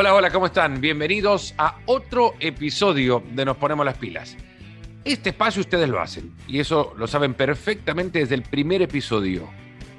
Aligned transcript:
Hola, 0.00 0.14
hola, 0.14 0.30
¿cómo 0.30 0.46
están? 0.46 0.80
Bienvenidos 0.80 1.56
a 1.58 1.80
otro 1.86 2.34
episodio 2.38 3.20
de 3.32 3.44
Nos 3.44 3.56
Ponemos 3.56 3.84
las 3.84 3.98
Pilas. 3.98 4.36
Este 5.04 5.30
espacio 5.30 5.60
ustedes 5.60 5.88
lo 5.88 5.98
hacen 5.98 6.36
y 6.46 6.60
eso 6.60 6.94
lo 6.96 7.08
saben 7.08 7.34
perfectamente 7.34 8.20
desde 8.20 8.36
el 8.36 8.44
primer 8.44 8.80
episodio. 8.80 9.50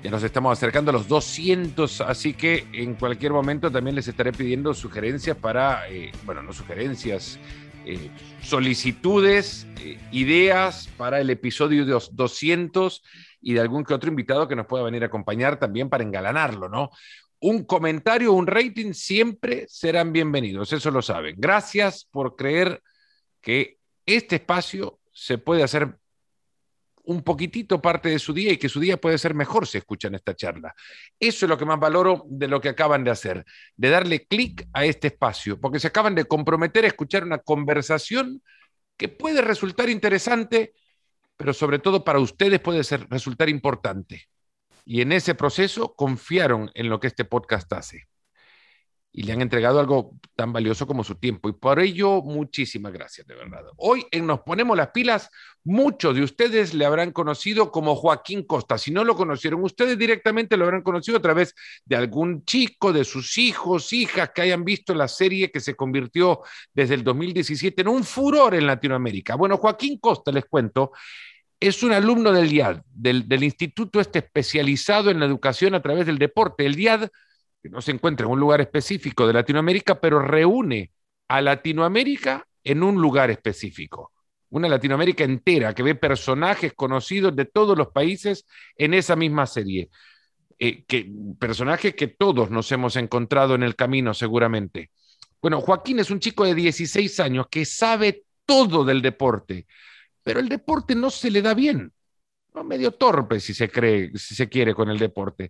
Ya 0.02 0.09
nos 0.09 0.23
estamos 0.23 0.58
acercando 0.58 0.91
a 0.91 0.94
los 0.94 1.09
200, 1.09 2.00
así 2.00 2.34
que 2.34 2.66
en 2.72 2.94
cualquier 2.94 3.34
momento 3.34 3.70
también 3.70 3.94
les 3.94 4.08
estaré 4.08 4.32
pidiendo 4.32 4.73
sugerencias 4.73 5.36
para, 5.36 5.90
eh, 5.90 6.13
bueno, 6.23 6.44
no 6.44 6.54
sugerencias, 6.54 7.38
eh, 7.86 8.09
solicitudes, 8.41 9.68
eh, 9.81 10.00
ideas 10.13 10.88
para 10.95 11.20
el 11.20 11.30
episodio 11.30 11.86
de 11.86 11.91
los 11.91 12.16
200 12.16 13.04
y 13.41 13.52
de 13.52 13.59
algún 13.59 13.84
que 13.84 13.94
otro 13.94 14.09
invitado 14.09 14.48
que 14.48 14.55
nos 14.55 14.66
pueda 14.66 14.86
venir 14.86 15.04
a 15.04 15.08
acompañar 15.08 15.59
también 15.59 15.90
para 15.90 16.05
engalanarlo, 16.05 16.70
¿no? 16.70 16.90
Un 17.41 17.63
comentario, 17.63 18.34
un 18.34 18.48
rating, 18.48 18.93
siempre 18.93 19.66
serán 19.70 20.11
bienvenidos, 20.11 20.73
eso 20.73 20.91
lo 20.91 21.02
saben. 21.02 21.35
Gracias 21.38 22.05
por 22.05 22.35
creer 22.35 22.81
que 23.41 23.77
este 24.05 24.38
espacio 24.38 24.99
se 25.13 25.38
puede 25.38 25.63
hacer 25.63 25.98
un 27.03 27.23
poquitito 27.23 27.81
parte 27.81 28.09
de 28.09 28.20
su 28.20 28.34
día 28.34 28.52
y 28.52 28.57
que 28.57 28.70
su 28.70 28.79
día 28.79 28.98
puede 28.98 29.17
ser 29.17 29.34
mejor 29.34 29.65
si 29.65 29.79
escuchan 29.79 30.13
esta 30.15 30.35
charla. 30.35 30.75
Eso 31.20 31.45
es 31.45 31.49
lo 31.49 31.57
que 31.57 31.65
más 31.65 31.79
valoro 31.79 32.23
de 32.27 32.48
lo 32.48 32.62
que 32.62 32.70
acaban 32.70 33.03
de 33.03 33.12
hacer, 33.12 33.45
de 33.76 33.90
darle 33.90 34.27
clic 34.27 34.67
a 34.73 34.85
este 34.85 35.07
espacio, 35.07 35.59
porque 35.59 35.79
se 35.79 35.87
acaban 35.87 36.13
de 36.13 36.26
comprometer 36.26 36.84
a 36.84 36.90
escuchar 36.90 37.23
una 37.23 37.40
conversación 37.40 38.43
que 38.95 39.07
puede 39.07 39.41
resultar 39.41 39.90
interesante, 39.90 40.73
pero 41.35 41.53
sobre 41.53 41.79
todo 41.79 42.03
para 42.03 42.20
ustedes 42.20 42.59
puede 42.59 42.84
ser, 42.84 43.07
resultar 43.09 43.49
importante 43.49 44.29
y 44.89 45.02
en 45.02 45.11
ese 45.11 45.35
proceso 45.35 45.93
confiaron 45.93 46.71
en 46.73 46.90
lo 46.90 46.99
que 46.99 47.05
este 47.05 47.23
podcast 47.23 47.71
hace 47.73 48.07
y 49.12 49.21
le 49.21 49.34
han 49.34 49.41
entregado 49.43 49.79
algo 49.79 50.15
tan 50.35 50.51
valioso 50.51 50.87
como 50.87 51.04
su 51.04 51.13
tiempo. 51.13 51.48
Y 51.48 51.54
por 51.54 51.79
ello, 51.79 52.23
muchísimas 52.23 52.91
gracias, 52.91 53.27
de 53.27 53.35
verdad. 53.35 53.65
Hoy 53.77 54.07
en 54.09 54.26
Nos 54.26 54.40
Ponemos 54.40 54.76
las 54.76 54.90
Pilas, 54.90 55.29
muchos 55.63 56.15
de 56.15 56.23
ustedes 56.23 56.73
le 56.73 56.85
habrán 56.85 57.12
conocido 57.12 57.71
como 57.71 57.96
Joaquín 57.96 58.41
Costa. 58.48 58.79
Si 58.79 58.90
no 58.90 59.04
lo 59.04 59.15
conocieron 59.15 59.63
ustedes 59.63 59.96
directamente, 59.96 60.57
lo 60.57 60.65
habrán 60.65 60.81
conocido 60.81 61.20
a 61.20 61.21
través 61.21 61.53
de 61.85 61.96
algún 61.96 62.43
chico, 62.46 62.91
de 62.91 63.03
sus 63.03 63.37
hijos, 63.37 63.93
hijas 63.93 64.31
que 64.34 64.41
hayan 64.41 64.66
visto 64.66 64.96
la 64.96 65.07
serie 65.07 65.51
que 65.51 65.59
se 65.59 65.75
convirtió 65.75 66.41
desde 66.74 66.96
el 66.96 67.03
2017 67.03 67.84
en 67.84 67.90
un 67.90 68.03
furor 68.03 68.56
en 68.56 68.66
Latinoamérica. 68.66 69.35
Bueno, 69.35 69.57
Joaquín 69.57 70.00
Costa, 70.00 70.31
les 70.31 70.46
cuento, 70.46 70.94
es 71.59 71.84
un 71.84 71.91
alumno 71.91 72.31
del 72.31 72.50
DIAD, 72.50 72.84
del, 72.94 73.44
instituto 73.44 74.00
este 74.00 74.19
especializado 74.19 75.12
en 75.12 75.19
la 75.19 75.25
educación 75.25 75.75
a 75.75 75.81
través 75.81 76.06
del 76.06 76.18
deporte. 76.18 76.66
El 76.66 76.75
DIAD, 76.75 77.09
que 77.62 77.69
no 77.69 77.81
se 77.81 77.91
encuentra 77.91 78.25
en 78.25 78.31
un 78.31 78.40
lugar 78.40 78.62
específico 78.62 79.28
de 79.28 79.34
Latinoamérica, 79.34 80.00
pero 80.00 80.19
reúne 80.19 80.91
a 81.28 81.41
Latinoamérica 81.41 82.47
en 82.63 82.81
un 82.81 83.02
lugar 83.02 83.30
específico. 83.30 84.13
Una 84.52 84.69
Latinoamérica 84.69 85.24
entera 85.25 85.75
que 85.75 85.84
ve 85.84 85.96
personajes 85.96 86.74
conocidos 86.74 87.35
de 87.35 87.46
todos 87.46 87.78
los 87.78 87.90
países 87.90 88.46
en 88.75 88.94
esa 88.94 89.16
misma 89.16 89.46
serie. 89.46 89.90
Eh, 90.57 90.85
personajes 91.38 91.94
que 91.94 92.07
todos 92.07 92.50
nos 92.50 92.72
hemos 92.72 92.96
encontrado 92.96 93.56
en 93.56 93.63
el 93.63 93.75
camino 93.75 94.13
seguramente. 94.13 94.91
Bueno, 95.41 95.62
Joaquín 95.62 96.00
es 96.00 96.09
un 96.09 96.19
chico 96.19 96.46
de 96.46 96.56
16 96.56 97.19
años 97.19 97.47
que 97.50 97.66
sabe 97.66 98.24
todo 98.46 98.84
del 98.84 99.02
deporte 99.02 99.68
pero 100.30 100.41
el 100.41 100.47
deporte 100.47 100.94
no 100.94 101.09
se 101.09 101.31
le 101.31 101.41
da 101.41 101.56
bien. 101.56 101.91
¿no? 102.53 102.63
Medio 102.63 102.91
torpe, 102.91 103.40
si 103.40 103.56
se 103.56 103.68
cree, 103.68 104.12
si 104.13 104.36
se 104.36 104.47
quiere, 104.47 104.75
con 104.75 104.88
el 104.91 105.00
deporte. 105.00 105.50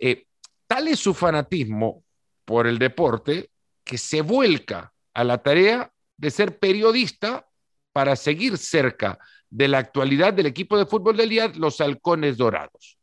Eh, 0.00 0.26
tal 0.66 0.88
es 0.88 0.98
su 0.98 1.14
fanatismo 1.14 2.02
por 2.44 2.66
el 2.66 2.76
deporte 2.76 3.50
que 3.84 3.96
se 3.96 4.22
vuelca 4.22 4.92
a 5.14 5.22
la 5.22 5.40
tarea 5.44 5.92
de 6.16 6.32
ser 6.32 6.58
periodista 6.58 7.46
para 7.92 8.16
seguir 8.16 8.58
cerca 8.58 9.16
de 9.48 9.68
la 9.68 9.78
actualidad 9.78 10.34
del 10.34 10.46
equipo 10.46 10.76
de 10.76 10.86
fútbol 10.86 11.16
del 11.16 11.28
día, 11.28 11.52
los 11.54 11.80
Halcones 11.80 12.36
Dorados, 12.36 12.98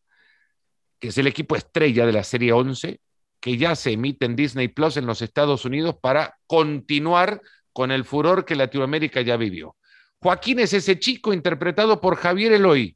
que 0.99 1.07
es 1.07 1.17
el 1.17 1.27
equipo 1.27 1.55
estrella 1.55 2.05
de 2.05 2.11
la 2.11 2.25
Serie 2.25 2.51
11, 2.51 2.99
que 3.39 3.57
ya 3.57 3.77
se 3.77 3.93
emite 3.93 4.25
en 4.25 4.35
Disney 4.35 4.67
Plus 4.67 4.97
en 4.97 5.05
los 5.05 5.21
Estados 5.21 5.63
Unidos 5.63 5.95
para 6.01 6.37
continuar 6.47 7.41
con 7.71 7.91
el 7.91 8.03
furor 8.03 8.43
que 8.43 8.57
Latinoamérica 8.57 9.21
ya 9.21 9.37
vivió. 9.37 9.77
Joaquín 10.23 10.59
es 10.59 10.71
ese 10.71 10.97
chico 10.97 11.33
interpretado 11.33 11.99
por 11.99 12.15
Javier 12.15 12.53
Eloy, 12.53 12.95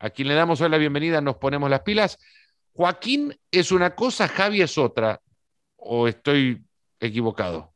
a 0.00 0.10
quien 0.10 0.28
le 0.28 0.34
damos 0.34 0.60
hoy 0.60 0.68
la 0.68 0.76
bienvenida, 0.76 1.22
nos 1.22 1.36
ponemos 1.36 1.70
las 1.70 1.80
pilas. 1.80 2.18
Joaquín 2.74 3.34
es 3.50 3.72
una 3.72 3.94
cosa, 3.94 4.28
Javi 4.28 4.60
es 4.60 4.76
otra, 4.76 5.18
o 5.76 6.06
estoy 6.06 6.62
equivocado. 7.00 7.72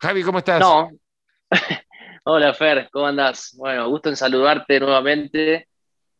Javi, 0.00 0.24
¿cómo 0.24 0.38
estás? 0.38 0.58
No. 0.58 0.90
Hola 2.24 2.52
Fer, 2.52 2.88
¿cómo 2.92 3.06
andás? 3.06 3.54
Bueno, 3.56 3.88
gusto 3.88 4.08
en 4.08 4.16
saludarte 4.16 4.80
nuevamente. 4.80 5.68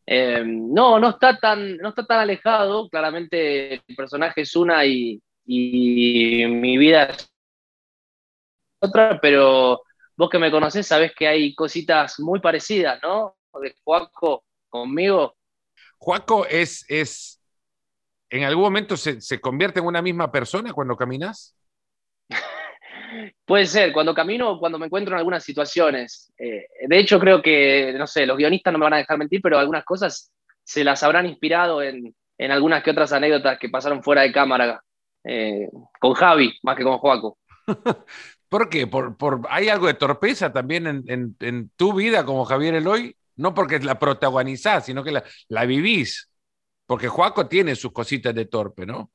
Eh, 0.06 0.44
no, 0.46 1.00
no 1.00 1.08
está, 1.08 1.38
tan, 1.38 1.76
no 1.78 1.88
está 1.88 2.06
tan 2.06 2.20
alejado. 2.20 2.88
Claramente 2.88 3.74
el 3.74 3.96
personaje 3.96 4.42
es 4.42 4.54
una 4.54 4.86
y, 4.86 5.20
y 5.44 6.46
mi 6.46 6.78
vida 6.78 7.06
es 7.06 7.28
otra, 8.78 9.18
pero 9.20 9.82
vos 10.20 10.28
que 10.28 10.38
me 10.38 10.50
conocés 10.50 10.86
sabés 10.86 11.12
que 11.16 11.26
hay 11.26 11.54
cositas 11.54 12.20
muy 12.20 12.40
parecidas, 12.40 13.00
¿no? 13.02 13.38
De 13.58 13.74
Juaco 13.82 14.44
conmigo. 14.68 15.34
Juaco 15.96 16.44
es, 16.44 16.84
es 16.88 17.42
¿en 18.28 18.44
algún 18.44 18.64
momento 18.64 18.98
se, 18.98 19.40
convierte 19.40 19.80
en 19.80 19.86
una 19.86 20.02
misma 20.02 20.30
persona 20.30 20.74
cuando 20.74 20.94
caminas? 20.94 21.56
Puede 23.46 23.64
ser, 23.64 23.94
cuando 23.94 24.14
camino, 24.14 24.58
cuando 24.58 24.78
me 24.78 24.86
encuentro 24.86 25.14
en 25.14 25.20
algunas 25.20 25.42
situaciones. 25.42 26.30
Eh, 26.36 26.66
de 26.86 26.98
hecho, 26.98 27.18
creo 27.18 27.40
que, 27.40 27.94
no 27.96 28.06
sé, 28.06 28.26
los 28.26 28.36
guionistas 28.36 28.74
no 28.74 28.78
me 28.78 28.84
van 28.84 28.92
a 28.92 28.98
dejar 28.98 29.16
mentir, 29.16 29.40
pero 29.40 29.58
algunas 29.58 29.86
cosas 29.86 30.30
se 30.62 30.84
las 30.84 31.02
habrán 31.02 31.24
inspirado 31.24 31.82
en, 31.82 32.14
algunas 32.38 32.82
que 32.82 32.90
otras 32.90 33.14
anécdotas 33.14 33.58
que 33.58 33.70
pasaron 33.70 34.02
fuera 34.02 34.20
de 34.20 34.32
cámara 34.32 34.82
eh, 35.24 35.66
con 35.98 36.12
Javi, 36.12 36.58
más 36.62 36.76
que 36.76 36.84
con 36.84 36.98
Juaco. 36.98 37.38
¿Por 38.50 38.68
qué? 38.68 38.88
¿Por, 38.88 39.16
hay 39.48 39.68
algo 39.68 39.86
de 39.86 39.94
torpeza 39.94 40.52
también 40.52 41.04
en, 41.06 41.70
tu 41.76 41.94
vida 41.94 42.24
como 42.26 42.44
Javier 42.44 42.74
Eloy? 42.74 43.16
No 43.36 43.54
porque 43.54 43.78
la 43.78 43.96
protagonizás, 43.96 44.86
sino 44.86 45.04
que 45.04 45.22
la, 45.48 45.64
vivís. 45.66 46.28
Porque 46.84 47.06
Juaco 47.06 47.46
tiene 47.46 47.76
sus 47.76 47.92
cositas 47.92 48.34
de 48.34 48.46
torpe, 48.46 48.86
¿no? 48.86 49.12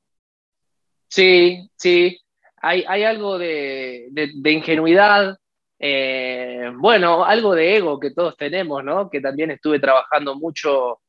Sí, 1.09 1.69
sí. 1.75 2.17
Hay, 2.61 3.03
algo 3.03 3.37
de, 3.37 4.09
ingenuidad, 4.45 5.37
eh, 5.79 6.71
bueno, 6.73 7.25
algo 7.25 7.53
de 7.53 7.75
ego 7.75 7.99
que 7.99 8.11
todos 8.11 8.37
tenemos, 8.37 8.85
¿no? 8.85 9.09
Que 9.09 9.19
también 9.19 9.51
estuve 9.51 9.79
trabajando 9.81 10.35
mucho. 10.35 11.01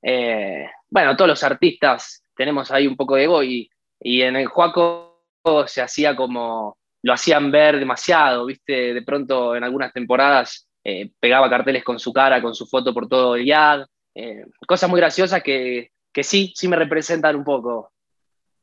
Eh, 0.00 0.70
bueno, 0.88 1.14
todos 1.16 1.28
los 1.28 1.44
artistas 1.44 2.24
tenemos 2.34 2.70
ahí 2.70 2.86
un 2.86 2.96
poco 2.96 3.16
de 3.16 3.24
ego 3.24 3.42
y, 3.42 3.68
y 4.00 4.22
en 4.22 4.36
el 4.36 4.46
Juaco 4.46 5.26
se 5.66 5.82
hacía 5.82 6.16
como 6.16 6.78
lo 7.04 7.12
hacían 7.12 7.50
ver 7.50 7.78
demasiado, 7.78 8.46
¿viste? 8.46 8.94
De 8.94 9.02
pronto 9.02 9.54
en 9.54 9.62
algunas 9.62 9.92
temporadas 9.92 10.66
eh, 10.82 11.10
pegaba 11.20 11.50
carteles 11.50 11.84
con 11.84 11.98
su 11.98 12.14
cara, 12.14 12.40
con 12.40 12.54
su 12.54 12.66
foto 12.66 12.94
por 12.94 13.08
todo 13.08 13.36
el 13.36 13.44
yad. 13.44 13.84
Eh, 14.14 14.46
cosas 14.66 14.88
muy 14.88 15.00
graciosas 15.00 15.42
que, 15.42 15.90
sí, 16.22 16.54
sí 16.56 16.66
me 16.66 16.76
representan 16.76 17.36
un 17.36 17.44
poco. 17.44 17.92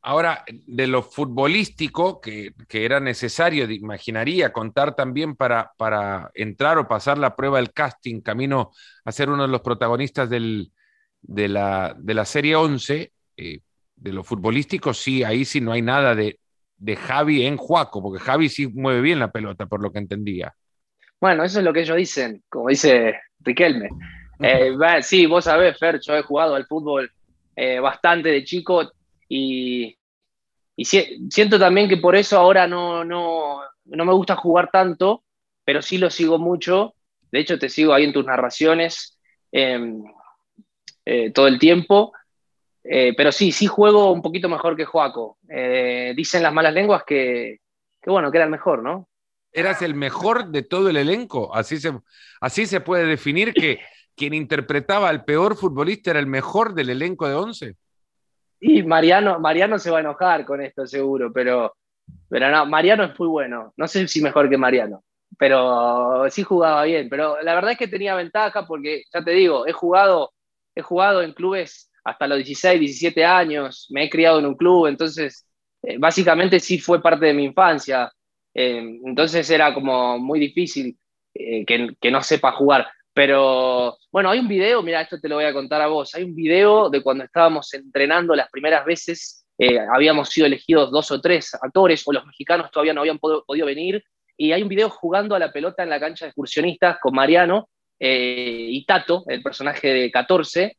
Ahora, 0.01 0.43
de 0.47 0.87
lo 0.87 1.03
futbolístico 1.03 2.19
que, 2.19 2.55
era 2.71 2.99
necesario, 2.99 3.69
imaginaría, 3.69 4.51
contar 4.51 4.95
también 4.95 5.35
para, 5.35 5.71
para, 5.77 6.31
entrar 6.33 6.79
o 6.79 6.87
pasar 6.87 7.19
la 7.19 7.35
prueba 7.35 7.59
del 7.59 7.71
casting, 7.71 8.21
camino 8.21 8.71
a 9.05 9.11
ser 9.11 9.29
uno 9.29 9.43
de 9.43 9.49
los 9.49 9.61
protagonistas 9.61 10.31
de, 10.31 10.67
la, 11.47 11.95
de, 11.95 12.13
la, 12.15 12.25
serie 12.25 12.55
11, 12.55 13.13
eh, 13.37 13.59
de 13.95 14.11
lo 14.11 14.23
futbolístico, 14.23 14.95
sí, 14.95 15.23
ahí 15.23 15.45
sí 15.45 15.61
no 15.61 15.73
hay 15.73 15.83
nada 15.83 16.15
de, 16.15 16.39
de 16.81 16.95
Javi 16.95 17.45
en 17.45 17.57
Juaco, 17.57 18.01
porque 18.01 18.23
Javi 18.23 18.49
sí 18.49 18.67
mueve 18.67 19.01
bien 19.01 19.19
la 19.19 19.31
pelota, 19.31 19.67
por 19.67 19.81
lo 19.81 19.91
que 19.91 19.99
entendía. 19.99 20.53
Bueno, 21.19 21.43
eso 21.43 21.59
es 21.59 21.65
lo 21.65 21.71
que 21.71 21.81
ellos 21.81 21.95
dicen, 21.95 22.43
como 22.49 22.69
dice 22.69 23.19
Riquelme. 23.39 23.89
Eh, 24.39 24.75
sí, 25.03 25.27
vos 25.27 25.45
sabés, 25.45 25.77
Fer, 25.77 25.99
yo 26.01 26.15
he 26.15 26.23
jugado 26.23 26.55
al 26.55 26.65
fútbol 26.65 27.11
eh, 27.55 27.79
bastante 27.79 28.29
de 28.29 28.43
chico 28.43 28.91
y, 29.29 29.95
siento 30.75 31.59
también 31.59 31.87
que 31.87 31.97
por 31.97 32.15
eso 32.15 32.39
ahora 32.39 32.65
no, 32.65 33.03
no, 33.03 33.61
no 33.85 34.05
me 34.05 34.13
gusta 34.13 34.35
jugar 34.35 34.71
tanto, 34.71 35.23
pero 35.63 35.83
sí 35.83 35.99
lo 35.99 36.09
sigo 36.09 36.39
mucho. 36.39 36.95
De 37.31 37.39
hecho, 37.39 37.59
te 37.59 37.69
sigo 37.69 37.93
ahí 37.93 38.05
en 38.05 38.13
tus 38.13 38.25
narraciones 38.25 39.19
em, 39.51 40.03
eh, 41.05 41.29
todo 41.31 41.45
el 41.47 41.59
tiempo. 41.59 42.13
Eh, 42.83 43.13
pero 43.15 43.31
sí, 43.31 43.51
sí 43.51 43.67
juego 43.67 44.11
un 44.11 44.21
poquito 44.21 44.49
mejor 44.49 44.75
que 44.75 44.85
Joaco. 44.85 45.37
Eh, 45.49 46.13
dicen 46.15 46.43
las 46.43 46.53
malas 46.53 46.73
lenguas 46.73 47.03
que, 47.05 47.59
bueno, 48.05 48.31
que 48.31 48.37
era 48.37 48.45
el 48.45 48.51
mejor, 48.51 48.81
¿no? 48.81 49.07
¿Eras 49.51 49.81
el 49.81 49.95
mejor 49.95 50.47
de 50.47 50.63
todo 50.63 50.89
el 50.89 50.97
elenco? 50.97 51.53
Así 51.53 51.77
se, 51.77 51.91
así 52.39 52.65
se 52.65 52.81
puede 52.81 53.05
definir 53.05 53.53
que 53.53 53.79
quien 54.15 54.33
interpretaba 54.33 55.09
al 55.09 55.25
peor 55.25 55.55
futbolista 55.55 56.11
era 56.11 56.19
el 56.19 56.27
mejor 56.27 56.73
del 56.73 56.89
elenco 56.89 57.27
de 57.27 57.35
once. 57.35 57.75
Y 58.59 58.83
Mariano, 58.83 59.39
Mariano 59.39 59.77
se 59.79 59.91
va 59.91 59.97
a 59.97 60.01
enojar 60.01 60.45
con 60.45 60.61
esto 60.61 60.87
seguro, 60.87 61.31
pero 61.33 61.73
Pero 62.29 62.49
no, 62.49 62.65
Mariano 62.65 63.03
es 63.05 63.19
muy 63.19 63.27
bueno. 63.27 63.73
No 63.77 63.87
sé 63.87 64.07
si 64.07 64.21
mejor 64.21 64.49
que 64.49 64.57
Mariano, 64.57 65.03
pero 65.37 66.29
sí 66.29 66.43
jugaba 66.43 66.83
bien. 66.85 67.09
Pero 67.09 67.41
la 67.41 67.55
verdad 67.55 67.73
es 67.73 67.77
que 67.77 67.87
tenía 67.87 68.15
ventaja 68.15 68.65
porque, 68.67 69.03
ya 69.13 69.23
te 69.23 69.31
digo, 69.31 69.67
he 69.67 69.73
jugado, 69.73 70.31
he 70.75 70.81
jugado 70.81 71.21
en 71.21 71.33
clubes 71.33 71.90
hasta 72.03 72.27
los 72.27 72.37
16, 72.37 72.79
17 72.79 73.25
años, 73.25 73.87
me 73.89 74.05
he 74.05 74.09
criado 74.09 74.39
en 74.39 74.45
un 74.45 74.55
club, 74.55 74.87
entonces 74.87 75.45
eh, 75.83 75.97
básicamente 75.97 76.59
sí 76.59 76.79
fue 76.79 77.01
parte 77.01 77.27
de 77.27 77.33
mi 77.33 77.45
infancia. 77.45 78.11
Eh, 78.53 78.99
entonces 79.05 79.49
era 79.49 79.73
como 79.73 80.17
muy 80.19 80.39
difícil 80.39 80.97
eh, 81.33 81.65
que, 81.65 81.89
que, 81.99 82.11
no 82.11 82.21
sepa 82.21 82.51
jugar. 82.51 82.87
Pero 83.13 83.97
bueno, 84.11 84.29
hay 84.29 84.39
un 84.39 84.47
video, 84.47 84.81
mira, 84.81 85.01
esto 85.01 85.19
te 85.19 85.27
lo 85.27 85.35
voy 85.35 85.45
a 85.45 85.53
contar 85.53 85.81
a 85.81 85.87
vos. 85.87 86.13
Hay 86.15 86.23
un 86.23 86.35
video 86.35 86.89
de 86.89 87.01
cuando 87.01 87.23
estábamos 87.23 87.73
entrenando 87.73 88.35
las 88.35 88.49
primeras 88.49 88.85
veces. 88.85 89.45
habíamos 89.93 90.29
sido 90.29 90.47
elegidos 90.47 90.91
dos 90.91 91.11
o 91.11 91.21
tres 91.21 91.53
actores, 91.55 92.03
o 92.07 92.13
los 92.13 92.25
mexicanos 92.25 92.71
todavía 92.71 92.93
no 92.93 93.01
habían 93.01 93.19
podido 93.19 93.65
venir. 93.65 94.03
Y 94.37 94.53
hay 94.53 94.63
un 94.63 94.69
video 94.69 94.89
jugando 94.89 95.35
a 95.35 95.39
la 95.39 95.51
pelota 95.51 95.83
en 95.83 95.89
la 95.89 95.99
cancha 95.99 96.25
de 96.25 96.29
excursionistas 96.29 96.97
con 96.99 97.13
Mariano 97.13 97.69
y 97.99 98.83
Tato, 98.85 99.23
el 99.27 99.43
personaje 99.43 99.93
de 99.93 100.11
14 100.11 100.77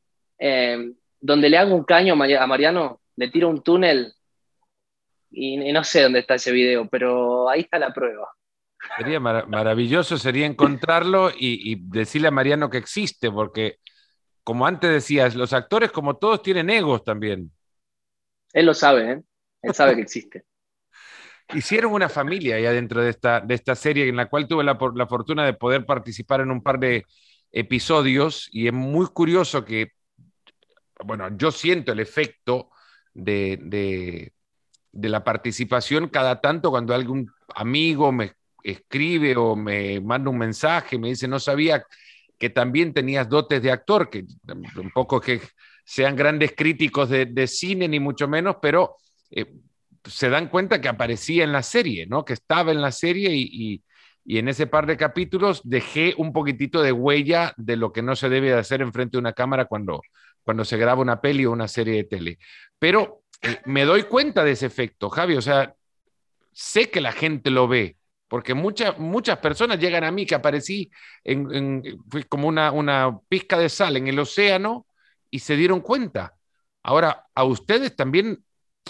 donde 1.22 1.48
le 1.48 1.56
hago 1.56 1.74
un 1.74 1.84
caño 1.84 2.14
a 2.14 2.46
Mariano, 2.46 3.00
le 3.16 3.28
tiro 3.28 3.48
un 3.48 3.62
túnel 3.62 4.12
y, 5.30 5.72
no 5.72 5.82
sé 5.84 6.02
dónde 6.02 6.18
está 6.18 6.34
ese 6.34 6.52
video, 6.52 6.86
pero 6.88 7.48
ahí 7.48 7.60
está 7.60 7.78
la 7.78 7.94
prueba. 7.94 8.28
Sería 8.98 9.20
maravilloso, 9.20 10.18
sería 10.18 10.44
encontrarlo 10.44 11.30
y, 11.34 11.76
decirle 11.88 12.28
a 12.28 12.32
Mariano 12.32 12.68
que 12.68 12.78
existe, 12.78 13.30
porque 13.30 13.76
como 14.42 14.66
antes 14.66 14.90
decías, 14.90 15.36
los 15.36 15.52
actores 15.52 15.92
como 15.92 16.16
todos 16.16 16.42
tienen 16.42 16.68
egos 16.68 17.04
también. 17.04 17.52
Él 18.52 18.66
lo 18.66 18.74
sabe, 18.74 19.12
¿eh? 19.12 19.22
Él 19.62 19.72
sabe 19.72 19.94
que 19.94 20.02
existe. 20.02 20.44
Hicieron 21.54 21.92
una 21.92 22.08
familia 22.08 22.58
ya 22.58 22.72
dentro 22.72 23.00
de 23.00 23.10
esta, 23.10 23.40
de 23.40 23.54
esta 23.54 23.76
serie 23.76 24.08
en 24.08 24.16
la 24.16 24.28
cual 24.28 24.48
tuve 24.48 24.64
la, 24.64 24.76
la 24.96 25.06
fortuna 25.06 25.46
de 25.46 25.54
poder 25.54 25.86
participar 25.86 26.40
en 26.40 26.50
un 26.50 26.62
par 26.62 26.80
de 26.80 27.06
episodios 27.52 28.48
y 28.50 28.66
es 28.66 28.72
muy 28.72 29.06
curioso 29.06 29.64
que 29.64 29.92
bueno, 31.04 31.28
yo 31.36 31.50
siento 31.50 31.92
el 31.92 32.00
efecto 32.00 32.70
de, 33.14 34.32
la 34.92 35.24
participación 35.24 36.08
cada 36.08 36.40
tanto 36.40 36.70
cuando 36.70 36.94
algún 36.94 37.30
amigo 37.54 38.12
me 38.12 38.32
escribe 38.62 39.36
o 39.36 39.56
me 39.56 40.00
manda 40.00 40.30
un 40.30 40.38
mensaje, 40.38 40.98
me 40.98 41.08
dice, 41.08 41.26
no 41.26 41.38
sabía 41.38 41.84
que 42.38 42.50
también 42.50 42.92
tenías 42.92 43.28
dotes 43.28 43.62
de 43.62 43.70
actor, 43.70 44.10
que 44.10 44.24
un 44.76 44.90
poco 44.90 45.20
que 45.20 45.40
sean 45.84 46.16
grandes 46.16 46.54
críticos 46.56 47.08
de, 47.08 47.46
cine, 47.46 47.88
ni 47.88 48.00
mucho 48.00 48.28
menos, 48.28 48.56
pero 48.60 48.96
eh, 49.30 49.46
se 50.04 50.28
dan 50.28 50.48
cuenta 50.48 50.80
que 50.80 50.88
aparecía 50.88 51.44
en 51.44 51.52
la 51.52 51.62
serie, 51.62 52.06
¿no? 52.06 52.24
Que 52.24 52.32
estaba 52.32 52.72
en 52.72 52.80
la 52.80 52.92
serie 52.92 53.30
y, 53.34 53.82
y, 54.24 54.38
en 54.38 54.48
ese 54.48 54.66
par 54.66 54.86
de 54.86 54.96
capítulos 54.96 55.60
dejé 55.64 56.14
un 56.16 56.32
poquitito 56.32 56.82
de 56.82 56.92
huella 56.92 57.54
de 57.56 57.76
lo 57.76 57.92
que 57.92 58.02
no 58.02 58.14
se 58.14 58.28
debe 58.28 58.48
de 58.48 58.58
hacer 58.58 58.80
enfrente 58.80 59.16
de 59.16 59.20
una 59.20 59.32
cámara 59.32 59.64
cuando, 59.64 60.00
cuando 60.44 60.64
se 60.64 60.76
graba 60.76 61.00
una 61.00 61.20
peli 61.20 61.44
o 61.44 61.52
una 61.52 61.68
serie 61.68 61.96
de 61.96 62.04
tele. 62.04 62.38
Pero 62.78 63.22
eh, 63.42 63.60
me 63.66 63.84
doy 63.84 64.04
cuenta 64.04 64.44
de 64.44 64.52
ese 64.52 64.66
efecto, 64.66 65.10
Javi. 65.10 65.36
O 65.36 65.42
sea, 65.42 65.74
sé 66.52 66.90
que 66.90 67.00
la 67.00 67.12
gente 67.12 67.50
lo 67.50 67.68
ve, 67.68 67.96
porque 68.28 68.54
muchas, 68.54 68.98
muchas 68.98 69.38
personas 69.38 69.78
llegan 69.78 70.04
a 70.04 70.10
mí 70.10 70.26
que 70.26 70.34
aparecí 70.34 70.90
en, 71.24 71.82
como 72.28 72.48
una, 72.48 72.72
una 72.72 73.18
pizca 73.28 73.58
de 73.58 73.68
sal 73.68 73.96
en 73.96 74.08
el 74.08 74.18
océano 74.18 74.86
y 75.30 75.40
se 75.40 75.56
dieron 75.56 75.80
cuenta. 75.80 76.34
Ahora, 76.82 77.26
a 77.34 77.44
ustedes 77.44 77.94
también, 77.94 78.44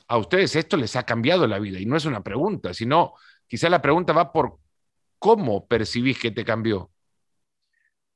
a 0.08 0.19
ustedes 0.19 0.56
esto 0.56 0.76
les 0.76 0.96
ha 0.96 1.05
cambiado 1.05 1.46
la 1.46 1.58
vida 1.58 1.78
y 1.78 1.87
no 1.87 1.96
es 1.96 2.05
una 2.05 2.22
pregunta, 2.22 2.72
sino 2.75 3.14
quizá 3.46 3.69
la 3.69 3.82
pregunta 3.82 4.12
va 4.12 4.32
por 4.32 4.58
cómo 5.19 5.66
percibís 5.66 6.19
que 6.19 6.31
te 6.31 6.44
cambió. 6.44 6.90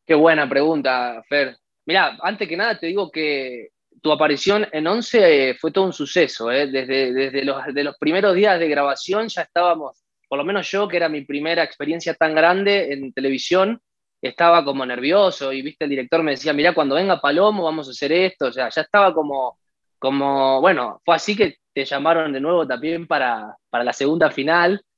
Qué 0.07 0.15
buena 0.15 0.49
pregunta, 0.49 1.23
Fer. 1.29 1.59
Mira, 1.87 2.19
antes 2.21 2.49
que 2.49 2.57
nada 2.57 2.79
te 2.79 2.89
digo 2.89 3.11
que 3.11 3.71
tu 4.03 4.13
aparición 4.13 4.67
en 4.73 4.87
Once 4.87 5.51
eh, 5.51 5.55
fue 5.55 5.71
todo 5.71 5.85
un 5.85 5.93
suceso. 5.93 6.51
Eh. 6.51 6.67
Desde, 6.67 7.13
desde 7.13 7.45
los, 7.45 7.65
de 7.73 7.85
los 7.85 7.97
primeros 7.97 8.35
días 8.35 8.59
de 8.59 8.69
grabación 8.69 9.29
ya 9.29 9.43
estábamos, 9.43 10.05
por 10.29 10.39
lo 10.39 10.45
menos 10.45 10.71
yo, 10.71 10.89
que 10.89 10.97
era 10.97 11.09
mi 11.09 11.23
primera 11.23 11.63
experiencia 11.63 12.15
tan 12.15 12.35
grande 12.35 12.93
en 12.93 13.13
televisión, 13.13 13.81
estaba 14.21 14.65
como 14.65 14.85
nervioso 14.85 15.53
y 15.53 15.63
viste, 15.63 15.85
el 15.85 15.91
director 15.91 16.23
me 16.23 16.33
decía, 16.33 16.53
mira, 16.53 16.75
cuando 16.75 16.97
venga 16.97 17.21
Palomo 17.21 17.65
vamos 17.65 17.87
a 17.87 17.93
hacer 17.93 18.13
esto. 18.13 18.47
O 18.47 18.53
sea, 18.53 18.69
ya 18.69 18.83
estaba 18.83 19.15
como, 19.15 19.59
como 19.99 20.61
bueno, 20.61 21.01
fue 21.05 21.15
así 21.15 21.37
que 21.37 21.59
te 21.73 21.85
llamaron 21.85 22.33
de 22.33 22.41
nuevo 22.41 22.67
también 22.67 23.07
para, 23.07 23.57
para 23.71 23.85
la 23.85 23.93
segunda 23.93 24.31
final. 24.31 24.83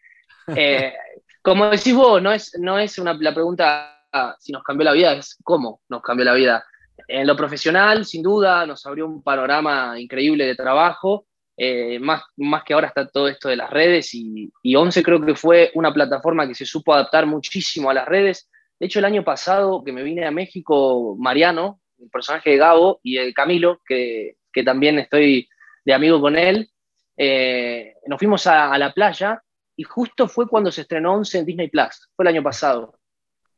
Eh, 0.56 0.94
como 1.43 1.69
decís 1.69 1.94
vos, 1.94 2.23
no 2.23 2.32
es, 2.32 2.58
no 2.58 2.79
es 2.79 2.96
una, 2.96 3.12
la 3.12 3.34
pregunta 3.34 3.99
si 4.38 4.50
nos 4.50 4.62
cambió 4.62 4.87
la 4.87 4.93
vida, 4.93 5.12
es 5.12 5.37
cómo 5.44 5.82
nos 5.91 6.00
cambió 6.00 6.25
la 6.25 6.32
vida. 6.32 6.64
En 7.08 7.26
lo 7.26 7.34
profesional, 7.34 8.05
sin 8.05 8.22
duda, 8.22 8.66
nos 8.66 8.84
abrió 8.84 9.06
un 9.06 9.22
panorama 9.22 9.99
increíble 9.99 10.44
de 10.44 10.55
trabajo, 10.55 11.26
eh, 11.56 11.99
más, 11.99 12.22
más 12.37 12.62
que 12.64 12.75
ahora 12.75 12.88
está 12.88 13.08
todo 13.08 13.28
esto 13.28 13.49
de 13.49 13.56
las 13.56 13.70
redes 13.70 14.14
y, 14.14 14.52
y 14.62 14.76
Once 14.76 15.02
creo 15.02 15.25
que 15.25 15.34
fue 15.34 15.72
una 15.75 15.93
plataforma 15.93 16.46
que 16.46 16.55
se 16.55 16.66
supo 16.66 16.93
adaptar 16.93 17.26
muchísimo 17.26 17.88
a 17.88 17.94
las 17.94 18.06
redes. 18.06 18.50
De 18.78 18.87
hecho, 18.87 18.99
el 18.99 19.06
año 19.06 19.25
pasado 19.25 19.82
que 19.82 19.90
me 19.90 20.02
vine 20.02 20.26
a 20.26 20.31
México, 20.31 21.16
Mariano, 21.19 21.81
el 21.99 22.10
personaje 22.10 22.50
de 22.50 22.58
Gabo, 22.58 23.00
y 23.02 23.16
el 23.16 23.32
Camilo, 23.32 23.81
que, 23.87 24.37
que 24.52 24.62
también 24.62 24.99
estoy 24.99 25.49
de 25.84 25.94
amigo 25.94 26.20
con 26.20 26.37
él, 26.37 26.70
eh, 27.16 27.94
nos 28.06 28.19
fuimos 28.19 28.46
a, 28.46 28.70
a, 28.70 28.78
la 28.78 28.93
playa 28.93 29.43
y 29.75 29.82
justo 29.82 30.28
fue 30.28 30.46
cuando 30.46 30.70
se 30.70 30.82
estrenó 30.82 31.14
Once 31.14 31.38
en 31.38 31.46
Disney 31.46 31.69
Plus, 31.69 32.10
fue 32.14 32.25
el 32.25 32.28
año 32.28 32.43
pasado. 32.43 32.97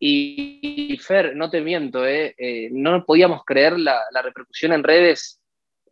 Y, 0.03 0.97
Fer, 0.99 1.37
no 1.37 1.51
te 1.51 1.61
miento, 1.61 2.07
eh, 2.07 2.35
eh, 2.39 2.71
no 2.73 3.05
podíamos 3.05 3.45
creer 3.45 3.79
la, 3.79 4.01
repercusión 4.25 4.73
en 4.73 4.83
redes. 4.83 5.39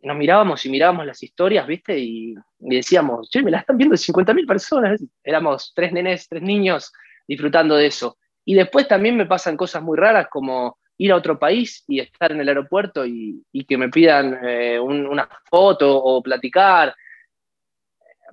Nos 0.01 0.17
mirábamos 0.17 0.65
y 0.65 0.69
mirábamos 0.69 1.05
las 1.05 1.21
historias, 1.21 1.67
¿viste? 1.67 1.99
Y, 1.99 2.33
decíamos, 2.57 3.29
che, 3.29 3.43
me 3.43 3.51
la 3.51 3.59
están 3.59 3.77
viendo 3.77 3.95
50.000 3.95 4.47
personas. 4.47 4.99
Éramos 5.23 5.73
tres 5.75 5.91
nenes, 5.93 6.27
tres 6.27 6.41
niños 6.41 6.91
disfrutando 7.27 7.75
de 7.75 7.85
eso. 7.85 8.17
Y 8.43 8.55
después 8.55 8.87
también 8.87 9.15
me 9.15 9.27
pasan 9.27 9.55
cosas 9.55 9.83
muy 9.83 9.95
raras 9.95 10.27
como 10.27 10.79
ir 10.97 11.11
a 11.11 11.15
otro 11.15 11.37
país 11.37 11.83
y 11.87 11.99
estar 11.99 12.31
en 12.31 12.41
el 12.41 12.47
aeropuerto 12.47 13.05
y, 13.05 13.45
que 13.67 13.77
me 13.77 13.89
pidan 13.89 14.39
eh, 14.43 14.79
una 14.79 15.29
foto 15.51 15.95
o 15.95 16.23
platicar. 16.23 16.95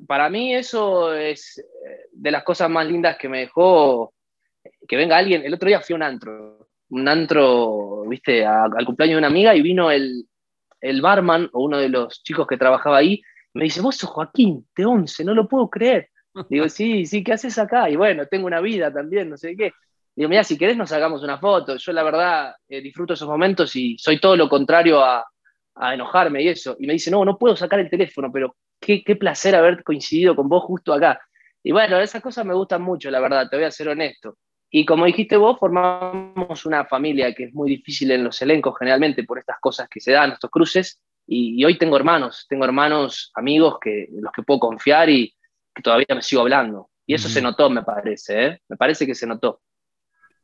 Para 0.07 0.31
mí 0.31 0.55
eso 0.55 1.13
es 1.13 1.63
de 2.13 2.31
las 2.31 2.45
cosas 2.45 2.71
más 2.71 2.87
lindas 2.87 3.19
que 3.19 3.29
me 3.29 3.41
dejó 3.41 4.15
que 4.87 4.97
venga 4.97 5.17
alguien. 5.17 5.45
El 5.45 5.55
otro 5.55 5.69
día 5.69 5.81
fui 5.81 5.95
a 5.95 5.97
un 5.97 6.03
antro, 6.03 6.69
un 6.91 7.09
antro, 7.09 8.05
viste, 8.09 8.45
al 8.45 8.85
cumpleaños 8.85 9.15
de 9.15 9.19
una 9.19 9.27
amiga 9.27 9.55
y 9.55 9.63
vino 9.63 9.91
el, 9.91 10.27
el 10.81 11.01
barman 11.01 11.49
o 11.53 11.65
uno 11.65 11.79
de 11.79 11.89
los 11.89 12.23
chicos 12.23 12.47
que 12.47 12.57
trabajaba 12.57 12.99
ahí. 12.99 13.23
me 13.55 13.65
dice, 13.65 13.81
vos 13.81 13.97
sos 13.97 14.11
Joaquín, 14.11 14.67
de 14.77 14.87
once, 14.87 15.25
no 15.25 15.35
lo 15.35 15.49
puedo 15.49 15.69
creer. 15.69 16.11
Digo, 16.51 16.69
sí, 16.69 17.07
sí, 17.07 17.25
¿qué 17.25 17.33
haces 17.33 17.59
acá? 17.59 17.89
Y 17.89 17.97
bueno, 17.97 18.27
tengo 18.27 18.47
una 18.47 18.61
vida 18.61 18.93
también, 18.93 19.31
no 19.31 19.37
sé 19.37 19.57
qué. 19.57 19.73
Digo, 20.15 20.29
mira, 20.29 20.45
si 20.45 20.59
querés 20.59 20.77
nos 20.77 20.91
sacamos 20.91 21.23
una 21.23 21.39
foto. 21.39 21.77
Yo 21.77 21.93
la 21.93 22.03
verdad 22.03 22.55
eh, 22.69 22.81
disfruto 22.81 23.15
esos 23.15 23.29
momentos 23.29 23.75
y 23.77 23.97
soy 23.99 24.21
todo 24.21 24.37
lo 24.37 24.49
contrario 24.49 25.03
a, 25.03 25.27
a, 25.75 25.95
enojarme 25.95 26.43
y 26.43 26.49
eso. 26.49 26.77
Y 26.79 26.87
me 26.87 26.95
dice, 26.95 27.11
no, 27.11 27.25
no 27.25 27.39
puedo 27.39 27.57
sacar 27.57 27.81
el 27.81 27.91
teléfono, 27.91 28.31
pero 28.33 28.57
qué, 28.81 29.03
qué 29.03 29.17
placer 29.17 29.55
haber 29.55 29.83
coincidido 29.83 30.37
con 30.37 30.49
vos 30.49 30.65
justo 30.65 30.93
acá. 30.93 31.21
Y 31.63 31.73
bueno, 31.73 31.99
esas 31.99 32.23
cosas 32.23 32.45
me 32.47 32.55
gustan 32.55 32.83
mucho, 32.83 33.11
la 33.11 33.21
verdad, 33.21 33.49
te 33.51 33.57
voy 33.57 33.65
a 33.65 33.71
ser 33.71 33.89
honesto. 33.89 34.39
Y 34.71 34.85
como 34.85 35.05
dijiste 35.05 35.37
vos, 35.37 35.59
formamos 35.59 36.67
una 36.67 36.85
familia 36.85 37.35
que 37.35 37.45
es 37.45 37.55
muy 37.55 37.71
difícil 37.71 38.11
en 38.11 38.25
los 38.25 38.41
elencos 38.43 38.75
generalmente 38.79 39.25
por 39.25 39.39
estas 39.39 39.59
cosas 39.61 39.89
que 39.89 40.01
se 40.01 40.13
dan, 40.13 40.33
estos 40.33 40.51
cruces. 40.51 41.01
Y, 41.27 41.65
hoy 41.65 41.77
tengo 41.79 41.97
hermanos, 41.97 42.47
tengo 42.49 42.65
hermanos, 42.65 43.33
amigos 43.35 43.79
que, 43.81 44.09
los 44.13 44.33
que 44.33 44.43
puedo 44.43 44.61
confiar 44.61 45.11
y 45.11 45.35
que 45.75 45.83
todavía 45.83 46.07
me 46.15 46.23
sigo 46.23 46.43
hablando. 46.43 46.91
Y 47.05 47.15
eso 47.15 47.29
se 47.29 47.41
notó, 47.41 47.71
me 47.71 47.83
parece, 47.83 48.47
¿eh? 48.47 48.63
me 48.69 48.77
parece 48.77 49.07
que 49.07 49.15
se 49.15 49.27
notó. 49.27 49.61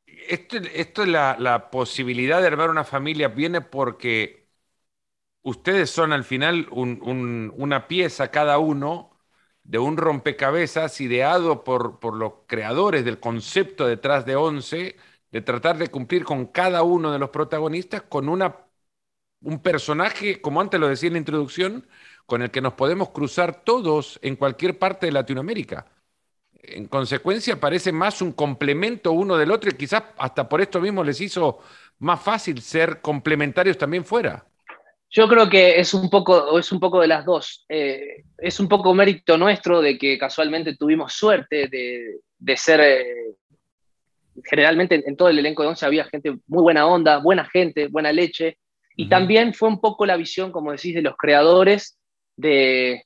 Esto, 0.07 0.59
esto 0.73 1.05
la, 1.07 1.37
la 1.39 1.71
posibilidad 1.71 2.41
de 2.41 2.47
armar 2.47 2.71
una 2.71 2.85
familia 2.85 3.29
viene 3.29 3.61
porque 3.61 4.43
ustedes 5.43 5.91
son 5.91 6.13
al 6.13 6.25
final 6.25 6.69
una 6.71 7.89
pieza 7.89 8.31
cada 8.31 8.59
uno 8.59 9.12
de 9.65 9.79
un 9.79 9.97
rompecabezas 9.97 11.01
ideado 11.01 11.65
por, 11.65 11.99
por 12.01 12.15
los 12.17 12.33
creadores 12.47 13.05
del 13.05 13.21
concepto 13.21 13.87
detrás 13.87 14.27
de 14.27 14.37
Once, 14.37 14.97
de 15.31 15.41
tratar 15.41 15.79
de 15.79 15.89
cumplir 15.89 16.25
con 16.25 16.47
cada 16.47 16.83
uno 16.83 17.13
de 17.13 17.19
los 17.19 17.31
protagonistas 17.31 18.03
con 18.03 18.29
una, 18.29 18.57
un 19.43 19.61
personaje, 19.63 20.41
como 20.41 20.61
antes 20.61 20.81
lo 20.81 20.89
decía 20.89 21.09
en 21.09 21.15
la 21.15 21.19
introducción, 21.21 21.87
con 22.27 22.43
el 22.43 22.51
que 22.51 22.61
nos 22.61 22.75
podemos 22.75 23.11
cruzar 23.11 23.65
todos 23.65 24.19
en 24.23 24.37
cualquier 24.37 24.79
parte 24.79 25.07
de 25.07 25.13
Latinoamérica. 25.13 25.87
En 26.63 26.87
consecuencia, 26.87 27.61
parece 27.61 27.93
más 27.93 28.23
un 28.23 28.33
complemento 28.33 29.13
uno 29.13 29.37
del 29.37 29.51
otro 29.53 29.71
y 29.71 29.75
quizás 29.77 30.05
hasta 30.19 30.49
por 30.49 30.61
esto 30.61 30.81
mismo 30.81 31.05
les 31.05 31.21
hizo 31.21 31.61
más 32.01 32.23
fácil 32.23 32.63
ser 32.63 33.01
complementarios 33.03 33.79
también 33.79 34.05
fuera. 34.05 34.47
Yo 35.15 35.29
creo 35.29 35.51
que 35.51 35.79
es 35.79 35.93
un 35.93 36.09
poco, 36.09 36.59
es 36.59 36.73
un 36.73 36.81
poco 36.81 36.99
de 36.99 37.07
las 37.07 37.27
dos. 37.27 37.67
Eh, 37.69 38.25
es 38.39 38.59
un 38.59 38.67
poco 38.67 38.95
mérito 38.95 39.37
nuestro 39.37 39.83
de 39.83 39.99
que 39.99 40.19
casualmente 40.19 40.75
tuvimos 40.75 41.13
suerte 41.13 41.69
de, 41.69 42.57
ser. 42.57 42.81
Eh, 42.81 43.35
generalmente 44.43 45.03
en, 45.07 45.15
todo 45.15 45.29
el 45.29 45.39
elenco 45.39 45.63
de 45.63 45.69
Once 45.69 45.85
había 45.85 46.07
gente 46.07 46.39
muy 46.47 46.63
buena 46.63 46.87
onda, 46.87 47.19
buena 47.19 47.45
gente, 47.45 47.89
buena 47.89 48.11
leche. 48.11 48.57
Y 48.97 49.11
también 49.11 49.53
fue 49.53 49.69
un 49.69 49.83
poco 49.83 50.07
la 50.07 50.17
visión, 50.17 50.51
como 50.51 50.73
decís, 50.73 50.95
de 50.95 51.03
los 51.03 51.17
creadores 51.19 51.99
de, 52.37 53.05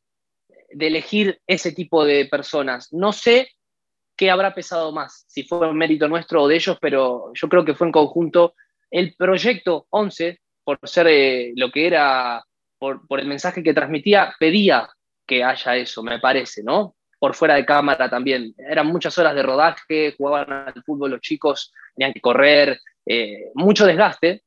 de 0.71 0.87
elegir 0.87 1.41
ese 1.49 1.73
tipo 1.73 2.05
de 2.05 2.27
personas. 2.27 2.93
No 2.93 3.13
sé 3.13 3.49
qué 4.17 4.31
habrá 4.31 4.55
pesado 4.55 4.93
más, 4.93 5.25
si 5.27 5.43
fue 5.43 5.69
un 5.69 5.77
mérito 5.77 6.09
nuestro 6.09 6.45
o 6.45 6.49
de 6.49 6.55
ellos, 6.55 6.79
pero 6.81 7.33
yo 7.35 7.49
creo 7.49 7.65
que 7.65 7.75
fue 7.75 7.89
en 7.89 7.93
conjunto. 7.93 8.55
El 8.91 9.15
proyecto 9.17 9.87
11, 9.91 10.41
por 10.67 10.81
ser 10.83 11.07
eh, 11.07 11.53
lo 11.55 11.71
que 11.71 11.87
era, 11.87 12.45
por, 12.77 13.01
el 13.21 13.29
mensaje 13.29 13.63
que 13.63 13.73
transmitía, 13.73 14.35
pedía 14.41 14.89
que 15.25 15.45
haya 15.45 15.77
eso, 15.77 16.03
me 16.03 16.19
parece, 16.19 16.65
¿no? 16.65 16.97
Por 17.21 17.37
fuera 17.37 17.55
de 17.55 17.65
cámara 17.65 18.11
también. 18.11 18.53
Eran 18.59 18.89
muchas 18.89 19.17
horas 19.17 19.37
de 19.37 19.45
rodaje, 19.45 20.17
jugaban 20.19 20.53
al 20.75 20.83
fútbol 20.83 21.13
los 21.13 21.21
chicos, 21.21 21.73
tenían 21.95 22.13
que 22.13 22.21
correr, 22.21 22.81
eh, 23.07 23.53
mucho 23.55 23.87
desgaste. 23.87 24.43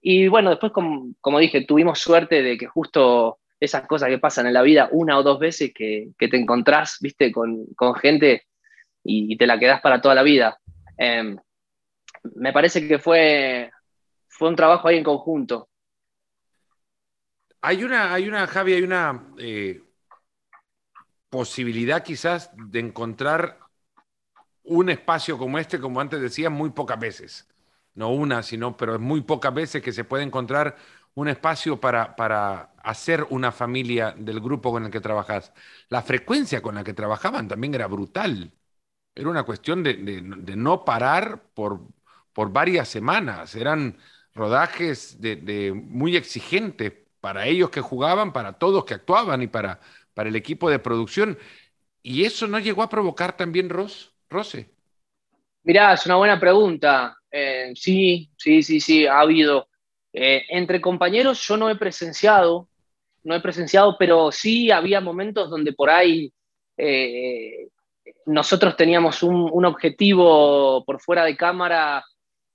Y 0.00 0.26
bueno, 0.26 0.50
después, 0.50 0.72
como, 0.72 1.38
dije, 1.38 1.64
tuvimos 1.64 2.00
suerte 2.00 2.42
de 2.42 2.58
que 2.58 2.66
justo 2.66 3.38
esas 3.60 3.86
cosas 3.86 4.08
que 4.08 4.18
pasan 4.18 4.48
en 4.48 4.54
la 4.54 4.62
vida 4.62 4.88
una 4.90 5.16
o 5.16 5.22
dos 5.22 5.38
veces 5.38 5.72
que, 5.72 6.10
te 6.18 6.36
encontrás, 6.36 6.98
viste, 7.00 7.30
con, 7.30 7.68
gente 8.00 8.46
y, 9.04 9.36
te 9.36 9.46
la 9.46 9.60
quedás 9.60 9.80
para 9.80 10.00
toda 10.00 10.16
la 10.16 10.24
vida. 10.24 10.58
Em, 10.98 11.36
me 12.34 12.52
parece 12.52 12.88
que 12.88 12.98
fue, 12.98 13.70
un 14.48 14.56
trabajo 14.56 14.88
ahí 14.88 14.98
en 14.98 15.04
conjunto. 15.04 15.68
Hay 17.60 17.84
una, 17.84 18.12
hay 18.12 18.28
una, 18.28 18.46
Javi, 18.46 18.74
hay 18.74 18.82
una 18.82 19.32
eh, 19.38 19.82
posibilidad 21.28 22.02
quizás 22.02 22.50
de 22.56 22.80
encontrar 22.80 23.58
un 24.64 24.90
espacio 24.90 25.38
como 25.38 25.58
este, 25.58 25.80
como 25.80 26.00
antes 26.00 26.20
decía, 26.20 26.50
muy 26.50 26.70
pocas 26.70 26.98
veces. 26.98 27.48
No 27.94 28.10
una, 28.10 28.42
sino, 28.42 28.76
pero 28.76 28.94
es 28.94 29.00
muy 29.00 29.22
pocas 29.22 29.52
veces 29.54 29.82
que 29.82 29.92
se 29.92 30.04
puede 30.04 30.24
encontrar 30.24 30.76
un 31.14 31.28
espacio 31.28 31.80
para, 31.80 32.16
para 32.16 32.72
hacer 32.82 33.26
una 33.30 33.52
familia 33.52 34.14
del 34.16 34.40
grupo 34.40 34.72
con 34.72 34.84
el 34.84 34.90
que 34.90 35.00
trabajas. 35.00 35.52
La 35.88 36.02
frecuencia 36.02 36.62
con 36.62 36.74
la 36.74 36.84
que 36.84 36.94
trabajaban 36.94 37.48
también 37.48 37.74
era 37.74 37.86
brutal. 37.86 38.52
Era 39.14 39.28
una 39.30 39.44
cuestión 39.44 39.82
de, 39.82 40.22
no 40.56 40.84
parar 40.84 41.42
por, 41.54 41.82
por, 42.32 42.52
varias 42.52 42.88
semanas. 42.88 43.54
Eran 43.56 43.98
rodajes 44.34 45.20
de, 45.20 45.72
muy 45.72 46.16
exigentes 46.16 46.92
para 47.20 47.46
ellos 47.46 47.70
que 47.70 47.80
jugaban, 47.80 48.32
para 48.32 48.54
todos 48.54 48.84
que 48.84 48.94
actuaban 48.94 49.42
y 49.42 49.46
para, 49.46 49.80
para 50.14 50.28
el 50.28 50.36
equipo 50.36 50.70
de 50.70 50.78
producción. 50.78 51.38
¿Y 52.02 52.24
eso 52.24 52.46
no 52.46 52.58
llegó 52.58 52.82
a 52.82 52.88
provocar 52.88 53.36
también 53.36 53.68
Ros? 53.68 54.12
Mirá, 55.64 55.92
es 55.92 56.06
una 56.06 56.16
buena 56.16 56.40
pregunta. 56.40 57.16
Eh, 57.30 57.72
sí, 57.74 58.30
sí, 58.36 58.62
sí, 58.62 58.80
sí, 58.80 59.06
ha 59.06 59.20
habido. 59.20 59.68
Eh, 60.12 60.44
entre 60.50 60.80
compañeros 60.80 61.46
yo 61.46 61.56
no 61.56 61.70
he 61.70 61.76
presenciado, 61.76 62.68
no 63.22 63.34
he 63.34 63.40
presenciado, 63.40 63.96
pero 63.98 64.32
sí 64.32 64.70
había 64.70 65.00
momentos 65.00 65.48
donde 65.48 65.72
por 65.72 65.88
ahí 65.88 66.32
eh, 66.76 67.68
nosotros 68.26 68.76
teníamos 68.76 69.22
un, 69.22 69.64
objetivo 69.64 70.84
por 70.84 71.00
fuera 71.00 71.24
de 71.24 71.36
cámara 71.36 72.04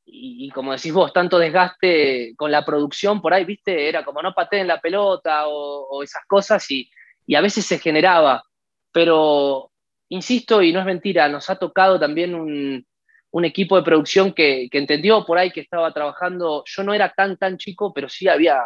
y, 0.09 0.49
como 0.51 0.71
decís 0.71 0.93
vos, 0.93 1.11
tanto 1.11 1.37
desgaste 1.37 2.33
con 2.37 2.49
la 2.51 2.63
producción 2.65 3.21
por 3.21 3.33
ahí, 3.33 3.43
viste, 3.43 3.89
era 3.89 4.05
como 4.05 4.21
no 4.21 4.33
pateen 4.33 4.67
la 4.67 4.79
pelota 4.79 5.47
o, 5.47 6.01
esas 6.01 6.23
cosas 6.25 6.69
y, 6.71 6.89
y, 7.25 7.35
a 7.35 7.41
veces 7.41 7.65
se 7.65 7.77
generaba, 7.77 8.43
pero 8.91 9.71
insisto 10.09 10.61
y 10.61 10.71
no 10.71 10.79
es 10.79 10.85
mentira, 10.85 11.27
nos 11.27 11.49
ha 11.49 11.57
tocado 11.57 11.99
también 11.99 12.33
un, 12.33 12.85
un 13.31 13.45
equipo 13.45 13.75
de 13.75 13.83
producción 13.83 14.33
que, 14.33 14.69
entendió 14.71 15.25
por 15.25 15.37
ahí 15.37 15.51
que 15.51 15.61
estaba 15.61 15.93
trabajando, 15.93 16.63
yo 16.65 16.83
no 16.83 16.93
era 16.93 17.13
tan, 17.13 17.37
tan 17.37 17.57
chico, 17.57 17.93
pero 17.93 18.09
sí 18.09 18.27
había, 18.27 18.59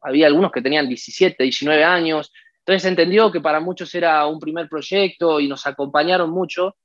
había 0.00 0.26
algunos 0.26 0.52
que 0.52 0.62
tenían 0.62 0.88
17, 0.88 1.42
19 1.42 1.84
años, 1.84 2.32
entonces 2.58 2.88
entendió 2.88 3.30
que 3.32 3.40
para 3.40 3.60
muchos 3.60 3.94
era 3.94 4.26
un 4.26 4.38
primer 4.38 4.68
proyecto 4.68 5.40
y 5.40 5.48
nos 5.48 5.66
acompañaron 5.66 6.30
mucho. 6.30 6.76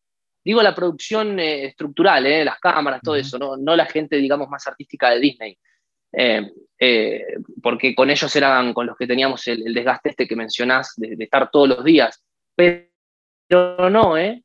Digo 0.43 0.61
la 0.61 0.73
producción 0.73 1.39
eh, 1.39 1.65
estructural, 1.65 2.25
eh, 2.25 2.45
las 2.45 2.59
cámaras, 2.59 3.01
todo 3.01 3.15
eso, 3.15 3.37
¿no? 3.37 3.75
la 3.75 3.85
gente, 3.85 4.17
digamos, 4.17 4.49
más 4.49 4.65
artística 4.67 5.09
de 5.09 5.19
Disney. 5.19 5.57
Eh, 6.81 7.21
porque 7.61 7.93
con 7.93 8.09
ellos 8.09 8.33
eran 8.35 8.73
con 8.73 8.87
los 8.87 8.97
que 8.97 9.05
teníamos 9.05 9.45
el, 9.47 9.73
desgaste 9.73 10.09
este 10.09 10.27
que 10.27 10.35
mencionás 10.35 10.93
de, 10.95 11.15
de, 11.15 11.23
estar 11.25 11.51
todos 11.51 11.67
los 11.67 11.83
días. 11.83 12.23
Pero 12.55 13.89
no, 13.89 14.17
¿eh? 14.17 14.43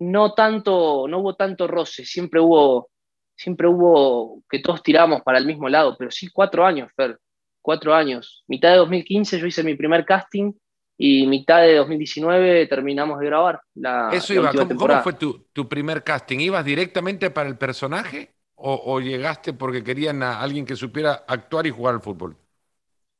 no 0.00 0.32
tanto, 0.34 1.06
no 1.08 1.18
hubo 1.18 1.36
tanto 1.36 1.66
roce, 1.66 2.04
siempre 2.04 2.40
hubo, 2.40 2.90
siempre 3.36 3.68
hubo 3.68 4.42
que 4.48 4.58
todos 4.58 4.82
tiramos 4.82 5.22
para 5.22 5.38
el 5.38 5.46
mismo 5.46 5.68
lado, 5.68 5.94
pero 5.98 6.10
sí 6.10 6.28
cuatro 6.32 6.64
años, 6.64 6.90
Fer, 6.96 7.18
cuatro 7.62 7.94
años. 7.94 8.42
Mitad 8.48 8.70
de 8.72 8.78
2015 8.78 9.38
yo 9.38 9.46
hice 9.46 9.62
mi 9.62 9.74
primer 9.74 10.04
casting 10.04 10.52
y 11.02 11.26
mitad 11.26 11.62
de 11.62 11.76
2019 11.76 12.66
terminamos 12.66 13.18
de 13.18 13.24
grabar 13.24 13.62
la, 13.74 14.10
Eso 14.12 14.34
iba, 14.34 14.52
¿cómo, 14.52 15.02
fue 15.02 15.14
tu, 15.14 15.66
primer 15.66 16.04
casting? 16.04 16.40
¿Ibas 16.40 16.62
directamente 16.62 17.30
para 17.30 17.48
el 17.48 17.56
personaje 17.56 18.34
o, 18.54 19.00
llegaste 19.00 19.54
porque 19.54 19.82
querían 19.82 20.22
a 20.22 20.42
alguien 20.42 20.66
que 20.66 20.76
supiera 20.76 21.24
actuar 21.26 21.66
y 21.66 21.70
jugar 21.70 21.94
al 21.94 22.02
fútbol? 22.02 22.36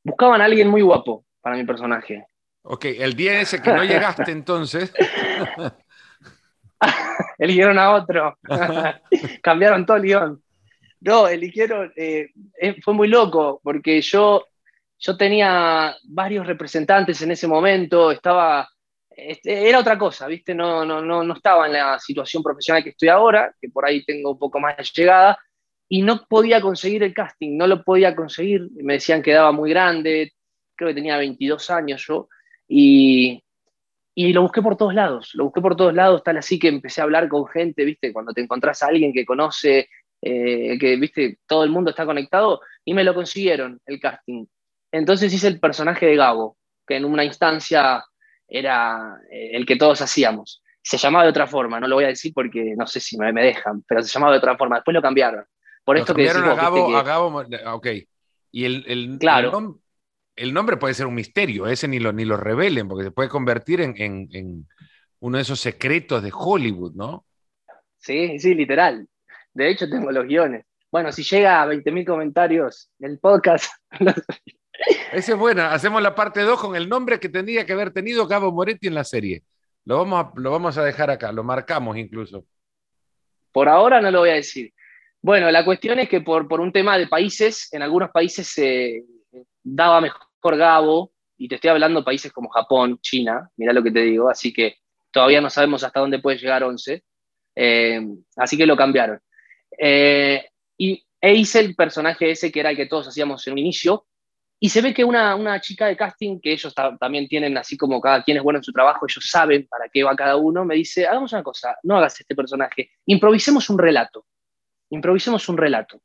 Buscaban 0.05 0.43
a 0.43 0.45
alguien 0.45 0.69
muy 0.69 0.83
guapo 0.83 1.25
para 1.41 1.57
mi 1.57 1.65
personaje. 1.65 2.27
Ok, 2.65 2.85
el 2.85 3.15
día 3.15 3.41
ese 3.41 3.63
que 3.63 3.73
no 3.73 3.83
llegaste 3.83 4.31
entonces, 4.31 4.93
eligieron 7.39 7.79
a 7.79 7.93
otro. 7.93 8.37
Cambiaron 9.43 9.87
todo 9.87 9.97
el 9.97 10.03
guion. 10.03 10.43
No, 11.01 11.29
eligieron, 11.29 11.91
eh, 11.97 12.29
eh, 12.61 12.77
fue 12.83 12.93
muy 12.93 13.09
loco, 13.09 13.59
porque 13.65 14.03
yo, 14.03 14.45
yo 15.01 15.17
tenía 15.17 15.97
varios 16.05 16.47
representantes 16.47 17.23
en 17.23 17.31
ese 17.31 17.49
momento, 17.49 18.11
estaba, 18.11 18.69
era 19.11 19.79
otra 19.79 19.99
cosa, 19.99 20.27
¿viste? 20.27 20.55
No, 20.55 20.85
no, 20.85 21.01
no, 21.01 21.25
no 21.25 21.35
estaba 21.35 21.67
en 21.67 21.73
la 21.73 21.99
situación 21.99 22.43
profesional 22.43 22.85
que 22.85 22.91
estoy 22.91 23.09
ahora, 23.09 23.55
que 23.59 23.71
por 23.71 23.87
ahí 23.87 24.05
tengo 24.05 24.33
un 24.33 24.39
poco 24.39 24.61
más 24.61 24.77
de 24.77 24.85
llegada, 24.85 25.39
y 25.89 26.03
no 26.03 26.25
podía 26.29 26.61
conseguir 26.61 27.03
el 27.03 27.15
casting, 27.15 27.57
no 27.57 27.67
lo 27.67 27.83
podía 27.83 28.15
conseguir, 28.15 28.69
me 28.77 28.95
decían 28.95 29.23
que 29.23 29.33
daba 29.33 29.53
muy 29.53 29.71
grande, 29.71 30.35
creo 30.77 30.91
que 30.91 30.95
tenía 30.95 31.17
22 31.17 31.71
años 31.71 32.05
yo, 32.07 32.29
y, 32.69 33.43
y 34.15 34.33
lo 34.35 34.43
busqué 34.43 34.61
por 34.61 34.77
todos 34.77 34.95
lados, 34.95 35.31
lo 35.33 35.45
busqué 35.45 35.63
por 35.63 35.77
todos 35.77 35.95
lados, 35.95 36.23
tal 36.23 36.37
así 36.37 36.59
que 36.59 36.69
empecé 36.69 37.01
a 37.01 37.05
hablar 37.05 37.27
con 37.29 37.47
gente, 37.47 37.87
¿viste? 37.87 38.13
Cuando 38.13 38.35
te 38.35 38.43
encontrás 38.43 38.83
a 38.83 38.89
alguien 38.89 39.15
que 39.15 39.25
conoce, 39.25 39.89
eh, 40.21 40.79
que, 40.79 40.97
¿viste? 40.97 41.39
Todo 41.47 41.65
el 41.65 41.71
mundo 41.71 41.91
está 41.91 42.05
conectado, 42.05 42.61
y 42.85 42.93
me 42.93 43.03
lo 43.03 43.15
consiguieron, 43.15 43.81
el 43.87 43.99
casting. 43.99 44.45
Entonces 44.93 45.33
hice 45.33 45.49
el 45.49 45.61
personaje 45.61 46.07
de 46.07 46.17
Gabo, 46.17 46.57
que 46.87 46.97
en 46.97 47.05
una 47.05 47.25
instancia 47.25 48.05
era 48.49 49.21
eh, 49.31 49.51
el 49.53 49.67
que 49.67 49.77
todos 49.77 50.01
hacíamos. 50.03 50.63
Se 50.83 50.97
llamaba 50.97 51.25
de 51.25 51.31
otra 51.31 51.47
forma, 51.47 51.79
no 51.79 51.87
lo 51.87 51.97
voy 51.97 52.05
a 52.05 52.09
decir 52.09 52.33
porque 52.35 52.75
no 52.77 52.87
sé 52.87 53.01
si 53.01 53.17
me, 53.19 53.33
dejan, 53.33 53.83
pero 53.87 54.03
se 54.03 54.09
llamaba 54.09 54.33
de 54.33 54.39
otra 54.39 54.57
forma. 54.57 54.77
Después 54.77 54.95
lo 54.95 55.03
cambiaron. 55.03 55.45
Por 55.85 55.97
esto 55.97 56.15
cambiaron 56.15 56.43
que 56.43 56.51
a 56.51 56.55
Gabo, 56.55 56.97
a 56.97 57.03
Gabo, 57.03 57.45
ok. 57.75 57.87
Y 58.53 58.65
el, 58.65 58.85
el, 58.89 59.19
claro 59.19 59.81
el 60.41 60.55
nombre 60.55 60.79
puede 60.79 60.95
ser 60.95 61.07
un 61.07 61.15
misterio, 61.15 61.67
ese 61.67 61.87
ni 61.87 61.99
lo, 61.99 62.13
ni 62.13 62.25
lo 62.25 62.39
revelen, 62.39 62.89
porque 62.89 63.05
se 63.05 63.11
puede 63.11 63.29
convertir 63.29 63.83
en, 63.83 64.67
uno 65.21 65.37
de 65.37 65.43
esos 65.43 65.61
secretos 65.61 66.23
de 66.23 66.33
Hollywood, 66.33 66.95
¿no? 66.95 67.27
Sí, 67.99 68.39
sí, 68.39 68.55
literal. 68.55 69.07
De 69.53 69.69
hecho, 69.69 69.89
tengo 69.89 70.11
los 70.11 70.25
guiones. 70.25 70.65
Bueno, 70.91 71.13
si 71.13 71.23
llega 71.25 71.63
a 71.63 71.67
20.000 71.67 72.07
comentarios 72.07 72.91
en 73.01 73.11
el 73.11 73.19
podcast. 73.19 73.71
Esa 75.13 75.33
es 75.33 75.39
buena. 75.39 75.73
Hacemos 75.73 76.03
la 76.03 76.15
parte 76.15 76.41
2 76.41 76.61
con 76.61 76.77
el 76.77 76.89
nombre 76.89 77.21
que 77.21 77.29
tendría 77.29 77.67
que 77.67 77.73
haber 77.73 77.93
tenido 77.93 78.27
Gabo 78.27 78.53
Moretti 78.53 78.87
en 78.87 78.95
la 78.95 79.05
serie. 79.05 79.43
Lo 79.85 79.99
vamos 79.99 80.25
a, 80.25 80.33
lo 80.41 80.51
vamos 80.51 80.79
a 80.79 80.85
dejar 80.85 81.11
acá, 81.11 81.33
lo 81.33 81.43
marcamos 81.43 81.97
incluso. 81.97 82.45
Por 83.53 83.69
ahora 83.69 84.01
no 84.01 84.11
lo 84.11 84.21
voy 84.21 84.31
a 84.31 84.35
decir. 84.35 84.73
Bueno, 85.23 85.51
la 85.51 85.65
cuestión 85.65 85.99
es 85.99 86.09
que 86.09 86.21
por, 86.21 86.49
por 86.49 86.61
un 86.61 86.73
tema 86.73 86.97
de 86.97 87.07
países, 87.07 87.73
en 87.73 87.83
algunos 87.83 88.11
países 88.11 88.47
se 88.49 89.05
daba 89.63 90.01
mejor 90.01 90.57
Gabo, 90.57 91.13
y 91.37 91.49
te 91.49 91.55
estoy 91.55 91.71
hablando 91.71 92.01
de 92.01 92.05
países 92.05 92.33
como 92.33 92.51
Japón, 92.51 92.99
China, 93.01 93.51
mira 93.57 93.73
lo 93.73 93.83
que 93.83 93.91
te 93.91 94.01
digo, 94.01 94.29
así 94.29 94.53
que 94.53 94.77
todavía 95.11 95.41
no 95.41 95.49
sabemos 95.49 95.83
hasta 95.83 96.01
dónde 96.01 96.19
puede 96.19 96.37
llegar 96.37 96.63
11, 96.63 97.03
eh, 97.57 98.01
así 98.37 98.59
que 98.59 98.67
lo 98.67 98.77
cambiaron. 98.77 99.21
Eh, 99.79 100.45
y 100.77 101.03
e 101.19 101.35
hice 101.35 101.61
el 101.61 101.75
personaje 101.75 102.31
ese 102.31 102.53
que 102.53 102.61
era 102.61 102.71
el 102.71 102.77
que 102.77 102.87
todos 102.87 103.09
hacíamos 103.09 103.47
en 103.47 103.55
un 103.55 103.59
inicio, 103.59 104.07
y 104.63 104.69
se 104.69 104.83
ve 104.83 104.93
que 104.93 105.03
una, 105.03 105.35
una 105.35 105.59
chica 105.59 105.87
de 105.87 105.97
casting, 105.97 106.39
que 106.39 106.53
ellos 106.53 106.75
también 107.01 107.27
tienen 107.27 107.57
así 107.57 107.79
como 107.79 107.99
cada 107.99 108.23
quien 108.23 108.37
es 108.37 108.43
bueno 108.43 108.59
en 108.59 108.63
su 108.63 108.73
trabajo, 108.73 109.07
ellos 109.09 109.25
saben 109.27 109.67
para 109.67 109.89
qué 109.89 110.05
va 110.05 110.15
cada 110.15 110.37
uno, 110.37 110.67
me 110.67 110.75
dice, 110.75 111.07
hagamos 111.07 111.33
una 111.33 111.43
cosa, 111.43 111.77
no 111.83 111.97
hagas 111.97 112.21
este 112.21 112.35
personaje, 112.35 112.91
improvisemos 113.07 113.71
un 113.71 113.79
relato, 113.79 114.27
improvisemos 114.91 115.49
un 115.49 115.57
relato. 115.57 116.03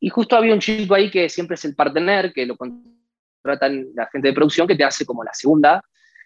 Y 0.00 0.08
justo 0.08 0.34
había 0.34 0.52
un 0.52 0.60
chico 0.60 0.94
ahí 0.94 1.10
que 1.10 1.28
siempre 1.28 1.54
es 1.54 1.64
el 1.64 1.76
partener, 1.76 2.32
que 2.32 2.44
lo 2.44 2.56
contratan 2.56 3.86
la 3.94 4.06
gente 4.06 4.28
de 4.28 4.34
producción 4.34 4.66
que 4.66 4.74
te 4.74 4.82
hace 4.82 5.06
como 5.06 5.22
la 5.22 5.32
segunda. 5.32 5.80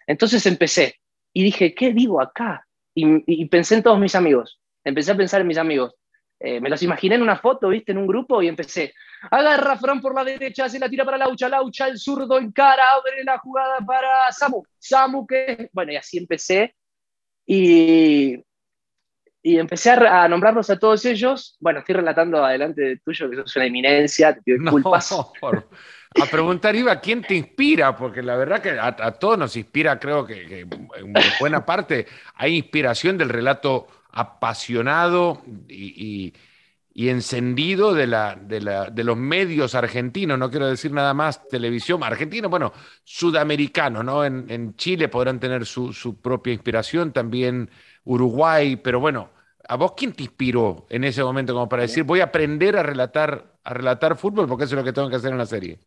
Entonces 0.07 0.43
empecé 0.47 0.95
y 1.31 1.43
dije, 1.43 1.75
¿qué 1.75 1.93
digo 1.93 2.21
acá? 2.21 2.65
Y, 2.95 3.45
pensé 3.49 3.75
en 3.75 3.83
todos 3.83 3.99
mis 3.99 4.15
amigos, 4.15 4.61
empecé 4.83 5.11
a 5.11 5.17
pensar 5.17 5.41
en 5.41 5.47
mis 5.47 5.57
amigos. 5.57 5.93
Eh, 6.39 6.59
me 6.59 6.69
los 6.69 6.81
imaginé 6.83 7.15
en 7.15 7.21
una 7.21 7.37
foto, 7.37 7.69
viste, 7.69 7.91
en 7.91 7.97
un 7.97 8.07
grupo 8.07 8.41
y 8.41 8.47
empecé. 8.47 8.93
Agarra 9.31 9.77
Fran 9.77 10.01
por 10.01 10.13
la 10.13 10.23
derecha, 10.23 10.67
se 10.67 10.79
la 10.79 10.89
tira 10.89 11.05
para 11.05 11.17
Laucha, 11.17 11.47
Laucha, 11.47 11.87
el 11.87 11.97
zurdo 11.97 12.37
en 12.37 12.51
cara, 12.51 12.83
abre 12.93 13.23
la 13.23 13.37
jugada 13.39 13.79
para 13.85 14.31
Samu, 14.31 14.63
Samu 14.77 15.25
que... 15.25 15.69
Bueno, 15.71 15.93
y 15.93 15.95
así 15.95 16.17
empecé. 16.17 16.75
Y, 17.47 18.37
y 19.45 19.59
empecé 19.59 19.91
a, 19.91 20.27
nombrarlos 20.27 20.71
a 20.71 20.79
todos 20.79 21.05
ellos. 21.05 21.55
Bueno, 21.59 21.79
estoy 21.79 21.93
relatando 21.93 22.43
adelante 22.43 22.81
de 22.81 22.97
tuyo, 22.97 23.29
que 23.29 23.35
sos 23.35 23.55
una 23.55 23.65
eminencia, 23.65 24.33
te 24.33 24.41
pido 24.41 24.57
disculpas. 24.61 25.11
a 25.11 26.25
preguntar, 26.31 26.75
Iba, 26.75 26.99
¿quién 26.99 27.21
te 27.21 27.35
inspira? 27.35 27.95
Porque 27.95 28.23
la 28.23 28.35
verdad 28.37 28.59
que 28.59 28.71
a, 28.71 29.11
todos 29.11 29.37
nos 29.37 29.55
inspira, 29.55 29.99
creo 29.99 30.25
que, 30.25 30.61
en 30.61 31.13
buena 31.39 31.63
parte 31.63 32.07
hay 32.33 32.55
inspiración 32.55 33.19
del 33.19 33.29
relato 33.29 33.87
apasionado 34.15 35.43
y, 35.67 36.33
encendido 36.95 37.93
de, 37.93 38.07
los 38.07 39.17
medios 39.17 39.75
argentinos, 39.75 40.39
no 40.39 40.49
quiero 40.49 40.67
decir 40.67 40.91
nada 40.91 41.13
más 41.13 41.47
televisión, 41.47 42.03
argentino, 42.03 42.49
bueno, 42.49 42.73
sudamericano, 43.03 44.01
¿no? 44.01 44.25
En, 44.25 44.75
Chile 44.75 45.09
podrán 45.09 45.39
tener 45.39 45.65
su, 45.65 45.93
su 45.93 46.19
propia 46.21 46.53
inspiración, 46.53 47.11
también 47.11 47.69
Uruguay, 48.05 48.77
pero 48.77 48.99
bueno, 48.99 49.29
¿A 49.67 49.77
vos 49.77 49.93
quién 49.97 50.13
te 50.13 50.23
inspiró 50.23 50.85
en 50.89 51.03
ese 51.03 51.23
momento 51.23 51.53
como 51.53 51.67
para 51.67 51.83
decir, 51.83 52.03
voy 52.03 52.19
a 52.19 52.25
aprender 52.25 52.77
a 52.77 52.83
relatar, 52.83 53.57
a 53.63 53.73
relatar 53.73 54.15
fútbol 54.15 54.47
porque 54.47 54.65
eso 54.65 54.75
es 54.75 54.79
lo 54.79 54.83
que 54.83 54.93
tengo 54.93 55.09
que 55.09 55.15
hacer 55.15 55.31
en 55.31 55.37
la 55.37 55.45
serie? 55.45 55.79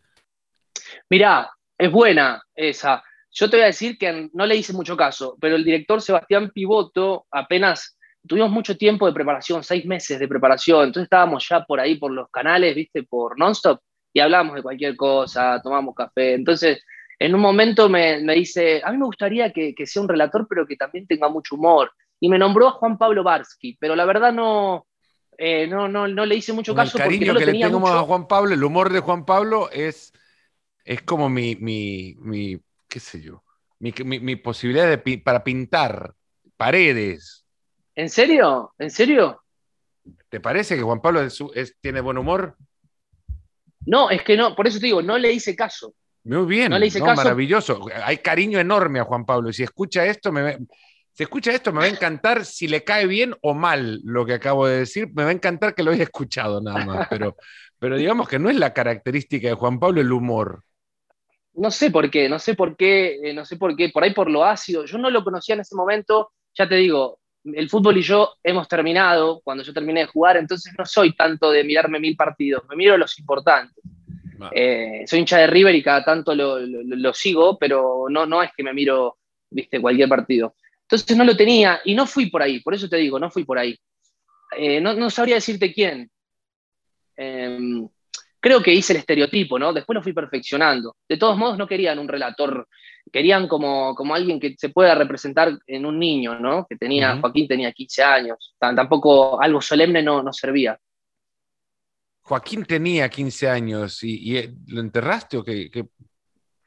Mirá, 1.08 1.50
es 1.76 1.90
buena 1.90 2.42
esa. 2.54 3.02
Yo 3.30 3.48
te 3.48 3.56
voy 3.56 3.64
a 3.64 3.66
decir 3.66 3.96
que 3.96 4.30
no 4.32 4.46
le 4.46 4.56
hice 4.56 4.72
mucho 4.72 4.96
caso, 4.96 5.36
pero 5.40 5.54
el 5.54 5.64
director 5.64 6.02
Sebastián 6.02 6.50
Pivoto 6.52 7.26
apenas 7.30 7.97
tuvimos 8.28 8.50
mucho 8.50 8.76
tiempo 8.76 9.06
de 9.06 9.12
preparación, 9.12 9.64
seis 9.64 9.84
meses 9.86 10.18
de 10.18 10.28
preparación, 10.28 10.84
entonces 10.84 11.04
estábamos 11.04 11.46
ya 11.48 11.64
por 11.64 11.80
ahí, 11.80 11.96
por 11.96 12.12
los 12.12 12.30
canales, 12.30 12.74
viste, 12.74 13.02
por 13.02 13.38
Nonstop, 13.38 13.80
y 14.12 14.20
hablábamos 14.20 14.56
de 14.56 14.62
cualquier 14.62 14.96
cosa, 14.96 15.60
tomamos 15.62 15.94
café. 15.94 16.34
Entonces, 16.34 16.80
en 17.18 17.34
un 17.34 17.40
momento 17.40 17.88
me, 17.88 18.20
dice, 18.34 18.80
a 18.84 18.92
mí 18.92 18.98
me 18.98 19.06
gustaría 19.06 19.52
que, 19.52 19.74
que, 19.74 19.86
sea 19.86 20.02
un 20.02 20.08
relator, 20.08 20.46
pero 20.48 20.66
que 20.66 20.76
también 20.76 21.06
tenga 21.06 21.28
mucho 21.28 21.56
humor 21.56 21.90
y 22.20 22.28
me 22.28 22.38
nombró 22.38 22.68
a 22.68 22.72
Juan 22.72 22.98
Pablo 22.98 23.22
Barsky, 23.22 23.76
pero 23.80 23.96
la 23.96 24.04
verdad 24.04 24.32
no, 24.32 24.86
eh, 25.36 25.66
no, 25.66 25.88
no, 25.88 26.08
no, 26.08 26.26
le 26.26 26.34
hice 26.34 26.52
mucho 26.52 26.74
caso. 26.74 26.98
El 26.98 27.04
cariño 27.04 27.34
que 27.34 27.46
le 27.46 27.52
tengo 27.52 27.86
a 27.88 28.02
Juan 28.02 28.26
Pablo, 28.26 28.54
el 28.54 28.64
humor 28.64 28.92
de 28.92 29.00
Juan 29.00 29.24
Pablo 29.24 29.70
es, 29.70 30.12
es 30.84 31.02
como 31.02 31.28
mi, 31.28 31.56
mi, 31.56 32.14
mi 32.18 32.60
qué 32.88 33.00
sé 33.00 33.20
yo, 33.20 33.44
mi, 33.78 33.92
mi, 34.04 34.36
posibilidad 34.36 34.88
de, 34.88 35.18
para 35.18 35.44
pintar 35.44 36.14
paredes. 36.56 37.44
¿En 37.98 38.08
serio? 38.10 38.72
¿En 38.78 38.92
serio? 38.92 39.42
¿Te 40.28 40.38
parece 40.38 40.76
que 40.76 40.82
Juan 40.82 41.02
Pablo 41.02 41.20
tiene 41.80 42.00
buen 42.00 42.16
humor? 42.16 42.54
No, 43.86 44.08
es 44.08 44.22
que 44.22 44.36
no, 44.36 44.54
por 44.54 44.68
eso 44.68 44.78
te 44.78 44.86
digo, 44.86 45.02
no 45.02 45.18
le 45.18 45.32
hice 45.32 45.56
caso. 45.56 45.96
Muy 46.22 46.46
bien, 46.46 46.70
no 46.70 46.78
le 46.78 46.86
hice 46.86 47.00
caso. 47.00 47.16
maravilloso. 47.16 47.86
Hay 48.04 48.18
cariño 48.18 48.60
enorme 48.60 49.00
a 49.00 49.04
Juan 49.04 49.26
Pablo. 49.26 49.50
Y 49.50 49.52
si 49.52 49.64
escucha 49.64 50.06
esto, 50.06 50.30
me, 50.30 50.58
si 51.12 51.24
escucha 51.24 51.50
esto, 51.50 51.72
me 51.72 51.80
va 51.80 51.86
a 51.86 51.88
encantar 51.88 52.44
si 52.44 52.68
le 52.68 52.84
cae 52.84 53.08
bien 53.08 53.34
o 53.42 53.52
mal 53.52 54.00
lo 54.04 54.24
que 54.24 54.34
acabo 54.34 54.68
de 54.68 54.78
decir. 54.78 55.08
Me 55.12 55.24
va 55.24 55.30
a 55.30 55.32
encantar 55.32 55.74
que 55.74 55.82
lo 55.82 55.90
haya 55.90 56.04
escuchado 56.04 56.60
nada 56.60 56.84
más. 56.84 57.08
Pero, 57.10 57.34
pero 57.80 57.96
digamos 57.96 58.28
que 58.28 58.38
no 58.38 58.48
es 58.48 58.56
la 58.56 58.72
característica 58.72 59.48
de 59.48 59.54
Juan 59.54 59.80
Pablo 59.80 60.00
el 60.00 60.12
humor. 60.12 60.62
No 61.54 61.72
sé 61.72 61.90
por 61.90 62.08
qué, 62.12 62.28
no 62.28 62.38
sé 62.38 62.54
por 62.54 62.76
qué, 62.76 63.18
eh, 63.24 63.34
no 63.34 63.44
sé 63.44 63.56
por 63.56 63.74
qué, 63.74 63.88
por 63.88 64.04
ahí 64.04 64.14
por 64.14 64.30
lo 64.30 64.44
ácido. 64.44 64.84
Yo 64.84 64.98
no 64.98 65.10
lo 65.10 65.24
conocía 65.24 65.56
en 65.56 65.62
ese 65.62 65.74
momento, 65.74 66.30
ya 66.54 66.68
te 66.68 66.76
digo, 66.76 67.18
el 67.54 67.68
fútbol 67.68 67.96
y 67.96 68.02
yo 68.02 68.34
hemos 68.42 68.68
terminado 68.68 69.40
cuando 69.42 69.62
yo 69.62 69.72
terminé 69.72 70.00
de 70.00 70.06
jugar, 70.06 70.36
entonces 70.36 70.72
no 70.76 70.84
soy 70.84 71.14
tanto 71.14 71.50
de 71.50 71.64
mirarme 71.64 72.00
mil 72.00 72.16
partidos, 72.16 72.62
me 72.68 72.76
miro 72.76 72.96
los 72.96 73.18
importantes. 73.18 73.82
Eh, 74.52 75.04
soy 75.06 75.20
hincha 75.20 75.38
de 75.38 75.46
River 75.48 75.74
y 75.74 75.82
cada 75.82 76.04
tanto 76.04 76.34
lo, 76.34 76.60
lo, 76.60 77.12
sigo, 77.12 77.58
pero 77.58 78.06
no, 78.08 78.24
no 78.24 78.42
es 78.42 78.50
que 78.56 78.62
me 78.62 78.72
miro, 78.72 79.18
viste, 79.50 79.80
cualquier 79.80 80.08
partido. 80.08 80.54
Entonces 80.82 81.16
no 81.16 81.24
lo 81.24 81.36
tenía 81.36 81.80
y 81.84 81.94
no 81.94 82.06
fui 82.06 82.26
por 82.26 82.42
ahí, 82.42 82.60
por 82.60 82.74
eso 82.74 82.88
te 82.88 82.96
digo, 82.96 83.18
no 83.18 83.30
fui 83.30 83.44
por 83.44 83.58
ahí. 83.58 83.78
Eh, 84.56 84.80
no, 84.80 85.10
sabría 85.10 85.34
decirte 85.34 85.72
quién. 85.72 86.10
Em, 87.16 87.86
creo 88.40 88.62
que 88.62 88.72
hice 88.72 88.92
el 88.92 89.00
estereotipo, 89.00 89.58
¿no? 89.58 89.72
Después 89.72 89.94
lo 89.94 90.02
fui 90.02 90.12
perfeccionando. 90.12 90.96
De 91.08 91.16
todos 91.16 91.36
modos, 91.36 91.58
no 91.58 91.66
querían 91.66 91.98
un 91.98 92.08
relator, 92.08 92.68
querían 93.10 93.48
como, 93.48 93.94
como 93.94 94.14
alguien 94.14 94.40
que 94.40 94.54
se 94.56 94.68
pueda 94.68 94.94
representar 94.94 95.58
en 95.66 95.86
un 95.86 95.98
niño, 95.98 96.38
¿no? 96.38 96.66
Que 96.68 96.76
tenía, 96.76 97.18
Joaquín 97.20 97.48
tenía 97.48 97.72
15 97.72 98.02
años, 98.02 98.54
tampoco 98.58 99.40
algo 99.40 99.60
solemne 99.60 100.02
no, 100.02 100.22
no 100.22 100.32
servía. 100.32 100.78
Joaquín 102.22 102.64
tenía 102.64 103.08
15 103.08 103.48
años 103.48 104.02
y, 104.02 104.36
eh, 104.36 104.54
lo 104.66 104.80
enterraste 104.80 105.38
o 105.38 105.44
que, 105.44 105.70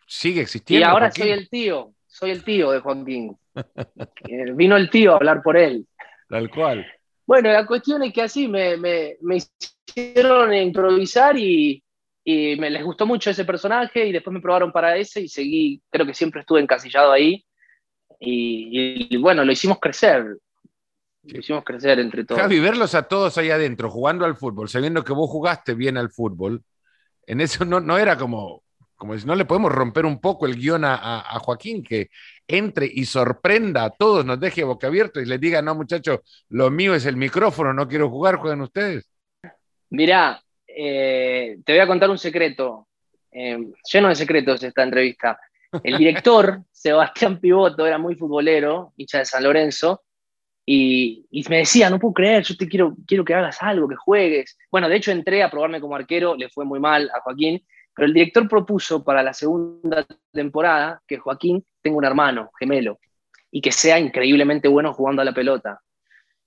sigue 0.08 0.42
existiendo. 0.42 0.86
Y 0.86 0.90
ahora 0.90 1.12
soy 1.12 1.30
el 1.30 1.50
tío, 1.50 1.94
soy 2.08 2.32
el 2.32 2.44
tío 2.44 2.72
de 2.72 2.80
Joaquín. 2.80 3.38
Eh, 3.54 4.52
vino 4.54 4.78
el 4.78 4.90
tío 4.90 5.12
a 5.12 5.16
hablar 5.18 5.42
por 5.44 5.58
él. 5.58 5.86
Tal 6.30 6.50
cual. 6.50 6.86
Bueno, 7.26 7.52
la 7.52 7.66
cuestión 7.66 8.02
es 8.04 8.14
que 8.14 8.22
así 8.22 8.48
me, 8.48 8.78
me, 8.78 9.18
hicieron 9.36 10.54
improvisar 10.54 11.38
y, 11.38 11.84
y, 12.24 12.56
me 12.58 12.70
les 12.70 12.84
gustó 12.84 13.06
mucho 13.06 13.30
ese 13.30 13.46
personaje 13.46 14.06
y 14.06 14.12
después 14.12 14.34
me 14.34 14.42
probaron 14.42 14.72
para 14.72 14.96
ese 14.98 15.22
y 15.22 15.28
seguí, 15.28 15.82
creo 15.90 16.06
que 16.06 16.14
siempre 16.14 16.42
estuve 16.42 16.62
encasillado 16.62 17.12
ahí. 17.12 17.46
Y, 18.20 19.18
bueno, 19.18 19.44
lo 19.44 19.52
hicimos 19.52 19.80
crecer. 19.80 20.38
Lo 21.24 21.40
hicimos 21.40 21.64
crecer 21.64 22.00
entre 22.00 22.24
todos. 22.24 22.40
Javi, 22.40 22.60
verlos 22.60 22.94
a 22.94 23.04
todos 23.04 23.38
ahí 23.38 23.50
adentro 23.50 23.90
jugando 23.90 24.26
al 24.26 24.36
fútbol, 24.36 24.70
sabiendo 24.70 25.04
que 25.04 25.14
vos 25.14 25.30
jugaste 25.30 25.74
bien 25.74 25.98
al 25.98 26.12
fútbol, 26.12 26.64
en 27.26 27.42
eso 27.42 27.66
no, 27.66 27.80
no 27.80 27.98
era 27.98 28.18
como, 28.18 28.64
como 28.96 29.18
si 29.18 29.26
no 29.26 29.36
le 29.36 29.46
podemos 29.46 29.72
romper 29.72 30.06
un 30.06 30.20
poco 30.20 30.46
el 30.46 30.56
guion 30.56 30.84
a, 30.86 31.20
a 31.20 31.40
Joaquín, 31.40 31.84
que 31.84 32.10
entre 32.48 32.90
y 32.92 33.06
sorprenda 33.06 33.86
a 33.86 33.90
todos, 33.90 34.26
nos 34.26 34.40
deje 34.40 34.64
boca 34.64 34.88
abierto 34.88 35.20
y 35.20 35.26
les 35.26 35.40
diga, 35.40 35.62
no 35.62 35.74
muchachos, 35.74 36.20
lo 36.50 36.70
mío 36.70 36.94
es 36.94 37.06
el 37.06 37.18
micrófono, 37.18 37.74
no 37.74 37.88
quiero 37.88 38.10
jugar, 38.10 38.36
jueguen 38.36 38.62
ustedes? 38.62 39.10
Mirá, 39.90 40.42
eh, 40.84 41.60
te 41.64 41.74
voy 41.74 41.80
a 41.80 41.86
contar 41.86 42.10
un 42.10 42.18
secreto, 42.18 42.88
eh, 43.32 43.72
lleno 43.92 44.08
de 44.08 44.16
secretos 44.16 44.64
esta 44.64 44.82
entrevista. 44.82 45.40
El 45.84 45.98
director, 45.98 46.64
Sebastián 46.72 47.40
Pivoto, 47.40 47.86
era 47.86 48.00
muy 48.00 48.16
futbolero, 48.16 48.92
hincha 48.98 49.20
de 49.20 49.26
San 49.26 49.44
Lorenzo, 49.44 50.02
y, 50.66 51.28
me 51.50 51.58
decía, 51.58 51.90
no 51.90 52.00
puedo 52.00 52.16
creer, 52.16 52.44
yo 52.44 52.56
te 52.56 52.68
quiero, 52.68 52.96
quiero 53.06 53.24
que 53.24 53.36
hagas 53.36 53.62
algo, 53.62 53.88
que 53.88 53.96
juegues. 53.96 54.58
Bueno, 54.72 54.90
de 54.90 54.96
hecho 54.96 55.12
entré 55.12 55.44
a 55.44 55.52
probarme 55.52 55.82
como 55.82 55.96
arquero, 55.96 56.36
le 56.36 56.50
fue 56.50 56.66
muy 56.66 56.80
mal 56.80 57.12
a 57.14 57.22
Joaquín, 57.22 57.64
pero 57.96 58.08
el 58.08 58.14
director 58.14 58.48
propuso 58.48 59.04
para 59.04 59.22
la 59.22 59.34
segunda 59.34 60.06
temporada 60.32 61.02
que 61.06 61.18
Joaquín 61.18 61.64
tenga 61.82 61.98
un 61.98 62.06
hermano 62.06 62.50
gemelo 62.58 63.00
y 63.52 63.62
que 63.62 63.72
sea 63.72 64.00
increíblemente 64.00 64.68
bueno 64.68 64.94
jugando 64.94 65.22
a 65.22 65.26
la 65.26 65.34
pelota. 65.34 65.80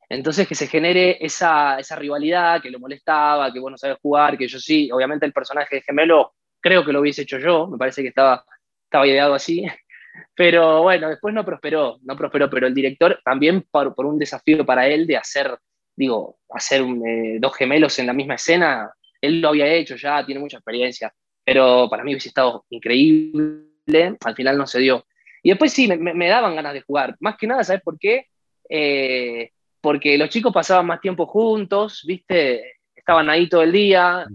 Entonces 0.09 0.47
que 0.47 0.55
se 0.55 0.67
genere 0.67 1.19
esa, 1.25 1.79
rivalidad 1.97 2.61
que 2.63 2.71
lo 2.71 2.79
molestaba, 2.79 3.53
que 3.53 3.61
vos 3.61 3.71
no 3.71 3.79
sabes 3.79 3.99
jugar, 4.03 4.37
que 4.37 4.49
yo 4.49 4.59
sí, 4.59 4.91
obviamente 4.93 5.27
el 5.27 5.33
personaje 5.33 5.77
de 5.77 5.83
gemelo 5.83 6.35
creo 6.61 6.85
que 6.85 6.93
lo 6.93 7.01
hubiese 7.01 7.23
hecho 7.23 7.39
yo, 7.39 7.67
me 7.67 7.79
parece 7.79 8.03
que 8.03 8.09
estaba, 8.09 8.45
estaba 8.85 9.07
ideado 9.07 9.35
así, 9.35 9.65
pero 10.35 10.83
bueno, 10.83 11.09
después 11.09 11.35
no 11.35 11.45
prosperó, 11.45 11.99
no 12.03 12.17
prosperó, 12.17 12.49
pero 12.51 12.67
el 12.67 12.75
director 12.75 13.21
también 13.25 13.65
por, 13.71 13.95
un 13.99 14.19
desafío 14.19 14.65
para 14.65 14.87
él 14.89 15.07
de 15.07 15.17
hacer, 15.17 15.59
digo, 15.97 16.39
hacer 16.51 16.83
eh, 16.83 17.39
dos 17.41 17.57
gemelos 17.57 17.99
en 17.99 18.07
la 18.07 18.13
misma 18.13 18.35
escena, 18.35 18.93
él 19.21 19.41
lo 19.41 19.49
había 19.49 19.67
hecho 19.67 19.97
ya, 19.97 20.25
tiene 20.25 20.41
mucha 20.41 20.59
experiencia, 20.59 21.13
pero 21.45 21.89
para 21.89 22.05
mí 22.05 22.13
hubiese 22.13 22.29
estado 22.29 22.65
increíble, 22.71 24.17
al 24.25 24.35
final 24.35 24.57
no 24.57 24.67
se 24.67 24.81
dio. 24.81 25.05
Y 25.43 25.51
después 25.51 25.73
sí, 25.73 25.89
me, 25.89 26.29
daban 26.29 26.57
ganas 26.57 26.73
de 26.73 26.81
jugar, 26.81 27.17
más 27.21 27.37
que 27.37 27.47
nada, 27.47 27.65
¿sabes 27.65 27.83
por 27.83 27.99
qué? 27.99 28.29
Eh, 28.69 29.51
porque 29.85 30.17
los 30.17 30.31
chicos 30.31 30.51
pasaban 30.51 30.87
más 30.87 30.99
tiempo 30.99 31.27
juntos, 31.27 32.05
¿viste? 32.07 32.79
Estaban 32.97 33.29
ahí 33.29 33.51
todo 33.51 33.61
el 33.61 33.71
día 33.71 34.27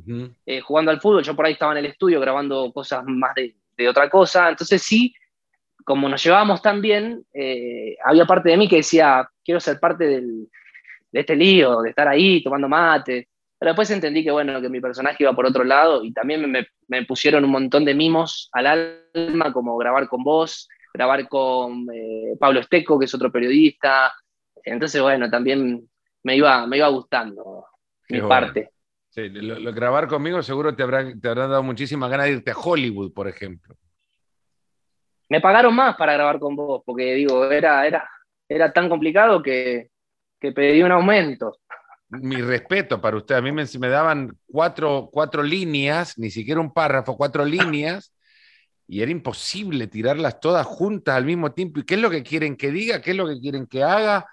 eh, 0.45 0.61
jugando 0.61 0.91
al 0.91 1.01
fútbol, 1.01 1.23
yo 1.23 1.35
por 1.35 1.47
ahí 1.47 1.53
estaba 1.53 1.71
en 1.71 1.79
el 1.79 1.87
estudio 1.87 2.19
grabando 2.19 2.71
cosas 2.71 3.03
más 3.07 3.33
de, 3.33 3.55
otra 3.89 4.11
cosa, 4.11 4.47
entonces 4.47 4.83
sí, 4.83 5.11
como 5.83 6.07
nos 6.07 6.23
llevábamos 6.23 6.61
tan 6.61 6.81
bien, 6.81 7.25
eh, 7.33 7.97
había 8.05 8.25
parte 8.25 8.49
de 8.49 8.57
mí 8.57 8.67
que 8.67 8.75
decía, 8.75 9.27
quiero 9.43 9.59
ser 9.59 9.79
parte 9.79 10.05
del, 10.05 10.47
de 11.11 11.19
este 11.19 11.35
lío, 11.35 11.81
de 11.81 11.89
estar 11.89 12.07
ahí 12.07 12.43
tomando 12.43 12.69
mate, 12.69 13.27
pero 13.57 13.71
después 13.71 13.89
entendí 13.89 14.23
que, 14.23 14.29
bueno, 14.29 14.61
que 14.61 14.69
mi 14.69 14.79
personaje 14.79 15.23
iba 15.23 15.33
por 15.33 15.47
otro 15.47 15.63
lado 15.63 16.03
y 16.03 16.13
también 16.13 16.51
me, 16.51 17.05
pusieron 17.05 17.43
un 17.43 17.49
montón 17.49 17.85
de 17.85 17.95
mimos 17.95 18.49
al 18.51 18.67
alma, 19.15 19.51
como 19.51 19.75
grabar 19.77 20.07
con 20.07 20.23
vos, 20.23 20.69
grabar 20.93 21.27
con 21.27 21.87
eh, 21.91 22.35
Pablo 22.39 22.59
Esteco, 22.59 22.99
que 22.99 23.05
es 23.05 23.15
otro 23.15 23.31
periodista. 23.31 24.13
Entonces, 24.69 25.01
bueno, 25.01 25.29
también 25.29 25.89
me 26.23 26.35
iba, 26.35 26.65
me 26.67 26.77
iba 26.77 26.87
gustando 26.87 27.65
mi 28.09 28.21
parte. 28.21 28.71
Sí, 29.09 29.27
lo, 29.29 29.73
grabar 29.73 30.07
conmigo 30.07 30.41
seguro 30.43 30.75
te 30.75 30.83
habrán, 30.83 31.19
te 31.19 31.27
habrán 31.27 31.49
dado 31.49 31.63
muchísimas 31.63 32.09
ganas 32.09 32.27
de 32.27 32.33
irte 32.33 32.51
a 32.51 32.57
Hollywood, 32.57 33.11
por 33.13 33.27
ejemplo. 33.27 33.75
Me 35.29 35.41
pagaron 35.41 35.75
más 35.75 35.95
para 35.95 36.13
grabar 36.13 36.39
con 36.39 36.55
vos, 36.55 36.81
porque 36.85 37.13
digo, 37.15 37.51
era, 37.51 37.85
era, 37.85 38.07
era 38.47 38.71
tan 38.71 38.89
complicado 38.89 39.41
que, 39.41 39.89
que 40.39 40.51
pedí 40.51 40.81
un 40.81 40.91
aumento. 40.91 41.57
Mi 42.09 42.41
respeto 42.41 42.99
para 42.99 43.17
usted. 43.17 43.35
A 43.35 43.41
mí 43.41 43.51
me, 43.51 43.65
me 43.79 43.89
daban 43.89 44.35
cuatro, 44.47 45.09
cuatro 45.11 45.43
líneas, 45.43 46.17
ni 46.17 46.31
siquiera 46.31 46.59
un 46.59 46.73
párrafo, 46.73 47.15
cuatro 47.15 47.45
líneas, 47.45 48.13
y 48.87 49.01
era 49.01 49.11
imposible 49.11 49.85
tirarlas 49.87 50.39
todas 50.39 50.65
juntas 50.65 51.15
al 51.15 51.25
mismo 51.25 51.51
tiempo. 51.51 51.79
¿Y 51.79 51.83
qué 51.83 51.93
es 51.95 52.01
lo 52.01 52.09
que 52.09 52.23
quieren 52.23 52.55
que 52.55 52.71
diga? 52.71 53.01
¿Qué 53.01 53.11
es 53.11 53.17
lo 53.17 53.27
que 53.27 53.39
quieren 53.39 53.67
que 53.67 53.83
haga? 53.83 54.25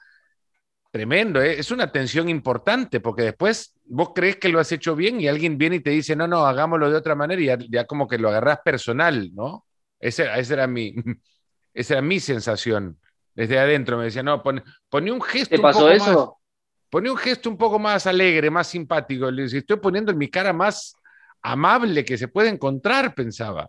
Tremendo, 0.91 1.43
¿eh? 1.43 1.59
es 1.59 1.71
una 1.71 1.91
tensión 1.91 2.29
importante 2.29 3.01
porque 3.01 3.23
después 3.23 3.75
vos 3.85 4.13
crees 4.15 4.37
que 4.37 4.49
lo 4.49 4.61
has 4.61 4.73
hecho 4.73 4.97
bien 4.97 5.21
y 5.21 5.29
alguien 5.29 5.59
viene 5.59 5.77
y 5.77 5.81
te 5.81 5.91
dice, 5.91 6.17
no, 6.17 6.27
no, 6.27 6.47
hagámoslo 6.47 6.91
de 6.91 6.97
otra 6.97 7.15
manera 7.15 7.43
y 7.43 7.71
ya, 7.71 7.85
como 7.85 8.09
que 8.09 8.19
lo 8.19 8.29
agarrás 8.29 8.61
personal, 8.65 9.31
¿no? 9.35 9.67
Esa, 9.99 10.35
era 10.39 10.67
mi, 10.67 10.95
esa 11.75 11.95
era 11.95 12.03
mi 12.03 12.21
sensación 12.21 12.99
desde 13.35 13.59
adentro. 13.59 13.99
Me 13.99 14.05
decía, 14.05 14.23
no, 14.23 14.43
pon, 14.43 14.63
un 14.93 15.23
gesto. 15.23 15.57
¿Te 15.57 15.63
pasó 15.63 15.91
eso? 15.91 16.39
Pone 16.89 17.11
un 17.11 17.17
gesto 17.17 17.51
un 17.51 17.59
poco 17.59 17.79
más 17.79 18.07
alegre, 18.07 18.51
más 18.51 18.69
simpático. 18.69 19.31
Le 19.31 19.43
decía, 19.43 19.59
estoy 19.59 19.79
poniendo 19.79 20.13
en 20.13 20.19
mi 20.19 20.29
cara 20.29 20.53
más 20.53 20.95
amable 21.43 22.05
que 22.05 22.17
se 22.17 22.29
puede 22.29 22.49
encontrar, 22.49 23.15
pensaba. 23.15 23.69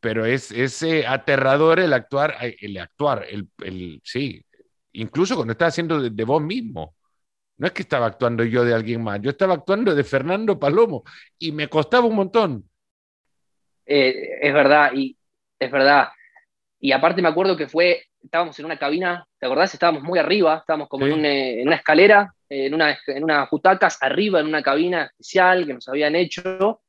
Pero 0.00 0.26
es, 0.26 0.50
es 0.50 0.82
aterrador 1.06 1.78
el 1.78 1.92
actuar, 1.92 2.36
el 2.40 2.76
actuar, 2.76 3.24
el, 3.30 3.48
el 3.64 4.00
sí, 4.04 4.44
incluso 4.92 5.36
cuando 5.36 5.52
estaba 5.52 5.68
haciendo 5.68 6.00
de, 6.00 6.24
vos 6.24 6.42
mismo. 6.42 6.94
No 7.58 7.66
es 7.66 7.72
que 7.72 7.82
estaba 7.82 8.06
actuando 8.06 8.44
yo 8.44 8.64
de 8.64 8.74
alguien 8.74 9.02
más, 9.02 9.20
yo 9.20 9.30
estaba 9.30 9.54
actuando 9.54 9.94
de 9.94 10.04
Fernando 10.04 10.58
Palomo 10.58 11.04
y 11.38 11.52
me 11.52 11.68
costaba 11.68 12.06
un 12.06 12.16
montón. 12.16 12.68
Eh, 13.86 14.38
es 14.40 14.54
verdad, 14.54 14.92
y 14.94 15.16
es 15.58 15.70
verdad. 15.70 16.08
Y 16.80 16.92
aparte 16.92 17.22
me 17.22 17.28
acuerdo 17.28 17.56
que 17.56 17.68
fue, 17.68 18.06
estábamos 18.22 18.58
en 18.58 18.64
una 18.64 18.78
cabina, 18.78 19.26
¿te 19.38 19.46
acordás? 19.46 19.74
Estábamos 19.74 20.02
muy 20.02 20.18
arriba, 20.18 20.56
estábamos 20.56 20.88
como 20.88 21.06
en, 21.06 21.12
una 21.14 21.76
escalera, 21.76 22.34
en, 22.48 22.74
una, 22.74 22.98
en 23.06 23.22
unas 23.22 23.48
butacas, 23.50 23.98
arriba 24.00 24.40
en 24.40 24.46
una 24.46 24.62
cabina 24.62 25.04
especial 25.04 25.66
que 25.66 25.74
nos 25.74 25.88
habían 25.88 26.16
hecho, 26.16 26.80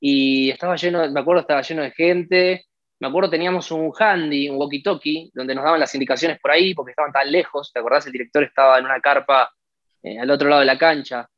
y 0.00 0.50
estaba 0.50 0.76
lleno, 0.76 1.08
me 1.10 1.20
acuerdo, 1.20 1.42
estaba 1.42 1.62
lleno 1.62 1.82
de 1.82 1.90
gente, 1.92 2.66
me 3.00 3.08
acuerdo 3.08 3.30
teníamos 3.30 3.70
un 3.70 3.92
handy, 3.96 4.48
un 4.48 4.56
walkie-talkie, 4.56 5.30
donde 5.32 5.54
nos 5.54 5.64
daban 5.64 5.80
las 5.80 5.94
indicaciones 5.94 6.38
por 6.40 6.50
ahí, 6.50 6.74
porque 6.74 6.90
estaban 6.90 7.12
tan 7.12 7.30
lejos, 7.30 7.72
¿te 7.72 7.78
acordás? 7.78 8.06
El 8.06 8.12
director 8.12 8.42
estaba 8.42 8.78
en 8.78 8.86
una 8.86 9.00
carpa 9.00 9.50
eh, 10.02 10.18
al 10.18 10.30
otro 10.30 10.48
lado 10.48 10.60
de 10.60 10.66
la 10.66 10.78
cancha. 10.78 11.28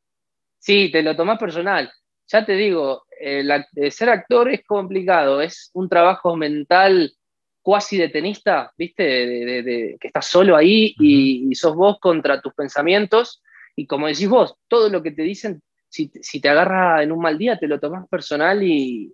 Sí, 0.57 0.91
te 0.91 1.03
lo 1.03 1.15
tomás 1.15 1.37
personal. 1.37 1.91
Ya 2.27 2.45
te 2.45 2.53
digo, 2.53 3.05
eh, 3.19 3.43
ser 3.91 4.09
actor 4.09 4.49
es 4.49 4.63
complicado, 4.63 5.41
es 5.41 5.69
un 5.73 5.87
trabajo 5.87 6.35
mental 6.35 7.13
cuasi 7.61 7.97
de 7.97 8.09
tenista, 8.09 8.71
¿viste? 8.75 9.03
De, 9.03 9.97
que 9.99 10.07
estás 10.07 10.25
solo 10.25 10.55
ahí 10.55 10.95
y, 10.99 11.53
sos 11.53 11.75
vos 11.75 11.99
contra 11.99 12.41
tus 12.41 12.53
pensamientos. 12.53 13.43
Y 13.75 13.85
como 13.85 14.07
decís 14.07 14.27
vos, 14.27 14.55
todo 14.67 14.89
lo 14.89 15.03
que 15.03 15.11
te 15.11 15.21
dicen, 15.21 15.61
si, 15.87 16.11
si 16.21 16.41
te 16.41 16.49
agarra 16.49 17.03
en 17.03 17.11
un 17.11 17.19
mal 17.19 17.37
día, 17.37 17.59
te 17.59 17.67
lo 17.67 17.79
tomás 17.79 18.07
personal 18.07 18.63
y, 18.63 19.13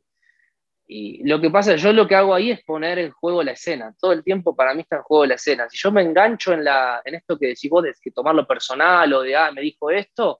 y 0.89 1.27
lo 1.27 1.41
que 1.41 1.49
pasa, 1.49 1.75
yo 1.75 1.91
lo 1.91 2.07
que 2.07 2.15
hago 2.15 2.33
ahí 2.33 2.51
es 2.51 2.63
poner 2.63 2.97
en 2.99 3.11
juego 3.11 3.43
la 3.43 3.51
escena. 3.51 3.93
Todo 3.99 4.13
el 4.13 4.23
tiempo 4.23 4.55
para 4.55 4.73
mí 4.73 4.81
está 4.81 4.97
en 4.97 5.01
juego 5.01 5.25
la 5.25 5.35
escena. 5.35 5.69
Si 5.69 5.77
yo 5.77 5.91
me 5.91 6.01
engancho 6.01 6.53
en, 6.53 6.63
la, 6.63 7.01
en 7.03 7.15
esto 7.15 7.37
que 7.37 7.47
decís 7.47 7.69
vos, 7.69 7.83
de 7.83 7.93
que 8.01 8.11
tomarlo 8.11 8.47
personal 8.47 9.11
o 9.11 9.21
de, 9.21 9.35
ah, 9.35 9.51
me 9.51 9.61
dijo 9.61 9.91
esto. 9.91 10.39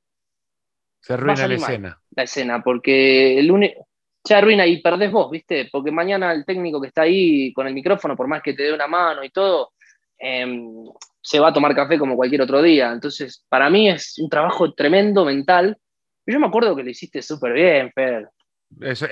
Se 1.02 1.14
arruina 1.14 1.48
la 1.48 1.56
escena. 1.56 2.02
La 2.16 2.24
escena, 2.24 2.64
porque 2.64 3.38
el 3.38 3.52
único. 3.52 3.88
Se 4.24 4.36
arruina 4.36 4.66
y 4.66 4.82
perdés 4.82 5.12
vos, 5.12 5.30
¿viste? 5.30 5.70
Porque 5.72 5.92
mañana 5.92 6.32
el 6.32 6.46
técnico 6.46 6.82
que 6.82 6.88
está 6.88 7.02
ahí 7.02 7.52
con 7.54 7.68
el 7.68 7.74
micrófono, 7.74 8.16
por 8.16 8.28
más 8.28 8.42
que 8.42 8.54
te 8.54 8.64
dé 8.64 8.74
una 8.74 8.88
mano 8.88 9.24
y 9.24 9.30
todo, 9.30 9.74
em, 10.18 10.86
se 11.22 11.40
va 11.40 11.50
a 11.50 11.54
tomar 11.54 11.76
café 11.76 12.00
como 12.00 12.16
cualquier 12.16 12.42
otro 12.42 12.62
día. 12.62 12.92
Entonces, 12.92 13.46
para 13.50 13.70
mí 13.70 13.90
es 13.90 14.18
un 14.18 14.30
trabajo 14.30 14.74
tremendo 14.74 15.26
mental. 15.26 15.78
Yo 16.26 16.40
me 16.40 16.48
acuerdo 16.48 16.76
que 16.76 16.84
lo 16.84 16.90
hiciste 16.90 17.22
súper 17.22 17.54
bien, 17.54 17.92
Fer. 17.94 18.30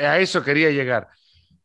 a 0.01 0.19
eso 0.19 0.43
quería 0.43 0.69
llegar. 0.69 1.07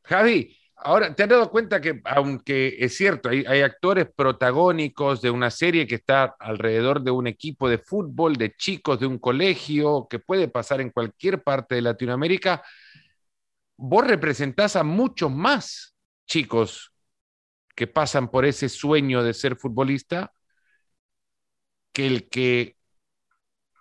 Javi, 0.02 0.56
ahora 0.76 1.14
te 1.14 1.22
has 1.22 1.28
dado 1.28 1.50
cuenta 1.50 1.80
que, 1.80 2.00
aunque 2.04 2.76
es 2.78 2.96
cierto, 2.96 3.28
hay, 3.28 3.62
actores 3.62 4.08
protagónicos 4.14 5.20
de 5.20 5.30
una 5.30 5.50
serie 5.50 5.86
que 5.86 5.96
está 5.96 6.36
alrededor 6.38 7.02
de 7.02 7.10
un 7.10 7.26
equipo 7.26 7.68
de 7.68 7.78
fútbol, 7.78 8.36
de 8.36 8.54
chicos 8.56 9.00
de 9.00 9.06
un 9.06 9.18
colegio, 9.18 10.06
que 10.08 10.18
puede 10.18 10.48
pasar 10.48 10.80
en 10.80 10.90
cualquier 10.90 11.42
parte 11.42 11.76
de 11.76 11.82
Latinoamérica, 11.82 12.62
vos 13.76 14.06
representás 14.06 14.76
a 14.76 14.84
muchos 14.84 15.30
más 15.30 15.94
chicos 16.26 16.92
que 17.74 17.86
pasan 17.86 18.30
por 18.30 18.44
ese 18.44 18.68
sueño 18.68 19.22
de 19.22 19.34
ser 19.34 19.56
futbolista 19.56 20.32
que 21.92 22.06
el 22.06 22.28
que 22.28 22.76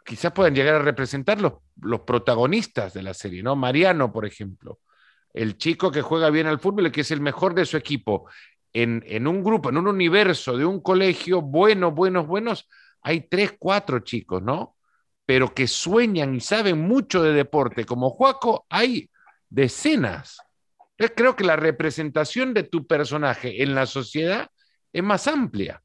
quizás 0.05 0.31
puedan 0.31 0.55
llegar 0.55 0.75
a 0.75 0.79
representar 0.79 1.41
los, 1.41 1.53
los 1.81 2.01
protagonistas 2.01 2.93
de 2.93 3.03
la 3.03 3.13
serie, 3.13 3.43
¿no? 3.43 3.55
Mariano, 3.55 4.11
por 4.11 4.25
ejemplo 4.25 4.79
el 5.33 5.57
chico 5.57 5.91
que 5.91 6.01
juega 6.01 6.29
bien 6.29 6.47
al 6.47 6.59
fútbol 6.59 6.87
y 6.87 6.91
que 6.91 7.01
es 7.01 7.11
el 7.11 7.21
mejor 7.21 7.53
de 7.53 7.65
su 7.65 7.77
equipo, 7.77 8.27
en, 8.73 9.27
un 9.27 9.43
grupo, 9.43 9.69
en 9.69 9.77
un 9.77 9.87
universo 9.87 10.55
de 10.57 10.65
un 10.65 10.79
colegio, 10.81 11.41
buenos, 11.41 11.93
buenos, 11.93 12.27
buenos, 12.27 12.69
hay 13.01 13.21
tres, 13.21 13.55
cuatro 13.57 13.99
chicos, 13.99 14.41
¿no? 14.41 14.75
Pero 15.25 15.53
que 15.53 15.67
sueñan 15.67 16.35
y 16.35 16.39
saben 16.39 16.79
mucho 16.79 17.23
de 17.23 17.33
deporte, 17.33 17.85
como 17.85 18.09
Juaco, 18.09 18.65
hay 18.69 19.09
decenas. 19.49 20.37
Entonces 20.91 21.15
creo 21.15 21.35
que 21.35 21.43
la 21.43 21.55
representación 21.55 22.53
de 22.53 22.63
tu 22.63 22.85
personaje 22.85 23.63
en 23.63 23.73
la 23.73 23.85
sociedad 23.85 24.49
es 24.91 25.03
más 25.03 25.27
amplia. 25.27 25.81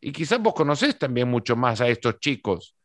Y 0.00 0.12
quizás 0.12 0.40
vos 0.40 0.54
conocés 0.54 0.98
también 0.98 1.28
mucho 1.28 1.56
más 1.56 1.80
a 1.80 1.88
estos 1.88 2.20
chicos 2.20 2.76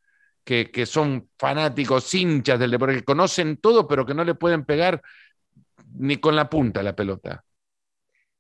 que, 0.44 0.72
que 0.72 0.86
son 0.86 1.30
fanáticos, 1.38 2.14
hinchas 2.14 2.60
del 2.60 2.72
deporte, 2.72 2.96
que 2.96 3.04
conocen 3.04 3.58
todo, 3.58 3.88
pero 3.88 4.06
que 4.06 4.14
no 4.14 4.24
le 4.24 4.34
pueden 4.34 4.66
pegar 4.66 5.02
ni 5.98 6.18
con 6.18 6.36
la 6.36 6.50
punta 6.50 6.84
la 6.84 6.96
pelota. 6.96 7.44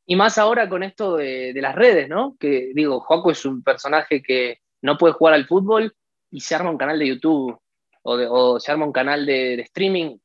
Y 0.05 0.15
más 0.15 0.37
ahora 0.37 0.67
con 0.67 0.83
esto 0.83 1.17
de, 1.17 1.53
las 1.55 1.75
redes, 1.75 2.09
¿no? 2.09 2.35
Que 2.39 2.71
digo, 2.73 2.99
Joaco 2.99 3.31
es 3.31 3.45
un 3.45 3.63
personaje 3.63 4.21
que 4.21 4.59
no 4.81 4.97
puede 4.97 5.13
jugar 5.13 5.35
al 5.35 5.47
fútbol 5.47 5.95
y 6.29 6.41
se 6.41 6.55
arma 6.55 6.69
un 6.69 6.77
canal 6.77 6.99
de 6.99 7.07
YouTube 7.07 7.59
o, 8.03 8.59
se 8.59 8.71
arma 8.71 8.85
un 8.85 8.91
canal 8.91 9.25
de, 9.25 9.61
streaming 9.61 10.17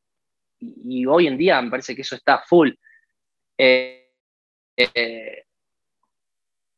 y, 0.59 1.07
hoy 1.07 1.27
en 1.27 1.37
día 1.37 1.61
me 1.61 1.71
parece 1.71 1.95
que 1.95 2.03
eso 2.03 2.17
está 2.17 2.39
full. 2.41 2.71
Eh, 3.59 4.11
eh, 4.77 5.45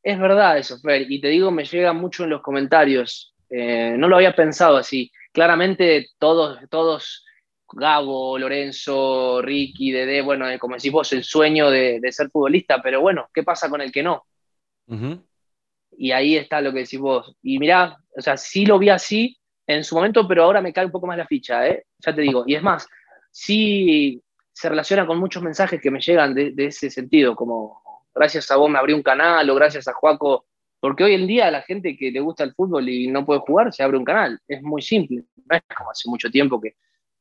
es 0.03 0.19
verdad 0.19 0.59
eso, 0.59 0.79
Fer, 0.79 1.11
y 1.11 1.21
te 1.21 1.29
digo, 1.29 1.51
me 1.51 1.65
llega 1.65 1.93
mucho 1.93 2.25
en 2.25 2.31
los 2.31 2.43
comentarios. 2.43 3.35
Eh, 3.51 3.95
no 3.97 4.09
lo 4.09 4.17
había 4.17 4.35
pensado 4.35 4.77
así. 4.77 5.11
Claramente 5.33 6.09
todos, 6.19 6.59
todos 6.71 7.25
Gabo, 7.73 8.39
Lorenzo, 8.39 9.43
Ricky, 9.43 9.91
Dede, 9.91 10.23
bueno, 10.23 10.49
eh, 10.49 10.59
como 10.59 10.77
decís 10.77 10.93
vos, 10.93 11.13
el 11.13 11.25
sueño 11.25 11.71
de, 11.71 12.01
ser 12.11 12.31
futbolista, 12.31 12.81
pero 12.83 13.01
bueno, 13.01 13.29
¿qué 13.33 13.43
pasa 13.43 13.69
con 13.69 13.81
el 13.81 13.93
que 13.93 14.03
no? 14.03 14.25
Y 15.97 16.13
ahí 16.13 16.37
está 16.37 16.61
lo 16.61 16.73
que 16.73 16.81
decís 16.81 16.99
vos. 16.99 17.37
Y 17.43 17.59
mirá, 17.59 17.97
o 18.17 18.21
sea, 18.21 18.37
sí 18.37 18.65
lo 18.65 18.79
vi 18.79 18.89
así 18.89 19.37
en 19.67 19.85
su 19.85 19.95
momento, 19.95 20.27
pero 20.27 20.45
ahora 20.45 20.63
me 20.63 20.73
cae 20.73 20.87
un 20.87 20.93
poco 20.93 21.07
más 21.07 21.19
la 21.19 21.27
ficha, 21.27 21.67
¿eh? 21.69 21.85
ya 21.99 22.15
te 22.15 22.23
digo. 22.23 22.45
Y 22.47 22.55
es 22.55 22.63
más, 22.63 22.89
sí 23.31 24.23
se 24.53 24.69
relaciona 24.69 25.07
con 25.07 25.19
muchos 25.19 25.43
mensajes 25.43 25.81
que 25.81 25.91
me 25.91 26.01
llegan 26.01 26.35
de, 26.35 26.55
ese 26.57 26.91
sentido, 26.91 27.37
como 27.37 27.83
gracias 28.15 28.51
a 28.51 28.57
vos 28.57 28.69
me 28.69 28.79
abrí 28.79 28.93
un 28.93 29.03
canal 29.03 29.49
o 29.49 29.55
gracias 29.55 29.87
a 29.87 29.93
Juaco, 29.93 30.47
porque 30.81 31.05
hoy 31.05 31.15
en 31.15 31.27
día 31.27 31.51
la 31.51 31.63
gente 31.63 31.97
que 31.97 32.11
le 32.11 32.21
gusta 32.21 32.45
el 32.45 32.55
fútbol 32.55 32.89
y 32.89 33.09
no 33.09 33.25
puede 33.25 33.41
jugar, 33.41 33.73
se 33.73 33.83
abre 33.83 33.99
un 33.99 34.05
canal. 34.05 34.41
Es 34.49 34.63
muy 34.63 34.83
simple. 34.83 35.25
No 35.37 35.57
es 35.57 35.63
como 35.77 35.91
hace 35.91 36.09
mucho 36.09 36.31
tiempo 36.31 36.61
que 36.61 36.75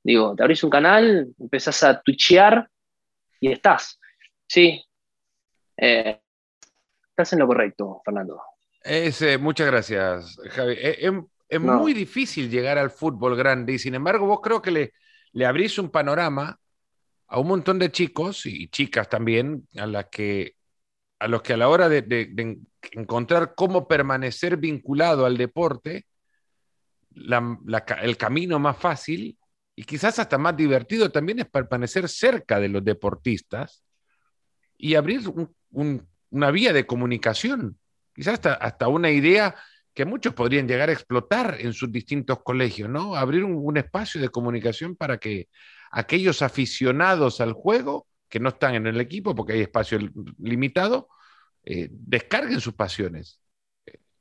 Digo, 0.08 0.34
te 0.38 0.44
abrís 0.44 0.64
un 0.64 0.70
canal, 0.70 1.36
empezás 1.38 1.84
a 1.84 2.02
twitchear 2.02 2.70
y 3.42 3.52
estás. 3.52 4.00
Sí. 4.48 4.82
Eh, 5.76 6.22
estás 7.10 7.34
en 7.34 7.40
lo 7.40 7.48
correcto, 7.48 8.02
Fernando. 8.06 8.42
Eh, 8.86 9.38
muchas 9.38 9.68
gracias, 9.68 10.40
Javi. 10.52 10.76
Eh, 10.80 11.12
es, 11.50 11.60
muy 11.60 11.94
difícil 11.94 12.50
llegar 12.50 12.78
al 12.78 12.90
fútbol 12.90 13.36
grande 13.36 13.74
y 13.74 13.80
sin 13.80 13.96
embargo 13.96 14.26
vos 14.26 14.40
creo 14.42 14.62
que 14.62 14.72
le, 14.72 14.94
le 15.34 15.46
abrís 15.46 15.78
un 15.78 15.90
panorama 15.90 16.58
a 17.28 17.40
un 17.42 17.48
montón 17.50 17.78
de 17.78 17.92
chicos 17.92 18.46
y 18.46 18.70
chicas 18.70 19.10
también 19.10 19.68
a, 19.76 19.88
las 19.88 20.06
que, 20.06 20.56
a 21.20 21.28
los 21.28 21.42
que 21.42 21.52
a 21.52 21.58
la 21.58 21.68
hora 21.68 21.90
de, 21.90 22.62
encontrar 22.94 23.56
cómo 23.56 23.90
permanecer 23.90 24.56
vinculado 24.56 25.26
al 25.26 25.36
deporte, 25.36 26.06
el 27.14 28.16
camino 28.18 28.58
más 28.58 28.78
fácil 28.78 29.37
y 29.80 29.84
quizás 29.84 30.18
hasta 30.18 30.40
más 30.40 30.58
divertido 30.58 31.12
también 31.12 31.38
es 31.38 31.46
permanecer 31.46 32.10
cerca 32.10 32.60
de 32.60 32.68
los 32.68 32.84
deportistas 32.84 33.84
y 34.76 34.96
abrir 34.96 35.22
una 35.70 36.52
vía 36.52 36.74
de 36.74 36.88
comunicación, 36.88 37.78
quizás 38.12 38.34
hasta, 38.34 38.54
hasta 38.56 38.88
una 38.88 39.12
idea 39.12 39.56
que 39.94 40.04
muchos 40.04 40.34
podrían 40.34 40.68
llegar 40.68 40.90
a 40.90 40.94
explotar 40.94 41.58
en 41.60 41.74
sus 41.74 41.92
distintos 41.92 42.42
colegios, 42.42 42.90
¿no? 42.90 43.16
Abrir 43.16 43.44
un, 43.44 43.78
espacio 43.78 44.20
de 44.20 44.30
comunicación 44.30 44.96
para 44.96 45.20
que 45.20 45.48
aquellos 45.92 46.42
aficionados 46.42 47.40
al 47.40 47.54
juego, 47.54 48.08
que 48.30 48.40
no 48.40 48.50
están 48.50 48.74
en 48.74 48.88
el 48.88 49.00
equipo 49.00 49.36
porque 49.36 49.54
hay 49.54 49.62
espacio 49.62 50.00
limitado, 50.40 51.08
eh, 51.64 51.88
descarguen 51.92 52.62
sus 52.62 52.74
pasiones. 52.74 53.40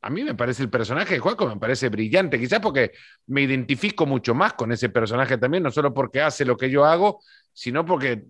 A 0.02 0.10
mí 0.10 0.22
me 0.22 0.34
parece 0.34 0.62
el 0.62 0.70
personaje 0.70 1.14
de 1.14 1.20
Juaco, 1.20 1.46
me 1.48 1.56
parece 1.56 1.88
brillante, 1.88 2.38
quizás 2.38 2.60
porque 2.60 2.92
me 3.26 3.42
identifico 3.42 4.06
mucho 4.06 4.34
más 4.34 4.52
con 4.52 4.70
ese 4.72 4.88
personaje 4.88 5.38
también, 5.38 5.62
no 5.62 5.70
solo 5.70 5.92
porque 5.92 6.20
hace 6.20 6.44
lo 6.44 6.56
que 6.56 6.70
yo 6.70 6.84
hago, 6.84 7.20
sino 7.52 7.84
porque 7.84 8.22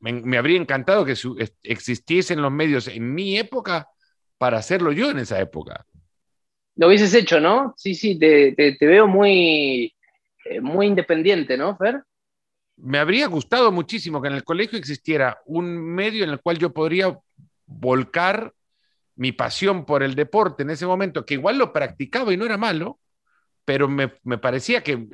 me, 0.00 0.36
habría 0.36 0.60
encantado 0.60 1.04
que 1.04 1.14
existiesen 1.62 2.42
los 2.42 2.52
medios 2.52 2.88
en 2.88 3.14
mi 3.14 3.38
época 3.38 3.88
para 4.38 4.58
hacerlo 4.58 4.92
yo 4.92 5.10
en 5.10 5.18
esa 5.18 5.40
época. 5.40 5.86
Lo 6.76 6.88
hubieses 6.88 7.14
hecho, 7.14 7.40
¿no? 7.40 7.74
Sí, 7.76 7.94
sí, 7.94 8.18
te, 8.18 8.76
veo 8.80 9.06
muy, 9.06 9.94
eh, 10.44 10.60
muy 10.60 10.86
independiente, 10.86 11.56
¿no, 11.56 11.76
Fer? 11.76 12.02
Me 12.76 12.98
habría 12.98 13.28
gustado 13.28 13.70
muchísimo 13.70 14.20
que 14.20 14.28
en 14.28 14.34
el 14.34 14.44
colegio 14.44 14.78
existiera 14.78 15.38
un 15.46 15.78
medio 15.80 16.24
en 16.24 16.30
el 16.30 16.40
cual 16.40 16.58
yo 16.58 16.72
podría 16.72 17.16
volcar 17.66 18.52
mi 19.16 19.32
pasión 19.32 19.84
por 19.84 20.02
el 20.02 20.14
deporte 20.14 20.62
en 20.62 20.70
ese 20.70 20.86
momento, 20.86 21.24
que 21.24 21.34
igual 21.34 21.58
lo 21.58 21.72
practicaba 21.72 22.32
y 22.32 22.36
no 22.36 22.44
era 22.44 22.56
malo, 22.56 22.98
pero 23.64 23.88
me, 23.88 24.08
parecía 24.38 24.82
que 24.82 25.08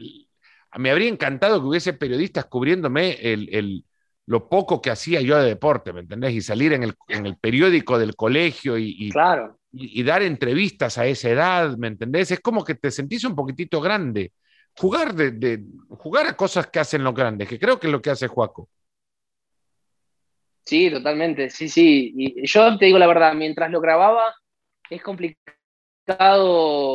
me 0.76 0.90
habría 0.90 1.08
encantado 1.08 1.60
que 1.60 1.66
hubiese 1.66 1.92
periodistas 1.92 2.46
cubriéndome 2.46 3.12
el, 3.20 3.84
lo 4.26 4.48
poco 4.48 4.80
que 4.80 4.90
hacía 4.90 5.20
yo 5.20 5.36
de 5.38 5.48
deporte, 5.48 5.92
¿me 5.92 6.00
entendés? 6.00 6.32
Y 6.34 6.40
salir 6.40 6.72
en 6.72 6.84
el, 6.84 7.36
periódico 7.36 7.98
del 7.98 8.16
colegio 8.16 8.78
y, 8.78 9.10
claro. 9.10 9.58
y, 9.72 10.02
dar 10.02 10.22
entrevistas 10.22 10.98
a 10.98 11.06
esa 11.06 11.28
edad, 11.28 11.76
¿me 11.76 11.88
entendés? 11.88 12.30
Es 12.30 12.40
como 12.40 12.64
que 12.64 12.74
te 12.74 12.90
sentís 12.90 13.24
un 13.24 13.34
poquitito 13.34 13.80
grande. 13.80 14.32
Jugar, 14.76 15.14
de, 15.14 15.64
jugar 15.88 16.26
a 16.28 16.36
cosas 16.36 16.68
que 16.68 16.78
hacen 16.78 17.02
los 17.02 17.14
grandes, 17.14 17.48
que 17.48 17.58
creo 17.58 17.80
que 17.80 17.88
es 17.88 17.92
lo 17.92 18.00
que 18.00 18.10
hace 18.10 18.28
Juaco. 18.28 18.68
Sí, 20.64 20.90
totalmente, 20.90 21.50
sí, 21.50 21.68
sí. 21.68 22.12
Y 22.16 22.46
yo 22.46 22.76
te 22.78 22.86
digo 22.86 22.98
la 22.98 23.06
verdad, 23.06 23.34
mientras 23.34 23.70
lo 23.70 23.80
grababa, 23.80 24.34
es 24.88 25.02
complicado 25.02 25.50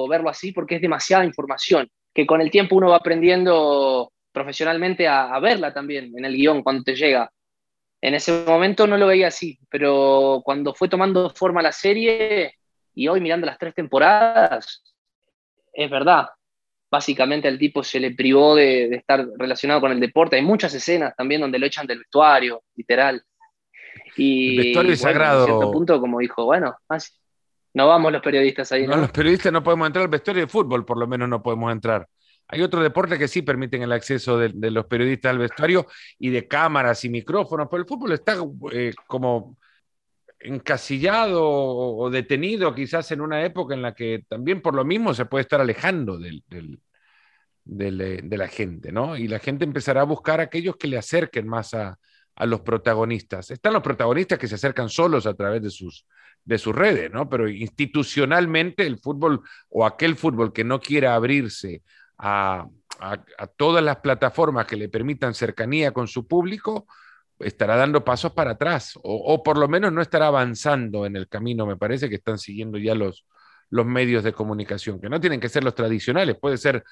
verlo 0.08 0.30
así 0.30 0.52
porque 0.52 0.76
es 0.76 0.82
demasiada 0.82 1.26
información, 1.26 1.90
que 2.14 2.26
con 2.26 2.42
el 2.42 2.52
tiempo 2.52 2.76
uno 2.76 2.90
va 2.90 2.98
aprendiendo 2.98 4.12
profesionalmente 4.32 5.08
a, 5.08 5.40
verla 5.40 5.74
también 5.74 6.12
en 6.18 6.26
el 6.26 6.36
guion 6.36 6.62
cuando 6.62 6.84
te 6.84 6.96
llega. 6.96 7.32
En 8.02 8.14
ese 8.14 8.44
momento 8.46 8.86
no 8.86 8.98
lo 8.98 9.08
veía 9.08 9.28
así, 9.28 9.58
pero 9.70 10.42
cuando 10.44 10.74
fue 10.74 10.90
tomando 10.90 11.30
forma 11.32 11.62
la 11.62 11.72
serie 11.72 12.54
y 12.94 13.08
hoy 13.08 13.22
mirando 13.22 13.48
las 13.48 13.58
tres 13.58 13.74
temporadas, 13.74 14.84
es 15.74 15.90
verdad. 15.90 16.28
Básicamente 16.92 17.48
al 17.48 17.58
tipo 17.58 17.84
se 17.84 18.00
le 18.00 18.12
privó 18.12 18.56
de, 18.56 18.96
estar 18.96 19.26
relacionado 19.38 19.82
con 19.82 19.92
el 19.92 20.00
deporte. 20.00 20.36
Hay 20.36 20.44
muchas 20.44 20.74
escenas 20.74 21.16
también 21.16 21.42
donde 21.42 21.58
lo 21.58 21.66
echan 21.66 21.88
del 21.88 22.00
vestuario, 22.00 22.64
literal. 22.76 23.24
Y, 24.18 24.58
el 24.58 24.64
vestuario 24.64 24.96
sagrado. 24.96 25.44
A 25.44 25.46
cierto 25.46 25.72
punto, 25.72 26.00
como 26.00 26.20
dijo, 26.20 26.46
bueno, 26.46 26.76
no 27.74 27.88
vamos 27.88 28.12
los 28.12 28.22
periodistas 28.22 28.72
ahí. 28.72 28.88
no, 28.88 28.96
los 28.96 29.12
periodistas 29.12 29.52
no 29.52 29.64
podemos 29.64 29.88
entrar 29.88 30.04
al 30.04 30.10
vestuario 30.10 30.44
de 30.44 30.48
fútbol, 30.48 30.86
por 30.86 30.98
lo 30.98 31.08
menos 31.08 31.28
no 31.28 31.44
podemos 31.44 31.72
entrar. 31.72 32.08
Hay 32.48 32.62
otro 32.62 32.82
deporte 32.82 33.18
que 33.18 33.28
sí 33.28 33.42
permiten 33.42 33.82
el 33.82 33.92
acceso 33.92 34.38
de, 34.38 34.72
los 34.72 34.86
periodistas 34.86 35.32
al 35.32 35.40
vestuario 35.40 35.88
y 36.20 36.30
de 36.30 36.48
cámaras 36.48 37.04
y 37.04 37.10
micrófonos, 37.10 37.68
pero 37.70 37.82
el 37.82 37.88
fútbol 37.88 38.12
está 38.12 38.38
eh, 38.72 38.94
como 39.08 39.58
encasillado 40.40 41.44
o 41.44 42.10
detenido 42.12 42.76
quizás 42.76 43.12
en 43.12 43.22
una 43.22 43.44
época 43.44 43.74
en 43.74 43.82
la 43.82 43.96
que 43.96 44.26
también 44.30 44.62
por 44.62 44.76
lo 44.76 44.86
mismo 44.86 45.14
se 45.14 45.26
puede 45.26 45.42
estar 45.42 45.60
alejando 45.60 46.20
del, 46.20 46.44
de 47.64 48.38
la 48.38 48.48
gente, 48.48 48.92
¿no? 48.92 49.18
Y 49.18 49.28
la 49.28 49.40
gente 49.40 49.66
empezará 49.66 50.02
a 50.02 50.06
buscar 50.06 50.40
aquellos 50.40 50.78
que 50.78 50.88
le 50.88 51.00
acerquen 51.00 51.48
más 51.48 51.74
a, 51.74 51.98
a, 52.36 52.46
los 52.46 52.62
protagonistas. 52.62 53.52
Están 53.52 53.74
los 53.74 53.84
protagonistas 53.84 54.38
que 54.40 54.48
se 54.48 54.56
acercan 54.56 54.90
solos 54.90 55.26
a 55.26 55.34
través 55.34 55.62
de 55.62 55.70
sus, 55.70 56.06
de 56.44 56.58
sus 56.58 56.76
redes, 56.76 57.12
¿no? 57.12 57.30
Pero 57.30 57.50
institucionalmente 57.50 58.86
el 58.86 59.00
fútbol 59.00 59.42
o 59.70 59.86
aquel 59.86 60.16
fútbol 60.16 60.54
que 60.54 60.64
no 60.64 60.80
quiera 60.80 61.16
abrirse 61.16 61.84
a, 62.18 62.68
todas 63.58 63.84
las 63.84 63.98
plataformas 63.98 64.66
que 64.66 64.78
le 64.78 64.88
permitan 64.88 65.34
cercanía 65.34 65.92
con 65.92 66.08
su 66.08 66.28
público, 66.28 66.88
estará 67.40 67.76
dando 67.76 68.06
pasos 68.06 68.32
para 68.32 68.52
atrás 68.52 68.98
o, 69.04 69.44
por 69.44 69.58
lo 69.58 69.68
menos 69.68 69.92
no 69.92 70.02
estará 70.02 70.28
avanzando 70.28 71.06
en 71.06 71.18
el 71.18 71.28
camino, 71.28 71.66
me 71.66 71.76
parece 71.76 72.08
que 72.08 72.16
están 72.16 72.38
siguiendo 72.38 72.78
ya 72.78 72.96
los, 72.96 73.26
los 73.70 73.86
medios 73.86 74.24
de 74.24 74.34
comunicación, 74.34 75.02
que 75.02 75.10
no 75.10 75.20
tienen 75.20 75.42
que 75.42 75.50
ser 75.50 75.64
los 75.64 75.76
tradicionales, 75.76 76.38
puede 76.40 76.58
ser, 76.58 76.84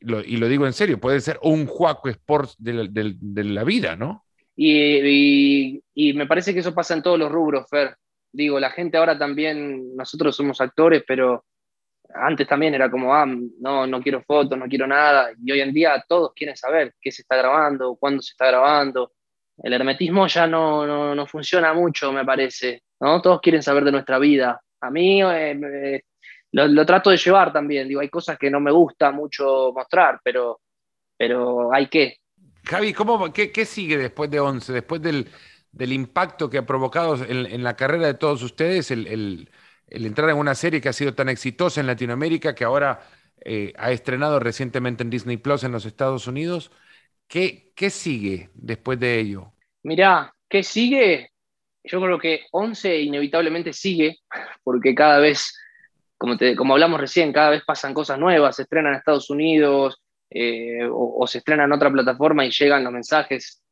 y 0.00 0.36
lo 0.36 0.48
digo 0.48 0.66
en 0.66 0.72
serio, 0.72 0.98
puede 0.98 1.20
ser 1.20 1.38
un 1.42 1.66
Juaco 1.66 2.08
Sports 2.08 2.56
de, 2.58 3.44
la 3.44 3.64
vida, 3.64 3.96
¿no? 3.96 4.25
Y, 4.56 5.82
me 6.14 6.26
parece 6.26 6.54
que 6.54 6.60
eso 6.60 6.74
pasa 6.74 6.94
en 6.94 7.02
todos 7.02 7.18
los 7.18 7.30
rubros, 7.30 7.68
Fer. 7.68 7.96
Digo, 8.32 8.58
la 8.58 8.70
gente 8.70 8.96
ahora 8.96 9.18
también, 9.18 9.94
nosotros 9.96 10.34
somos 10.36 10.60
actores, 10.60 11.04
pero 11.06 11.44
antes 12.14 12.46
también 12.46 12.74
era 12.74 12.90
como, 12.90 13.14
ah, 13.14 13.26
no, 13.26 13.86
no 13.86 14.02
quiero 14.02 14.22
fotos, 14.22 14.58
no 14.58 14.66
quiero 14.66 14.86
nada, 14.86 15.30
y 15.42 15.52
hoy 15.52 15.60
en 15.60 15.72
día 15.72 16.04
todos 16.08 16.32
quieren 16.34 16.56
saber 16.56 16.94
qué 17.00 17.10
se 17.10 17.22
está 17.22 17.36
grabando, 17.36 17.96
cuándo 17.96 18.22
se 18.22 18.32
está 18.32 18.46
grabando. 18.46 19.12
El 19.58 19.72
hermetismo 19.72 20.26
ya 20.26 20.46
no, 20.46 21.14
no, 21.14 21.26
funciona 21.26 21.72
mucho, 21.72 22.12
me 22.12 22.24
parece, 22.24 22.82
¿no? 23.00 23.22
Todos 23.22 23.40
quieren 23.40 23.62
saber 23.62 23.84
de 23.84 23.92
nuestra 23.92 24.18
vida. 24.18 24.60
A 24.80 24.90
mí 24.90 25.22
eh, 25.22 26.02
lo, 26.52 26.86
trato 26.86 27.10
de 27.10 27.16
llevar 27.16 27.52
también, 27.52 27.88
digo, 27.88 28.00
hay 28.00 28.10
cosas 28.10 28.38
que 28.38 28.50
no 28.50 28.60
me 28.60 28.70
gusta 28.70 29.10
mucho 29.10 29.72
mostrar, 29.74 30.20
pero, 30.22 30.60
pero 31.16 31.72
hay 31.72 31.88
que. 31.88 32.18
Javi, 32.68 32.92
¿cómo, 32.92 33.32
qué, 33.32 33.64
sigue 33.64 33.96
después 33.96 34.28
de 34.28 34.40
11, 34.40 34.72
después 34.72 35.00
del, 35.00 35.28
impacto 35.92 36.50
que 36.50 36.58
ha 36.58 36.66
provocado 36.66 37.24
en, 37.24 37.62
la 37.62 37.76
carrera 37.76 38.08
de 38.08 38.14
todos 38.14 38.42
ustedes 38.42 38.90
el, 38.90 39.48
entrar 39.88 40.30
en 40.30 40.36
una 40.36 40.56
serie 40.56 40.80
que 40.80 40.88
ha 40.88 40.92
sido 40.92 41.14
tan 41.14 41.28
exitosa 41.28 41.80
en 41.80 41.86
Latinoamérica, 41.86 42.56
que 42.56 42.64
ahora 42.64 43.06
eh, 43.44 43.72
ha 43.78 43.92
estrenado 43.92 44.40
recientemente 44.40 45.04
en 45.04 45.10
Disney 45.10 45.36
Plus 45.36 45.62
en 45.62 45.70
los 45.70 45.86
Estados 45.86 46.26
Unidos. 46.26 46.72
¿Qué, 47.28 47.72
¿Qué, 47.76 47.88
sigue 47.88 48.50
después 48.54 48.98
de 48.98 49.20
ello? 49.20 49.52
Mirá, 49.84 50.34
¿qué 50.48 50.64
sigue? 50.64 51.30
Yo 51.84 52.00
creo 52.00 52.18
que 52.18 52.46
11 52.50 53.00
inevitablemente 53.00 53.72
sigue, 53.72 54.18
porque 54.64 54.92
cada 54.92 55.20
vez, 55.20 55.56
como, 56.18 56.36
como 56.56 56.74
hablamos 56.74 57.00
recién, 57.00 57.32
cada 57.32 57.50
vez 57.50 57.62
pasan 57.64 57.94
cosas 57.94 58.18
nuevas, 58.18 58.56
se 58.56 58.62
estrenan 58.62 58.92
en 58.92 58.98
Estados 58.98 59.30
Unidos 59.30 60.02
eh, 60.30 60.88
o, 60.90 61.26
se 61.26 61.38
estrenan 61.38 61.66
en 61.66 61.72
otra 61.72 61.90
plataforma 61.90 62.44
y 62.44 62.50
llegan 62.50 62.84
los 62.84 62.92
mensajes 62.92 63.62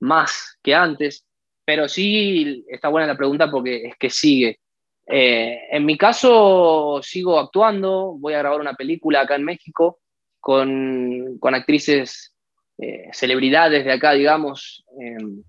más 0.00 0.58
que 0.62 0.74
antes. 0.74 1.26
Pero 1.64 1.88
sí 1.88 2.64
está 2.68 2.88
buena 2.88 3.06
la 3.06 3.16
pregunta 3.16 3.50
porque 3.50 3.86
es 3.86 3.96
que 3.96 4.10
sigue. 4.10 4.60
Eh, 5.06 5.60
en 5.70 5.84
mi 5.84 5.98
caso, 5.98 7.00
sigo 7.02 7.38
actuando, 7.38 8.16
voy 8.18 8.34
a 8.34 8.38
grabar 8.38 8.60
una 8.60 8.74
película 8.74 9.20
acá 9.20 9.36
en 9.36 9.44
México 9.44 10.00
con, 10.40 11.38
actrices, 11.42 12.34
eh, 12.78 13.08
celebridades 13.12 13.84
de 13.84 13.92
acá, 13.92 14.12
digamos, 14.12 14.84
em, 15.00 15.42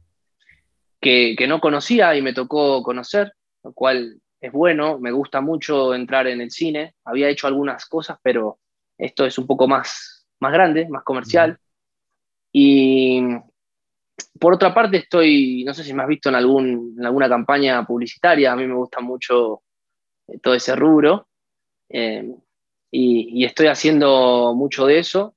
que, 1.01 1.47
no 1.47 1.59
conocía 1.59 2.15
y 2.15 2.21
me 2.21 2.33
tocó 2.33 2.81
conocer, 2.81 3.33
lo 3.63 3.73
cual 3.73 4.21
es 4.41 4.51
bueno, 4.51 4.99
me 4.99 5.11
gusta 5.11 5.41
mucho 5.41 5.93
entrar 5.93 6.27
en 6.27 6.41
el 6.41 6.51
cine, 6.51 6.95
había 7.03 7.29
hecho 7.29 7.47
algunas 7.47 7.85
cosas, 7.85 8.17
pero 8.23 8.59
esto 8.97 9.25
es 9.25 9.37
un 9.37 9.47
poco 9.47 9.67
más, 9.67 10.14
más 10.39 10.53
grande, 10.53 10.87
más 10.89 11.03
comercial. 11.03 11.59
Y 12.51 13.21
por 14.39 14.53
otra 14.53 14.73
parte, 14.73 14.97
estoy, 14.97 15.63
no 15.65 15.73
sé 15.73 15.83
si 15.83 15.93
me 15.93 16.03
has 16.03 16.09
visto 16.09 16.29
en, 16.29 16.35
algún, 16.35 16.95
alguna 17.03 17.29
campaña 17.29 17.85
publicitaria, 17.85 18.51
a 18.51 18.55
mí 18.55 18.65
me 18.67 18.75
gusta 18.75 19.01
mucho 19.01 19.63
eh, 20.27 20.39
todo 20.39 20.53
ese 20.53 20.75
rubro, 20.75 21.27
eh, 21.89 22.33
y, 22.91 23.43
estoy 23.43 23.67
haciendo 23.67 24.53
mucho 24.55 24.85
de 24.85 24.99
eso. 24.99 25.35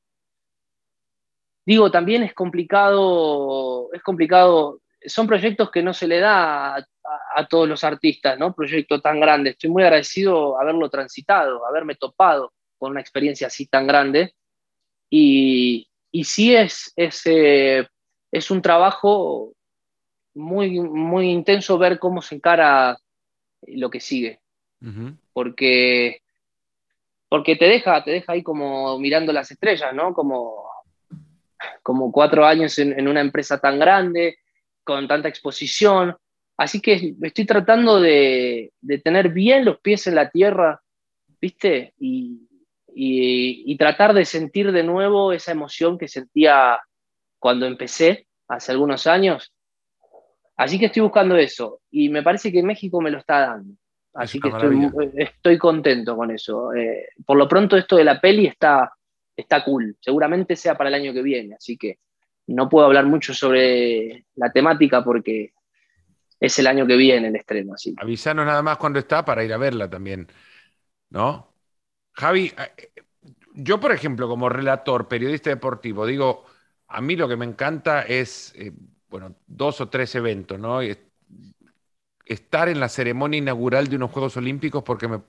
Digo, 1.67 1.91
también 1.91 2.23
es 2.23 2.33
complicado, 2.33 3.93
es 3.93 4.03
complicado, 4.03 4.81
son 5.05 5.27
proyectos 5.27 5.71
que 5.71 5.83
no 5.83 5.93
se 5.93 6.07
le 6.07 6.21
da 6.21 6.77
a, 6.77 7.49
todos 7.49 7.69
los 7.69 7.85
artistas, 7.85 8.39
¿no? 8.39 8.55
Proyecto 8.55 9.01
tan 9.01 9.21
grande. 9.21 9.51
Estoy 9.51 9.71
muy 9.71 9.83
agradecido 9.83 10.59
haberlo 10.59 10.89
transitado, 10.89 11.67
haberme 11.67 11.97
topado 11.97 12.53
con 12.79 12.93
una 12.93 13.01
experiencia 13.01 13.49
así 13.49 13.67
tan 13.67 13.87
grande. 13.87 14.35
Y, 15.11 15.88
y 16.11 16.25
sí 16.25 16.55
es, 16.55 16.92
es 16.97 17.23
eh, 17.27 17.87
es 18.31 18.51
un 18.51 18.62
trabajo 18.62 19.53
muy, 20.35 20.81
muy 20.81 21.31
intenso 21.31 21.79
ver 21.79 21.99
cómo 21.99 22.23
se 22.23 22.37
encara 22.37 22.97
lo 23.66 23.90
que 23.90 24.01
sigue. 24.01 24.40
Porque 25.33 26.23
porque 27.29 27.57
te 27.57 27.66
deja, 27.66 28.03
te 28.03 28.11
deja 28.11 28.33
ahí 28.33 28.42
como 28.42 28.99
mirando 28.99 29.33
las 29.33 29.51
estrellas, 29.51 29.92
¿no? 29.94 30.14
Como, 30.14 30.64
como 31.83 32.11
cuatro 32.11 32.47
años 32.47 32.79
en, 32.79 33.07
una 33.07 33.21
empresa 33.21 33.59
tan 33.59 33.79
grande, 33.79 34.38
con 34.83 35.07
tanta 35.07 35.29
exposición. 35.29 36.16
Así 36.57 36.81
que 36.81 37.14
estoy 37.21 37.44
tratando 37.44 38.01
de, 38.01 38.73
tener 39.05 39.29
bien 39.29 39.64
los 39.64 39.79
pies 39.81 40.07
en 40.07 40.14
la 40.14 40.31
tierra 40.31 40.81
¿viste? 41.40 41.94
Y, 41.99 42.48
y, 43.01 43.77
tratar 43.77 44.13
de 44.13 44.25
sentir 44.25 44.73
de 44.73 44.83
nuevo 44.83 45.33
esa 45.33 45.53
emoción 45.53 45.97
que 45.97 46.09
sentía 46.09 46.81
cuando 47.39 47.65
empecé 47.67 48.27
hace 48.49 48.73
algunos 48.73 49.07
años. 49.07 49.55
Así 50.57 50.81
que 50.81 50.87
estoy 50.87 51.03
buscando 51.03 51.37
eso 51.37 51.81
y 51.93 52.09
me 52.09 52.25
parece 52.25 52.51
que 52.51 52.63
México 52.63 53.01
me 53.01 53.13
lo 53.13 53.19
está 53.19 53.41
dando. 53.41 53.75
Así 54.15 54.41
que 54.41 54.49
estoy, 55.17 55.59
contento 55.59 56.17
con 56.17 56.33
eso. 56.33 56.75
Eh, 56.75 57.11
por 57.25 57.37
lo 57.37 57.47
pronto 57.47 57.77
esto 57.77 57.95
de 57.95 58.03
la 58.03 58.21
peli 58.21 58.47
está, 58.47 58.93
está 59.37 59.63
cool. 59.63 59.97
Seguramente 60.01 60.57
sea 60.57 60.77
para 60.77 60.89
el 60.89 60.95
año 60.95 61.13
que 61.13 61.23
viene, 61.23 61.55
así 61.55 61.77
que 61.77 62.01
no 62.49 62.69
puedo 62.69 62.87
hablar 62.87 63.07
mucho 63.07 63.33
sobre 63.33 64.25
la 64.35 64.51
temática 64.51 65.05
porque 65.05 65.53
es 66.41 66.59
el 66.59 66.67
año 66.67 66.85
que 66.85 66.97
viene 66.97 67.29
el 67.29 67.37
estreno. 67.37 67.75
Así. 67.75 67.95
Avisanos 67.97 68.45
nada 68.45 68.63
más 68.63 68.77
cuando 68.77 68.99
está 68.99 69.25
para 69.25 69.45
ir 69.45 69.53
a 69.53 69.59
verla 69.59 69.89
también, 69.89 70.27
¿no? 71.11 71.49
Javi, 72.18 72.52
eh, 72.59 73.04
yo 73.54 73.78
por 73.78 73.92
ejemplo 73.92 74.28
como 74.28 74.48
relator, 74.48 75.07
periodista 75.07 75.50
deportivo, 75.50 76.04
digo, 76.04 76.44
a 76.88 77.00
mí 77.00 77.14
lo 77.14 77.28
que 77.28 77.37
me 77.37 77.44
encanta 77.44 78.02
es, 78.02 78.52
eh, 78.57 78.72
bueno, 79.09 79.37
dos 79.46 79.81
o 79.81 79.88
tres 79.88 80.16
eventos, 80.16 80.59
¿no? 80.59 80.81
Estar 82.24 82.68
en 82.68 82.81
la 82.81 82.88
ceremonia 82.88 83.38
inaugural 83.38 83.87
de 83.87 83.96
unos 83.96 84.11
Juegos 84.11 84.37
Olímpicos 84.37 84.83
porque 84.83 85.07
me, 85.07 85.22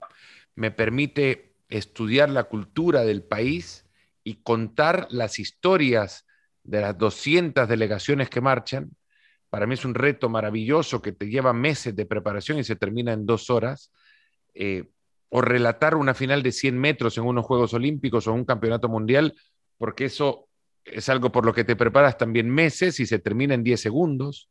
me 0.56 0.72
permite 0.72 1.54
estudiar 1.70 2.30
la 2.30 2.46
cultura 2.46 3.02
del 3.02 3.22
país 3.24 3.86
y 4.24 4.42
contar 4.42 5.08
las 5.12 5.38
historias 5.38 6.26
de 6.64 6.82
las 6.82 6.98
200 6.98 7.70
delegaciones 7.70 8.30
que 8.32 8.42
marchan. 8.42 8.90
Para 9.50 9.68
mí 9.68 9.76
es 9.76 9.86
un 9.86 9.94
reto 9.94 10.28
maravilloso 10.28 11.02
que 11.04 11.12
te 11.12 11.28
lleva 11.30 11.54
meses 11.54 11.96
de 11.96 12.08
preparación 12.08 12.58
y 12.58 12.64
se 12.64 12.76
termina 12.76 13.14
en 13.14 13.28
dos 13.28 13.52
horas. 13.52 13.92
Eh, 14.56 14.90
o 15.30 15.42
relatar 15.42 15.96
una 15.96 16.14
final 16.14 16.44
de 16.44 16.52
100 16.52 16.78
metros 16.78 17.18
en 17.18 17.26
unos 17.26 17.46
Juegos 17.46 17.74
Olímpicos 17.74 18.28
o 18.28 18.34
un 18.34 18.46
campeonato 18.46 18.90
mundial, 18.90 19.36
porque 19.78 20.06
eso 20.06 20.48
es 20.84 21.08
algo 21.10 21.32
por 21.32 21.46
lo 21.46 21.54
que 21.54 21.64
te 21.64 21.76
preparas 21.76 22.18
también 22.18 22.50
meses 22.50 23.00
y 23.00 23.06
se 23.06 23.20
termina 23.20 23.54
en 23.54 23.64
10 23.64 23.80
segundos. 23.80 24.50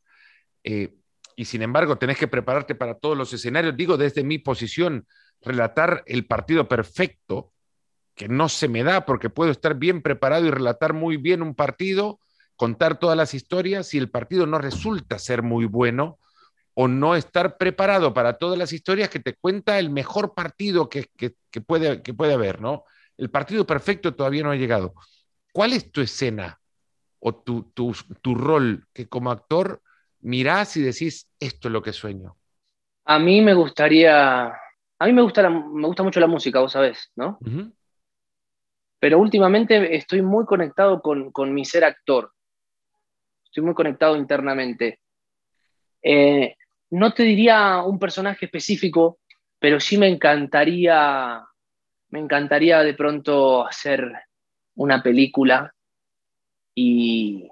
Eh, 0.63 0.95
y 1.37 1.45
sin 1.45 1.63
embargo, 1.63 1.99
tenés 1.99 2.19
que 2.19 2.29
prepararte 2.29 2.75
para 2.75 2.95
todos 2.95 3.17
los 3.17 3.33
escenarios. 3.33 3.77
Digo, 3.77 3.97
desde 3.97 4.25
mi 4.25 4.39
posición, 4.39 5.07
relatar 5.41 6.03
el 6.07 6.27
partido 6.27 6.69
perfecto 6.69 7.53
que 8.15 8.29
no 8.29 8.49
se 8.49 8.69
me 8.69 8.83
da 8.83 9.05
porque 9.07 9.31
puedo 9.31 9.51
estar 9.51 9.77
bien 9.77 10.03
preparado 10.03 10.47
y 10.47 10.51
relatar 10.51 10.93
muy 10.93 11.17
bien 11.17 11.43
un 11.43 11.55
partido, 11.55 12.19
contar 12.57 12.99
todas 12.99 13.17
las 13.17 13.35
historias, 13.35 13.95
y 13.95 13.99
el 13.99 14.11
partido 14.11 14.47
no 14.47 14.59
resulta 14.59 15.19
ser 15.21 15.43
muy 15.43 15.67
bueno 15.67 16.19
o 16.81 16.87
no 16.87 17.17
estar 17.17 17.57
preparado 17.57 18.15
para 18.15 18.39
todas 18.39 18.57
las 18.57 18.73
historias 18.73 19.09
que 19.09 19.19
te 19.19 19.35
cuenta 19.35 19.81
el 19.81 19.91
mejor 19.91 20.33
partido 20.33 20.89
que, 20.89 21.09
puede, 21.67 22.03
que 22.03 22.15
puede 22.15 22.35
haber, 22.35 22.61
¿no? 22.61 22.85
El 23.17 23.31
partido 23.31 23.67
perfecto 23.67 24.15
todavía 24.15 24.45
no 24.45 24.53
ha 24.53 24.57
llegado. 24.57 24.95
¿Cuál 25.53 25.73
es 25.73 25.91
tu 25.91 26.01
escena 26.01 26.61
o 27.19 27.35
tu, 27.35 27.73
tu 27.73 28.35
rol 28.37 28.87
que 28.93 29.09
como 29.09 29.33
actor 29.33 29.83
mirás 30.21 30.77
y 30.77 30.83
decís, 30.83 31.29
esto 31.41 31.67
es 31.67 31.73
lo 31.73 31.83
que 31.83 31.93
sueño? 31.93 32.37
A 33.07 33.19
mí 33.19 33.43
me 33.43 33.55
gustaría, 33.55 34.47
a 34.47 35.07
mí 35.07 35.13
me 35.13 35.23
gusta, 35.23 35.51
me 35.51 35.87
gusta 35.89 36.05
mucho 36.05 36.21
la 36.21 36.29
música, 36.29 36.61
vos 36.61 36.71
sabés, 36.71 37.11
¿no? 37.17 37.41
pero 39.01 39.19
últimamente 39.19 39.97
estoy 39.97 40.23
muy 40.23 40.45
conectado 40.45 41.03
con, 41.03 41.53
mi 41.53 41.65
ser 41.65 41.85
actor. 41.85 42.31
Estoy 43.47 43.65
muy 43.65 43.75
conectado 43.75 44.17
internamente. 44.17 45.01
Eh, 46.03 46.55
no 46.91 47.13
te 47.13 47.23
diría 47.23 47.83
un 47.83 47.99
personaje 47.99 48.47
específico, 48.47 49.19
pero 49.59 49.81
sí 49.81 49.99
me 49.99 50.09
encantaría, 50.09 51.45
me 52.11 52.19
encantaría 52.19 52.81
de 52.81 52.95
pronto 52.95 53.67
hacer 53.67 54.11
una 54.77 55.03
película 55.03 55.75
y, 56.75 57.51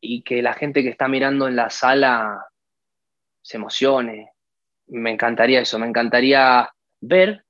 y 0.00 0.22
que 0.22 0.42
la 0.42 0.54
gente 0.54 0.82
que 0.82 0.88
está 0.88 1.08
mirando 1.08 1.48
en 1.48 1.56
la 1.56 1.70
sala 1.70 2.46
se 3.42 3.56
emocione. 3.56 4.32
Me 4.86 5.10
encantaría 5.10 5.60
eso, 5.60 5.78
me 5.78 5.86
encantaría 5.86 6.70
ver 7.00 7.44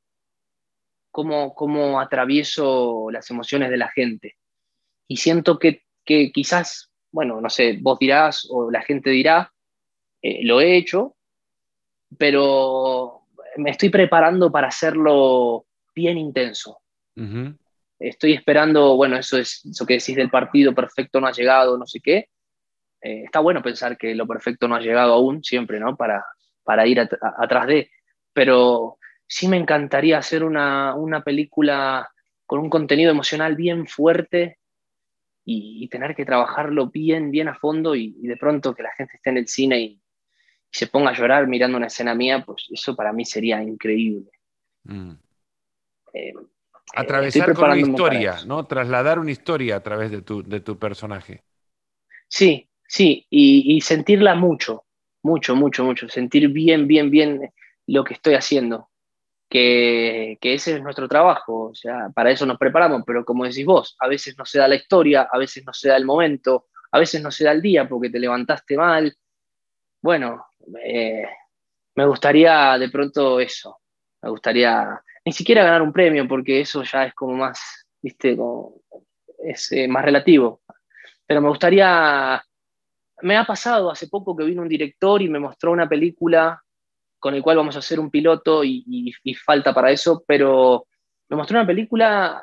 cómo, 1.10 2.00
atravieso 2.00 3.10
las 3.10 3.28
emociones 3.30 3.70
de 3.70 3.76
la 3.76 3.88
gente. 3.88 4.36
Y 5.08 5.16
siento 5.16 5.58
que, 5.58 5.82
quizás, 6.04 6.90
bueno, 7.10 7.40
no 7.40 7.50
sé, 7.50 7.78
vos 7.80 7.98
dirás 7.98 8.46
o 8.50 8.70
la 8.70 8.82
gente 8.82 9.10
dirá, 9.10 9.52
eh, 10.28 10.40
lo 10.44 10.60
he 10.60 10.76
hecho, 10.76 11.16
pero 12.16 13.22
me 13.56 13.70
estoy 13.70 13.88
preparando 13.88 14.50
para 14.50 14.68
hacerlo 14.68 15.66
bien 15.94 16.18
intenso. 16.18 16.80
Estoy 17.98 18.34
esperando, 18.34 18.94
bueno, 18.96 19.16
eso 19.16 19.38
es 19.38 19.64
eso 19.64 19.84
que 19.84 19.94
decís 19.94 20.14
del 20.14 20.30
partido 20.30 20.72
perfecto 20.72 21.20
no 21.20 21.26
ha 21.26 21.32
llegado, 21.32 21.76
no 21.76 21.86
sé 21.86 22.00
qué. 22.00 22.28
Eh, 23.00 23.22
está 23.24 23.40
bueno 23.40 23.62
pensar 23.62 23.96
que 23.96 24.14
lo 24.14 24.26
perfecto 24.26 24.68
no 24.68 24.76
ha 24.76 24.80
llegado 24.80 25.14
aún, 25.14 25.42
siempre, 25.42 25.80
¿no? 25.80 25.96
Para, 25.96 26.24
para 26.62 26.86
ir 26.86 27.00
atrás 27.00 27.66
de. 27.66 27.90
Pero 28.32 28.98
sí 29.26 29.48
me 29.48 29.56
encantaría 29.56 30.18
hacer 30.18 30.44
una, 30.44 30.94
película 31.24 32.08
con 32.46 32.60
un 32.60 32.70
contenido 32.70 33.10
emocional 33.10 33.56
bien 33.56 33.86
fuerte 33.86 34.58
y, 35.44 35.88
tener 35.88 36.14
que 36.14 36.24
trabajarlo 36.24 36.88
bien, 36.88 37.30
bien 37.30 37.48
a 37.48 37.54
fondo 37.54 37.96
y, 37.96 38.12
de 38.26 38.36
pronto 38.36 38.74
que 38.74 38.82
la 38.82 38.92
gente 38.96 39.16
esté 39.16 39.30
en 39.30 39.38
el 39.38 39.48
cine 39.48 39.80
y, 39.80 40.02
se 40.70 40.86
ponga 40.86 41.10
a 41.10 41.14
llorar 41.14 41.46
mirando 41.46 41.76
una 41.76 41.86
escena 41.86 42.14
mía, 42.14 42.44
pues 42.44 42.66
eso 42.70 42.94
para 42.94 43.12
mí 43.12 43.24
sería 43.24 43.62
increíble. 43.62 44.30
Mm. 44.84 45.12
Eh, 46.14 46.32
Atravesar 46.94 47.54
con 47.54 47.70
una 47.70 47.78
historia, 47.78 48.36
¿no? 48.46 48.66
Trasladar 48.66 49.18
una 49.18 49.30
historia 49.30 49.76
a 49.76 49.82
través 49.82 50.10
de 50.10 50.22
tu, 50.22 50.42
de 50.42 50.60
tu 50.60 50.78
personaje. 50.78 51.42
Sí, 52.28 52.68
sí, 52.86 53.26
y, 53.28 53.80
sentirla 53.80 54.34
mucho, 54.34 54.84
mucho, 55.22 55.54
mucho, 55.54 55.84
mucho, 55.84 56.08
sentir 56.08 56.48
bien, 56.48 56.86
bien, 56.86 57.10
bien 57.10 57.52
lo 57.86 58.04
que 58.04 58.14
estoy 58.14 58.34
haciendo 58.34 58.88
que, 59.48 60.38
ese 60.42 60.74
es 60.74 60.82
nuestro 60.82 61.08
trabajo, 61.08 61.70
o 61.70 61.74
sea, 61.74 62.10
para 62.14 62.30
eso 62.30 62.44
nos 62.44 62.58
preparamos, 62.58 63.02
pero 63.06 63.24
como 63.24 63.44
decís 63.44 63.64
vos, 63.64 63.96
a 63.98 64.08
veces 64.08 64.36
no 64.36 64.44
se 64.44 64.58
da 64.58 64.68
la 64.68 64.74
historia, 64.74 65.28
a 65.30 65.38
veces 65.38 65.64
no 65.64 65.72
se 65.72 65.88
da 65.88 65.96
el 65.96 66.04
momento, 66.04 66.66
a 66.92 66.98
veces 66.98 67.22
no 67.22 67.30
se 67.30 67.44
da 67.44 67.52
el 67.52 67.62
día 67.62 67.88
porque 67.88 68.10
te 68.10 68.18
levantaste 68.18 68.76
mal. 68.76 69.16
Bueno, 70.02 70.44
eh, 70.84 71.26
me 71.94 72.06
gustaría 72.06 72.78
de 72.78 72.88
pronto 72.90 73.40
eso, 73.40 73.78
me 74.22 74.30
gustaría 74.30 75.00
ni 75.24 75.32
siquiera 75.32 75.64
ganar 75.64 75.82
un 75.82 75.92
premio 75.92 76.26
porque 76.26 76.60
eso 76.60 76.82
ya 76.82 77.04
es 77.04 77.14
como 77.14 77.34
más, 77.34 77.86
viste, 78.00 78.36
es 79.44 79.72
eh, 79.72 79.88
más 79.88 80.04
relativo, 80.04 80.62
pero 81.26 81.40
me 81.40 81.48
gustaría, 81.48 82.42
me 83.22 83.36
ha 83.36 83.44
pasado 83.44 83.90
hace 83.90 84.08
poco 84.08 84.36
que 84.36 84.44
vino 84.44 84.62
un 84.62 84.68
director 84.68 85.20
y 85.20 85.28
me 85.28 85.38
mostró 85.38 85.72
una 85.72 85.88
película 85.88 86.62
con 87.18 87.34
el 87.34 87.42
cual 87.42 87.56
vamos 87.56 87.76
a 87.76 87.80
hacer 87.80 87.98
un 88.00 88.10
piloto 88.10 88.62
y, 88.64 89.12
falta 89.44 89.74
para 89.74 89.90
eso, 89.90 90.24
pero 90.26 90.86
me 91.28 91.36
mostró 91.36 91.58
una 91.58 91.66
película 91.66 92.42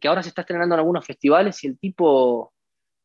que 0.00 0.08
ahora 0.08 0.22
se 0.22 0.28
está 0.28 0.42
estrenando 0.42 0.74
en 0.74 0.80
algunos 0.80 1.04
festivales 1.04 1.62
y 1.64 1.66
el 1.66 1.78
tipo, 1.78 2.52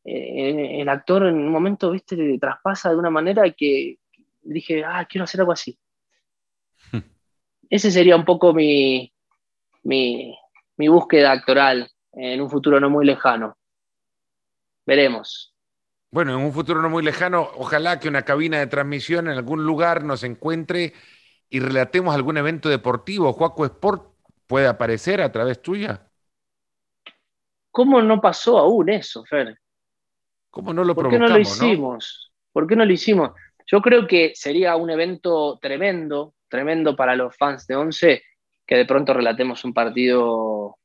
eh, 0.04 0.80
el 0.80 0.88
actor 0.88 1.26
en 1.26 1.34
un 1.34 1.50
momento, 1.50 1.90
viste, 1.90 2.38
traspasa 2.38 2.90
de 2.90 2.96
una 2.96 3.10
manera 3.10 3.50
que 3.50 3.98
dije, 4.52 4.84
ah, 4.84 5.06
quiero 5.08 5.24
hacer 5.24 5.40
algo 5.40 5.52
así. 5.52 5.78
Ese 7.70 7.90
sería 7.90 8.16
un 8.16 8.24
poco 8.24 8.54
mi, 8.54 9.12
mi, 9.82 10.36
mi 10.76 10.88
búsqueda 10.88 11.32
actoral 11.32 11.90
en 12.12 12.40
un 12.40 12.50
futuro 12.50 12.80
no 12.80 12.88
muy 12.88 13.04
lejano. 13.04 13.56
Veremos. 14.86 15.54
Bueno, 16.10 16.32
en 16.32 16.44
un 16.44 16.52
futuro 16.52 16.80
no 16.80 16.88
muy 16.88 17.02
lejano, 17.02 17.50
ojalá 17.56 18.00
que 18.00 18.08
una 18.08 18.22
cabina 18.22 18.58
de 18.58 18.66
transmisión 18.66 19.28
en 19.28 19.36
algún 19.36 19.64
lugar 19.64 20.02
nos 20.02 20.24
encuentre 20.24 20.94
y 21.50 21.60
relatemos 21.60 22.14
algún 22.14 22.38
evento 22.38 22.70
deportivo. 22.70 23.34
Juaco 23.34 23.66
Sport 23.66 24.14
puede 24.46 24.66
aparecer 24.66 25.20
a 25.20 25.30
través 25.30 25.60
tuya. 25.60 26.10
¿Cómo 27.70 28.00
no 28.00 28.20
pasó 28.20 28.58
aún 28.58 28.88
eso, 28.88 29.24
Fer? 29.24 29.58
¿Cómo 30.50 30.72
no 30.72 30.82
lo 30.84 30.94
¿Por 30.94 31.10
qué 31.10 31.18
no 31.18 31.28
lo 31.28 31.38
hicimos? 31.38 32.32
¿Por 32.52 32.66
qué 32.66 32.74
no 32.74 32.86
lo 32.86 32.92
hicimos? 32.92 33.32
Yo 33.70 33.82
creo 33.82 34.06
que 34.06 34.32
sería 34.34 34.76
un 34.76 34.88
evento 34.88 35.58
tremendo, 35.60 36.34
tremendo 36.48 36.96
para 36.96 37.14
los 37.14 37.36
fans 37.36 37.66
de 37.66 37.76
Once, 37.76 38.22
que 38.66 38.76
de 38.76 38.86
pronto 38.86 39.12
relatemos 39.12 39.62
un 39.64 39.74
partido 39.74 40.78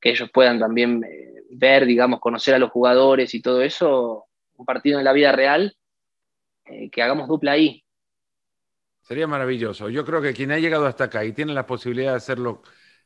que 0.00 0.10
ellos 0.10 0.30
puedan 0.32 0.58
también 0.58 1.04
eh, 1.04 1.42
ver, 1.50 1.84
digamos, 1.84 2.18
conocer 2.18 2.54
a 2.54 2.58
los 2.58 2.70
jugadores 2.70 3.34
y 3.34 3.42
todo 3.42 3.60
eso, 3.60 4.24
un 4.54 4.64
partido 4.64 4.98
en 4.98 5.04
la 5.04 5.12
vida 5.12 5.32
real, 5.32 5.76
eh, 6.64 6.88
que 6.90 7.02
hagamos 7.02 7.28
dupla 7.28 7.52
ahí. 7.52 7.84
Sería 9.02 9.26
maravilloso. 9.26 9.90
Yo 9.90 10.06
creo 10.06 10.22
que 10.22 10.32
quien 10.32 10.52
ha 10.52 10.58
llegado 10.58 10.86
hasta 10.86 11.04
acá 11.04 11.24
y 11.26 11.32
tiene 11.32 11.52
la 11.52 11.66
posibilidad 11.66 12.12
de 12.12 12.16
hacerlo 12.16 12.62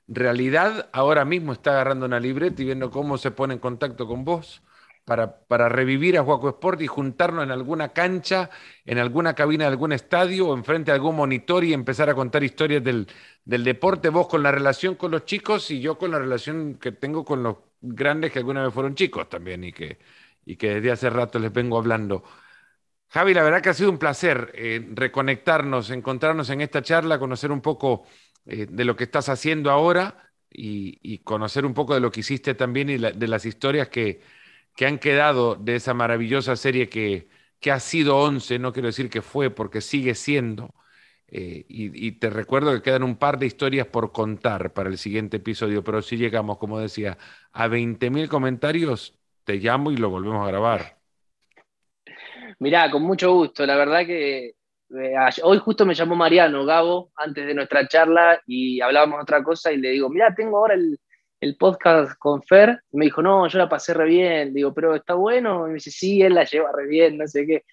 realidad, 0.07 0.91
ahora 0.93 1.25
mismo 1.25 1.53
está 1.53 1.73
agarrando 1.73 2.07
una 2.07 2.21
libreta 2.21 2.63
y 2.63 2.67
viendo 2.67 2.91
cómo 2.91 3.19
se 3.19 3.33
pone 3.33 3.55
en 3.55 3.61
contacto 3.61 4.07
con 4.07 4.25
vos 4.25 4.63
para, 5.05 5.39
para, 5.47 5.69
revivir 5.69 6.19
a 6.19 6.25
Juaco 6.25 6.49
Sport 6.51 6.81
y 6.83 6.87
juntarnos 6.87 7.45
en 7.45 7.51
alguna 7.51 7.93
cancha, 7.93 8.51
en 8.85 8.99
alguna 8.99 9.35
cabina 9.35 9.65
de 9.65 9.71
algún 9.71 9.93
estadio 9.93 10.49
o 10.49 10.57
enfrente 10.57 10.91
de 10.91 10.97
algún 10.97 11.17
monitor 11.17 11.65
y 11.65 11.75
empezar 11.75 12.09
a 12.09 12.15
contar 12.15 12.43
historias 12.43 12.83
del, 12.83 13.07
del, 13.45 13.65
deporte, 13.65 14.09
vos 14.09 14.29
con 14.29 14.43
la 14.43 14.53
relación 14.53 14.95
con 14.95 15.11
los 15.11 15.25
chicos 15.27 15.71
y 15.71 15.81
yo 15.81 15.99
con 15.99 16.11
la 16.11 16.19
relación 16.19 16.75
que 16.77 16.93
tengo 16.93 17.25
con 17.25 17.43
los 17.43 17.57
grandes 17.81 18.33
que 18.33 18.39
alguna 18.39 18.65
vez 18.65 18.73
fueron 18.73 18.95
chicos 18.95 19.29
también 19.29 19.65
y 19.65 19.73
que, 19.73 19.99
y 20.47 20.57
que 20.57 20.77
desde 20.77 20.93
hace 20.93 21.11
rato 21.11 21.39
les 21.39 21.53
vengo 21.53 21.77
hablando. 21.79 22.25
Javi, 23.09 23.35
la 23.35 23.43
verdad 23.43 23.63
que 23.63 23.69
ha 23.71 23.75
sido 23.75 23.91
un 23.91 23.99
placer 23.99 24.53
eh, 24.55 24.89
reconectarnos, 24.93 25.91
encontrarnos 25.91 26.51
en 26.51 26.61
esta 26.63 26.83
charla, 26.83 27.19
conocer 27.19 27.53
un 27.53 27.61
poco 27.61 28.07
eh, 28.47 28.67
de 28.69 28.85
lo 28.85 28.97
que 28.97 29.05
estás 29.05 29.29
haciendo 29.29 29.71
ahora 29.71 30.33
y, 30.51 31.19
conocer 31.25 31.67
un 31.67 31.75
poco 31.75 31.95
de 31.95 32.01
lo 32.01 32.11
que 32.13 32.21
hiciste 32.21 32.55
también 32.55 32.89
y 32.91 32.99
de 32.99 33.29
las 33.29 33.45
historias 33.47 33.89
que, 33.89 34.21
que, 34.75 34.87
han 34.87 34.99
quedado 34.99 35.57
de 35.57 35.77
esa 35.77 35.95
maravillosa 35.95 36.57
serie 36.57 36.89
que, 36.89 37.29
que, 37.61 37.71
ha 37.71 37.81
sido 37.81 38.19
11, 38.19 38.59
no 38.59 38.73
quiero 38.73 38.89
decir 38.89 39.11
que 39.11 39.23
fue 39.23 39.51
porque 39.51 39.81
sigue 39.81 40.15
siendo. 40.15 40.75
Eh, 41.29 41.65
y, 41.69 42.13
te 42.13 42.31
recuerdo 42.31 42.73
que 42.75 42.83
quedan 42.83 43.03
un 43.03 43.17
par 43.17 43.39
de 43.39 43.47
historias 43.47 43.87
por 43.89 44.13
contar 44.13 44.73
para 44.73 44.89
el 44.89 44.99
siguiente 44.99 45.39
episodio, 45.39 45.83
pero 45.83 46.01
si 46.03 46.17
llegamos, 46.17 46.59
como 46.59 46.79
decía, 46.79 47.19
a 47.53 47.67
20.000 47.67 48.29
comentarios, 48.29 49.19
te 49.45 49.55
llamo 49.57 49.91
y 49.91 49.97
lo 49.97 50.11
volvemos 50.11 50.45
a 50.45 50.51
grabar. 50.51 50.99
Mirá, 52.61 52.91
con 52.91 53.03
mucho 53.03 53.33
gusto. 53.33 53.67
La 53.67 53.77
verdad 53.77 54.07
que 54.07 54.55
eh, 54.91 55.15
hoy 55.43 55.59
justo 55.59 55.85
me 55.85 55.95
llamó 55.95 56.15
Mariano 56.15 56.65
Gabo 56.65 57.11
antes 57.17 57.47
de 57.47 57.55
nuestra 57.55 57.89
charla 57.89 58.41
y 58.47 58.81
hablábamos 58.81 59.23
otra 59.23 59.43
cosa 59.43 59.73
y 59.73 59.79
le 59.79 59.91
digo, 59.91 60.09
mira, 60.09 60.35
tengo 60.35 60.59
ahora 60.59 60.75
el, 60.75 60.99
podcast 61.57 62.19
con 62.19 62.43
Fer. 62.43 62.81
Me 62.93 63.07
dijo, 63.07 63.23
no, 63.23 63.47
yo 63.49 63.59
la 63.59 63.69
pasé 63.69 63.95
re 63.95 64.07
bien. 64.07 64.55
Digo, 64.55 64.73
pero 64.75 64.95
está 64.95 65.15
bueno. 65.15 65.67
Y 65.67 65.69
me 65.69 65.75
dice, 65.75 65.91
sí, 65.91 66.23
él 66.23 66.35
la 66.35 66.45
lleva 66.45 66.71
re 66.73 66.87
bien, 66.87 67.19
no 67.19 67.27
sé 67.27 67.47
qué. 67.47 67.65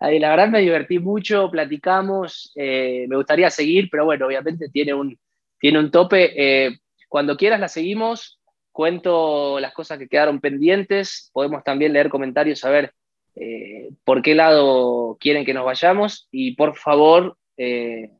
Y 0.00 0.18
la 0.18 0.30
verdad 0.30 0.48
me 0.48 0.60
divertí 0.60 0.98
mucho, 0.98 1.50
platicamos, 1.50 2.52
eh, 2.54 3.06
me 3.08 3.16
gustaría 3.16 3.48
seguir, 3.48 3.88
pero 3.90 4.04
bueno, 4.04 4.26
obviamente 4.26 4.68
tiene 4.68 4.92
un, 4.92 5.18
tiene 5.58 5.78
un 5.78 5.90
tope. 5.90 6.32
Eh, 6.36 6.78
cuando 7.08 7.36
quieras 7.36 7.60
la 7.60 7.68
seguimos, 7.68 8.38
cuento 8.72 9.58
las 9.58 9.72
cosas 9.72 9.98
que 9.98 10.08
quedaron 10.08 10.40
pendientes, 10.40 11.30
podemos 11.32 11.64
también 11.64 11.94
leer 11.94 12.10
comentarios, 12.10 12.62
a 12.64 12.70
ver 12.70 12.92
eh, 13.34 13.90
por 14.04 14.22
qué 14.22 14.34
lado 14.34 15.16
quieren 15.20 15.44
que 15.44 15.54
nos 15.54 15.64
vayamos 15.64 16.28
y 16.30 16.54
por 16.56 16.76
favor 16.76 17.36
eh, 17.56 18.10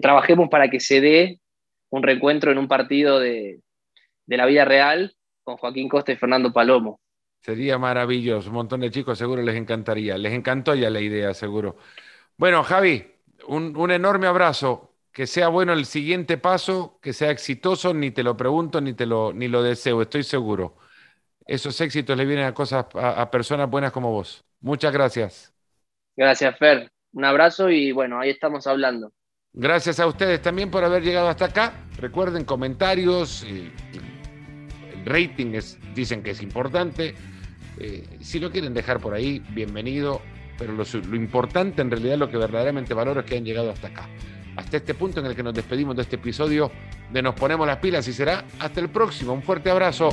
trabajemos 0.00 0.48
para 0.48 0.68
que 0.68 0.80
se 0.80 1.00
dé 1.00 1.40
un 1.90 2.02
reencuentro 2.02 2.50
en 2.50 2.58
un 2.58 2.68
partido 2.68 3.20
de, 3.20 3.60
la 4.36 4.46
vida 4.46 4.64
real 4.64 5.14
con 5.42 5.56
Joaquín 5.56 5.88
Costa 5.88 6.12
y 6.12 6.16
Fernando 6.16 6.52
Palomo. 6.52 7.00
Sería 7.40 7.76
maravilloso, 7.78 8.50
un 8.50 8.54
montón 8.54 8.80
de 8.80 8.90
chicos 8.90 9.18
seguro 9.18 9.42
les 9.42 9.56
encantaría, 9.56 10.16
les 10.16 10.32
encantó 10.32 10.74
ya 10.74 10.90
la 10.90 11.00
idea 11.00 11.34
seguro. 11.34 11.76
Bueno, 12.36 12.62
Javi, 12.62 13.04
un, 13.48 13.76
un 13.76 13.90
enorme 13.90 14.28
abrazo, 14.28 14.94
que 15.10 15.26
sea 15.26 15.48
bueno 15.48 15.72
el 15.72 15.84
siguiente 15.84 16.38
paso, 16.38 16.98
que 17.02 17.12
sea 17.12 17.30
exitoso, 17.30 17.92
ni 17.92 18.12
te 18.12 18.22
lo 18.22 18.36
pregunto 18.36 18.80
ni 18.80 18.94
te 18.94 19.06
lo, 19.06 19.32
ni 19.32 19.48
lo 19.48 19.62
deseo, 19.62 20.02
estoy 20.02 20.22
seguro 20.22 20.76
esos 21.46 21.80
éxitos 21.80 22.16
le 22.16 22.24
vienen 22.24 22.46
a 22.46 22.54
cosas 22.54 22.86
a, 22.94 23.30
personas 23.30 23.68
buenas 23.68 23.92
como 23.92 24.10
vos. 24.10 24.44
Muchas 24.60 24.92
gracias. 24.92 25.52
Gracias, 26.16 26.58
Fer. 26.58 26.90
Un 27.12 27.24
abrazo 27.24 27.70
y 27.70 27.92
bueno, 27.92 28.20
ahí 28.20 28.30
estamos 28.30 28.66
hablando. 28.66 29.12
Gracias 29.52 30.00
a 30.00 30.06
ustedes 30.06 30.40
también 30.40 30.70
por 30.70 30.82
haber 30.84 31.02
llegado 31.02 31.28
hasta 31.28 31.46
acá. 31.46 31.74
Recuerden 31.98 32.44
comentarios, 32.44 33.42
el 33.42 33.70
rating 35.04 35.54
es, 35.54 35.78
dicen 35.94 36.22
que 36.22 36.30
es 36.30 36.42
importante. 36.42 37.14
Eh, 37.78 38.04
si 38.20 38.38
lo 38.38 38.50
quieren 38.50 38.74
dejar 38.74 39.00
por 39.00 39.14
ahí, 39.14 39.42
bienvenido. 39.50 40.20
Pero 40.58 40.72
lo, 40.74 40.84
lo 40.84 41.16
importante 41.16 41.82
en 41.82 41.90
realidad, 41.90 42.18
lo 42.18 42.30
que 42.30 42.36
verdaderamente 42.36 42.94
valoro 42.94 43.20
es 43.20 43.26
que 43.26 43.36
han 43.36 43.44
llegado 43.44 43.70
hasta 43.70 43.88
acá. 43.88 44.08
Hasta 44.56 44.76
este 44.76 44.94
punto 44.94 45.20
en 45.20 45.26
el 45.26 45.34
que 45.34 45.42
nos 45.42 45.54
despedimos 45.54 45.96
de 45.96 46.02
este 46.02 46.16
episodio 46.16 46.70
de 47.10 47.22
Nos 47.22 47.34
Ponemos 47.34 47.66
las 47.66 47.78
Pilas 47.78 48.06
y 48.06 48.12
será 48.12 48.44
hasta 48.58 48.80
el 48.80 48.90
próximo. 48.90 49.32
Un 49.32 49.42
fuerte 49.42 49.70
abrazo. 49.70 50.10